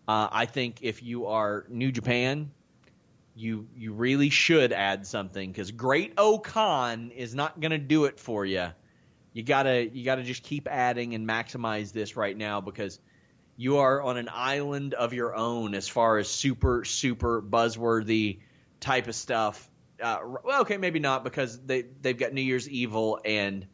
Uh, 0.07 0.27
I 0.31 0.45
think 0.45 0.79
if 0.81 1.03
you 1.03 1.27
are 1.27 1.65
New 1.69 1.91
Japan, 1.91 2.51
you 3.35 3.67
you 3.75 3.93
really 3.93 4.29
should 4.29 4.71
add 4.71 5.05
something 5.07 5.51
because 5.51 5.71
Great 5.71 6.13
O-Khan 6.17 7.11
is 7.11 7.35
not 7.35 7.59
going 7.59 7.71
to 7.71 7.77
do 7.77 8.05
it 8.05 8.19
for 8.19 8.45
you 8.45 8.69
you 9.37 9.43
gotta 9.43 9.87
you 9.87 10.03
gotta 10.03 10.23
just 10.23 10.41
keep 10.41 10.67
adding 10.67 11.13
and 11.13 11.29
maximize 11.29 11.91
this 11.93 12.17
right 12.17 12.35
now 12.35 12.59
because 12.59 12.99
you 13.55 13.77
are 13.77 14.01
on 14.01 14.17
an 14.17 14.29
island 14.33 14.95
of 14.95 15.13
your 15.13 15.35
own 15.35 15.75
as 15.75 15.87
far 15.87 16.17
as 16.17 16.27
super 16.27 16.83
super 16.83 17.39
buzzworthy 17.39 18.39
type 18.79 19.07
of 19.07 19.13
stuff. 19.13 19.69
Uh, 20.01 20.19
well, 20.43 20.61
okay, 20.61 20.77
maybe 20.77 20.99
not 20.99 21.23
because 21.23 21.59
they 21.59 21.83
they've 22.01 22.17
got 22.17 22.33
New 22.33 22.41
Year's 22.41 22.69
Evil 22.69 23.19
and 23.23 23.65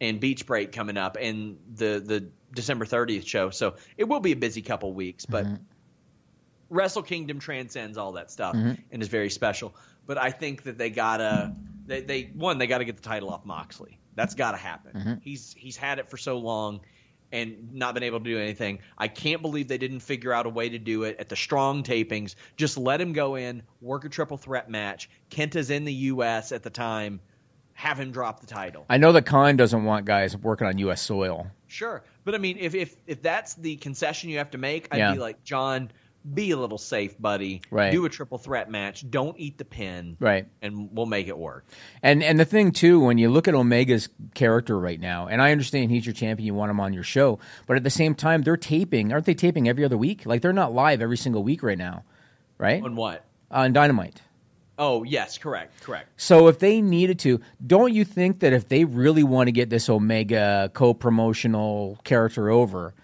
and 0.00 0.20
Beach 0.20 0.46
Break 0.46 0.72
coming 0.72 0.96
up 0.96 1.16
and 1.20 1.58
the 1.74 2.02
the 2.04 2.28
December 2.52 2.84
thirtieth 2.84 3.24
show, 3.24 3.50
so 3.50 3.74
it 3.96 4.04
will 4.04 4.20
be 4.20 4.32
a 4.32 4.36
busy 4.36 4.62
couple 4.62 4.92
weeks, 4.92 5.26
but. 5.26 5.44
Mm-hmm. 5.44 5.54
Wrestle 6.72 7.02
Kingdom 7.02 7.40
transcends 7.40 7.98
all 7.98 8.12
that 8.12 8.30
stuff 8.30 8.54
mm-hmm. 8.54 8.74
and 8.92 9.02
is 9.02 9.08
very 9.08 9.28
special. 9.28 9.74
But 10.06 10.18
I 10.18 10.30
think 10.30 10.62
that 10.62 10.78
they 10.78 10.88
gotta 10.88 11.52
they, 11.84 12.00
they 12.00 12.22
one 12.32 12.58
they 12.58 12.68
gotta 12.68 12.84
get 12.84 12.94
the 12.94 13.02
title 13.02 13.30
off 13.30 13.44
Moxley. 13.44 13.98
That's 14.14 14.36
gotta 14.36 14.56
happen. 14.56 14.92
Mm-hmm. 14.92 15.14
He's 15.20 15.52
he's 15.52 15.76
had 15.76 15.98
it 15.98 16.08
for 16.08 16.16
so 16.16 16.38
long 16.38 16.80
and 17.32 17.72
not 17.72 17.94
been 17.94 18.02
able 18.02 18.18
to 18.18 18.24
do 18.24 18.38
anything. 18.38 18.80
I 18.98 19.08
can't 19.08 19.42
believe 19.42 19.68
they 19.68 19.78
didn't 19.78 20.00
figure 20.00 20.32
out 20.32 20.46
a 20.46 20.48
way 20.48 20.68
to 20.68 20.78
do 20.78 21.04
it 21.04 21.16
at 21.18 21.28
the 21.28 21.36
strong 21.36 21.82
tapings. 21.82 22.34
Just 22.56 22.76
let 22.76 23.00
him 23.00 23.12
go 23.12 23.36
in, 23.36 23.62
work 23.80 24.04
a 24.04 24.08
triple 24.08 24.36
threat 24.36 24.70
match. 24.70 25.08
Kenta's 25.30 25.70
in 25.70 25.84
the 25.84 25.92
US 25.92 26.52
at 26.52 26.62
the 26.62 26.70
time. 26.70 27.20
Have 27.74 27.98
him 27.98 28.10
drop 28.10 28.40
the 28.40 28.46
title. 28.46 28.84
I 28.90 28.98
know 28.98 29.12
that 29.12 29.24
Khan 29.24 29.56
doesn't 29.56 29.84
want 29.84 30.04
guys 30.04 30.36
working 30.36 30.66
on 30.66 30.76
U.S. 30.78 31.00
soil. 31.00 31.46
Sure, 31.66 32.04
but 32.24 32.34
I 32.34 32.38
mean, 32.38 32.58
if 32.58 32.74
if 32.74 32.96
if 33.06 33.22
that's 33.22 33.54
the 33.54 33.76
concession 33.76 34.28
you 34.28 34.36
have 34.36 34.50
to 34.50 34.58
make, 34.58 34.88
I'd 34.90 34.98
Yeah. 34.98 35.12
be 35.14 35.18
like, 35.18 35.42
Jon, 35.44 35.90
be 36.34 36.50
a 36.50 36.56
little 36.56 36.78
safe, 36.78 37.18
buddy. 37.18 37.62
Right. 37.70 37.90
Do 37.90 38.04
a 38.04 38.08
triple 38.08 38.38
threat 38.38 38.70
match. 38.70 39.08
Don't 39.08 39.38
eat 39.38 39.58
the 39.58 39.64
pin. 39.64 40.16
Right. 40.20 40.46
And 40.62 40.90
we'll 40.92 41.06
make 41.06 41.28
it 41.28 41.38
work. 41.38 41.64
And 42.02 42.22
and 42.22 42.38
the 42.38 42.44
thing 42.44 42.72
too, 42.72 43.00
when 43.00 43.18
you 43.18 43.30
look 43.30 43.48
at 43.48 43.54
Omega's 43.54 44.08
character 44.34 44.78
right 44.78 45.00
now, 45.00 45.26
and 45.28 45.40
I 45.40 45.52
understand 45.52 45.90
he's 45.90 46.04
your 46.04 46.14
champion, 46.14 46.46
you 46.46 46.54
want 46.54 46.70
him 46.70 46.80
on 46.80 46.92
your 46.92 47.02
show, 47.02 47.38
but 47.66 47.76
at 47.76 47.84
the 47.84 47.90
same 47.90 48.14
time, 48.14 48.42
they're 48.42 48.56
taping. 48.56 49.12
Aren't 49.12 49.26
they 49.26 49.34
taping 49.34 49.68
every 49.68 49.84
other 49.84 49.96
week? 49.96 50.26
Like 50.26 50.42
they're 50.42 50.52
not 50.52 50.72
live 50.74 51.00
every 51.00 51.16
single 51.16 51.42
week 51.42 51.62
right 51.62 51.78
now, 51.78 52.04
right? 52.58 52.82
On 52.82 52.96
what? 52.96 53.24
On 53.50 53.72
Dynamite. 53.72 54.20
Oh 54.78 55.02
yes, 55.04 55.36
correct, 55.36 55.82
correct. 55.82 56.08
So 56.16 56.48
if 56.48 56.58
they 56.58 56.80
needed 56.80 57.18
to, 57.20 57.40
don't 57.66 57.92
you 57.92 58.04
think 58.04 58.40
that 58.40 58.54
if 58.54 58.68
they 58.68 58.84
really 58.84 59.22
want 59.22 59.48
to 59.48 59.52
get 59.52 59.68
this 59.68 59.90
Omega 59.90 60.70
co-promotional 60.72 61.98
character 62.02 62.48
over, 62.48 62.94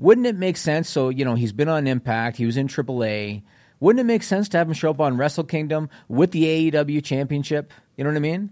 wouldn't 0.00 0.26
it 0.26 0.36
make 0.36 0.56
sense? 0.56 0.88
So 0.88 1.08
you 1.08 1.24
know 1.24 1.34
he's 1.34 1.52
been 1.52 1.68
on 1.68 1.86
Impact, 1.86 2.36
he 2.36 2.46
was 2.46 2.56
in 2.56 2.68
AAA. 2.68 3.42
Wouldn't 3.78 4.00
it 4.00 4.04
make 4.04 4.22
sense 4.22 4.48
to 4.50 4.58
have 4.58 4.66
him 4.66 4.74
show 4.74 4.90
up 4.90 5.00
on 5.00 5.16
Wrestle 5.16 5.44
Kingdom 5.44 5.88
with 6.08 6.32
the 6.32 6.70
AEW 6.70 7.02
Championship? 7.02 7.72
You 7.96 8.04
know 8.04 8.10
what 8.10 8.16
I 8.16 8.20
mean? 8.20 8.50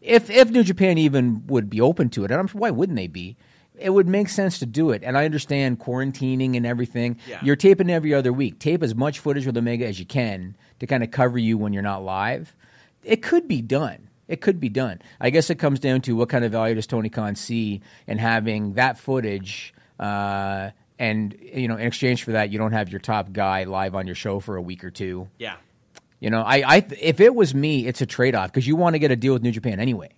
If 0.00 0.30
if 0.30 0.50
New 0.50 0.64
Japan 0.64 0.98
even 0.98 1.46
would 1.46 1.70
be 1.70 1.80
open 1.80 2.10
to 2.10 2.24
it, 2.24 2.30
and 2.30 2.40
I'm 2.40 2.48
why 2.48 2.70
wouldn't 2.70 2.96
they 2.96 3.06
be? 3.06 3.36
It 3.78 3.90
would 3.90 4.06
make 4.06 4.28
sense 4.28 4.58
to 4.58 4.66
do 4.66 4.90
it. 4.90 5.02
And 5.02 5.16
I 5.16 5.24
understand 5.24 5.80
quarantining 5.80 6.56
and 6.56 6.66
everything. 6.66 7.18
Yeah. 7.26 7.40
You're 7.42 7.56
taping 7.56 7.90
every 7.90 8.12
other 8.12 8.32
week. 8.32 8.58
Tape 8.58 8.82
as 8.82 8.94
much 8.94 9.18
footage 9.18 9.46
with 9.46 9.56
Omega 9.56 9.86
as 9.86 9.98
you 9.98 10.04
can 10.04 10.56
to 10.78 10.86
kind 10.86 11.02
of 11.02 11.10
cover 11.10 11.38
you 11.38 11.56
when 11.56 11.72
you're 11.72 11.82
not 11.82 12.04
live. 12.04 12.54
It 13.02 13.22
could 13.22 13.48
be 13.48 13.62
done. 13.62 14.08
It 14.28 14.40
could 14.40 14.60
be 14.60 14.68
done. 14.68 15.00
I 15.20 15.30
guess 15.30 15.50
it 15.50 15.56
comes 15.56 15.80
down 15.80 16.02
to 16.02 16.14
what 16.14 16.28
kind 16.28 16.44
of 16.44 16.52
value 16.52 16.74
does 16.74 16.86
Tony 16.86 17.08
Khan 17.08 17.34
see 17.34 17.82
in 18.06 18.18
having 18.18 18.74
that 18.74 18.98
footage, 18.98 19.74
uh, 20.02 20.70
and 20.98 21.36
you 21.40 21.68
know, 21.68 21.76
in 21.76 21.86
exchange 21.86 22.24
for 22.24 22.32
that, 22.32 22.50
you 22.50 22.58
don't 22.58 22.72
have 22.72 22.90
your 22.90 23.00
top 23.00 23.32
guy 23.32 23.64
live 23.64 23.94
on 23.94 24.06
your 24.06 24.14
show 24.16 24.40
for 24.40 24.56
a 24.56 24.62
week 24.62 24.84
or 24.84 24.90
two. 24.90 25.28
Yeah. 25.38 25.56
You 26.20 26.30
know, 26.30 26.42
I, 26.42 26.76
I 26.76 26.86
if 27.00 27.20
it 27.20 27.34
was 27.34 27.54
me, 27.54 27.86
it's 27.86 28.00
a 28.00 28.06
trade 28.06 28.34
off 28.34 28.50
because 28.52 28.66
you 28.66 28.76
want 28.76 28.94
to 28.94 28.98
get 28.98 29.10
a 29.10 29.16
deal 29.16 29.32
with 29.32 29.42
New 29.42 29.50
Japan 29.52 29.80
anyway. 29.80 30.10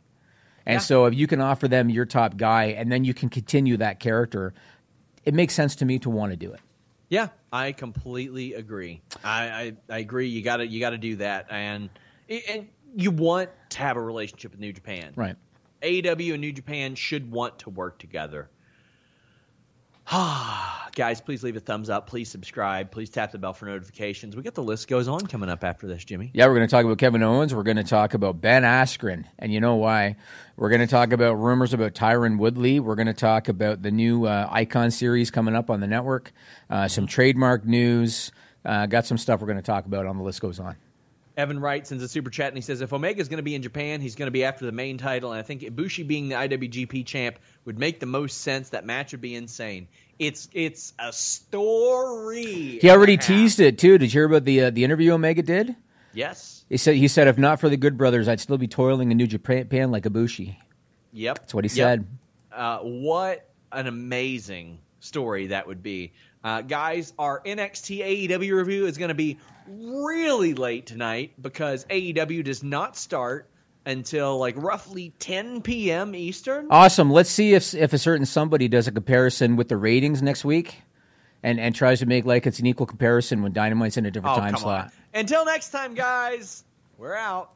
And 0.66 0.74
Yeah. 0.74 0.78
so 0.80 1.06
if 1.06 1.14
you 1.14 1.26
can 1.26 1.40
offer 1.40 1.68
them 1.68 1.90
your 1.90 2.06
top 2.06 2.36
guy 2.36 2.64
and 2.66 2.90
then 2.90 3.04
you 3.04 3.14
can 3.14 3.28
continue 3.28 3.76
that 3.78 4.00
character, 4.00 4.54
it 5.24 5.34
makes 5.34 5.54
sense 5.54 5.76
to 5.76 5.84
me 5.84 5.98
to 6.00 6.10
want 6.10 6.32
to 6.32 6.36
do 6.36 6.52
it. 6.52 6.60
Yeah, 7.08 7.28
I 7.52 7.72
completely 7.72 8.54
agree. 8.54 9.00
I, 9.22 9.42
I, 9.48 9.72
I 9.90 9.98
agree. 9.98 10.28
You 10.28 10.42
got 10.42 10.58
to 10.58 10.66
you 10.66 10.80
got 10.80 10.90
to 10.90 10.98
do 10.98 11.16
that, 11.16 11.46
and 11.50 11.88
and 12.48 12.68
you 12.96 13.10
want 13.10 13.50
to 13.70 13.78
have 13.78 13.96
a 13.96 14.02
relationship 14.02 14.52
with 14.52 14.60
New 14.60 14.72
Japan. 14.72 15.12
Right. 15.14 15.36
AEW 15.82 16.32
and 16.32 16.40
New 16.40 16.52
Japan 16.52 16.94
should 16.94 17.30
want 17.30 17.58
to 17.60 17.70
work 17.70 17.98
together. 17.98 18.48
Guys, 20.06 21.20
please 21.20 21.42
leave 21.42 21.56
a 21.56 21.60
thumbs 21.60 21.90
up. 21.90 22.06
Please 22.06 22.28
subscribe. 22.28 22.90
Please 22.92 23.10
tap 23.10 23.32
the 23.32 23.38
bell 23.38 23.52
for 23.52 23.66
notifications. 23.66 24.36
We 24.36 24.42
got 24.42 24.54
the 24.54 24.62
list 24.62 24.86
goes 24.86 25.08
on 25.08 25.26
coming 25.26 25.48
up 25.48 25.64
after 25.64 25.88
this, 25.88 26.04
Jimmy. 26.04 26.30
Yeah, 26.32 26.46
we're 26.46 26.54
going 26.54 26.68
to 26.68 26.70
talk 26.70 26.84
about 26.84 26.98
Kevin 26.98 27.22
Owens. 27.22 27.52
We're 27.54 27.64
going 27.64 27.78
to 27.78 27.84
talk 27.84 28.14
about 28.14 28.40
Ben 28.40 28.62
Askren, 28.62 29.24
and 29.38 29.52
you 29.52 29.60
know 29.60 29.74
why. 29.74 30.16
We're 30.56 30.68
going 30.68 30.82
to 30.82 30.86
talk 30.86 31.12
about 31.12 31.34
rumors 31.34 31.72
about 31.72 31.94
Tyron 31.94 32.38
Woodley. 32.38 32.78
We're 32.78 32.94
going 32.94 33.08
to 33.08 33.12
talk 33.12 33.48
about 33.48 33.82
the 33.82 33.90
new 33.90 34.26
uh, 34.26 34.48
Icon 34.52 34.92
series 34.92 35.32
coming 35.32 35.56
up 35.56 35.68
on 35.68 35.80
the 35.80 35.88
network. 35.88 36.32
Uh, 36.70 36.86
some 36.86 37.08
trademark 37.08 37.64
news. 37.64 38.30
Uh, 38.64 38.86
got 38.86 39.04
some 39.06 39.18
stuff 39.18 39.40
we're 39.40 39.48
going 39.48 39.56
to 39.56 39.62
talk 39.62 39.84
about 39.86 40.06
on 40.06 40.16
the 40.16 40.22
list 40.22 40.40
goes 40.40 40.60
on. 40.60 40.76
Evan 41.36 41.58
Wright 41.58 41.84
sends 41.86 42.02
a 42.02 42.08
super 42.08 42.30
chat 42.30 42.48
and 42.48 42.56
he 42.56 42.60
says, 42.62 42.80
if 42.80 42.92
Omega 42.92 43.20
is 43.20 43.28
going 43.28 43.38
to 43.38 43.42
be 43.42 43.54
in 43.56 43.62
Japan, 43.62 44.00
he's 44.00 44.14
going 44.14 44.28
to 44.28 44.30
be 44.32 44.44
after 44.44 44.66
the 44.66 44.72
main 44.72 44.98
title. 44.98 45.32
And 45.32 45.38
I 45.40 45.42
think 45.42 45.62
Ibushi 45.62 46.06
being 46.06 46.28
the 46.28 46.36
IWGP 46.36 47.04
champ 47.06 47.38
would 47.64 47.78
make 47.78 47.98
the 47.98 48.06
most 48.06 48.42
sense. 48.42 48.68
That 48.70 48.86
match 48.86 49.12
would 49.12 49.20
be 49.20 49.34
insane. 49.34 49.88
It's 50.18 50.48
it's 50.52 50.92
a 50.98 51.12
story. 51.12 52.78
He 52.80 52.90
already 52.90 53.14
and 53.14 53.22
a 53.22 53.24
half. 53.24 53.34
teased 53.34 53.60
it 53.60 53.78
too. 53.78 53.98
Did 53.98 54.12
you 54.12 54.20
hear 54.20 54.26
about 54.26 54.44
the 54.44 54.64
uh, 54.64 54.70
the 54.70 54.84
interview 54.84 55.12
Omega 55.12 55.42
did? 55.42 55.74
Yes. 56.12 56.64
He 56.68 56.76
said 56.76 56.94
he 56.96 57.08
said 57.08 57.26
if 57.28 57.38
not 57.38 57.60
for 57.60 57.68
the 57.68 57.76
Good 57.76 57.96
Brothers, 57.98 58.28
I'd 58.28 58.40
still 58.40 58.58
be 58.58 58.68
toiling 58.68 59.10
in 59.10 59.16
New 59.16 59.26
Japan 59.26 59.90
like 59.90 60.04
Ibushi. 60.04 60.56
Yep. 61.12 61.38
That's 61.40 61.54
what 61.54 61.64
he 61.64 61.68
Yep. 61.68 61.74
said. 61.74 62.06
Uh, 62.52 62.78
what 62.78 63.48
an 63.72 63.86
amazing 63.88 64.78
story 65.00 65.48
that 65.48 65.66
would 65.66 65.82
be. 65.82 66.12
Uh, 66.44 66.60
guys, 66.60 67.14
our 67.18 67.40
NXT 67.40 68.28
AEW 68.28 68.52
review 68.54 68.86
is 68.86 68.98
going 68.98 69.08
to 69.08 69.14
be 69.14 69.38
really 69.66 70.52
late 70.52 70.84
tonight 70.84 71.32
because 71.40 71.86
AEW 71.86 72.44
does 72.44 72.62
not 72.62 72.98
start 72.98 73.48
until 73.86 74.38
like 74.38 74.54
roughly 74.58 75.14
10 75.18 75.62
p.m. 75.62 76.14
Eastern. 76.14 76.66
Awesome. 76.70 77.10
Let's 77.10 77.30
see 77.30 77.54
if 77.54 77.74
if 77.74 77.94
a 77.94 77.98
certain 77.98 78.26
somebody 78.26 78.68
does 78.68 78.86
a 78.86 78.92
comparison 78.92 79.56
with 79.56 79.68
the 79.68 79.78
ratings 79.78 80.20
next 80.20 80.44
week, 80.44 80.82
and 81.42 81.58
and 81.58 81.74
tries 81.74 82.00
to 82.00 82.06
make 82.06 82.26
like 82.26 82.46
it's 82.46 82.58
an 82.58 82.66
equal 82.66 82.86
comparison 82.86 83.42
when 83.42 83.52
Dynamite's 83.52 83.96
in 83.96 84.04
a 84.04 84.10
different 84.10 84.36
oh, 84.36 84.40
time 84.40 84.56
slot. 84.56 84.84
on. 84.84 84.92
Until 85.14 85.46
next 85.46 85.70
time, 85.70 85.94
guys, 85.94 86.62
we're 86.98 87.16
out. 87.16 87.52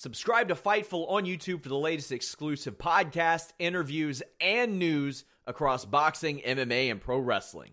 Subscribe 0.00 0.46
to 0.46 0.54
Fightful 0.54 1.10
on 1.10 1.24
YouTube 1.24 1.60
for 1.60 1.70
the 1.70 1.76
latest 1.76 2.12
exclusive 2.12 2.78
podcasts, 2.78 3.52
interviews, 3.58 4.22
and 4.40 4.78
news 4.78 5.24
across 5.44 5.84
boxing, 5.84 6.40
MMA, 6.46 6.88
and 6.88 7.00
pro 7.00 7.18
wrestling. 7.18 7.72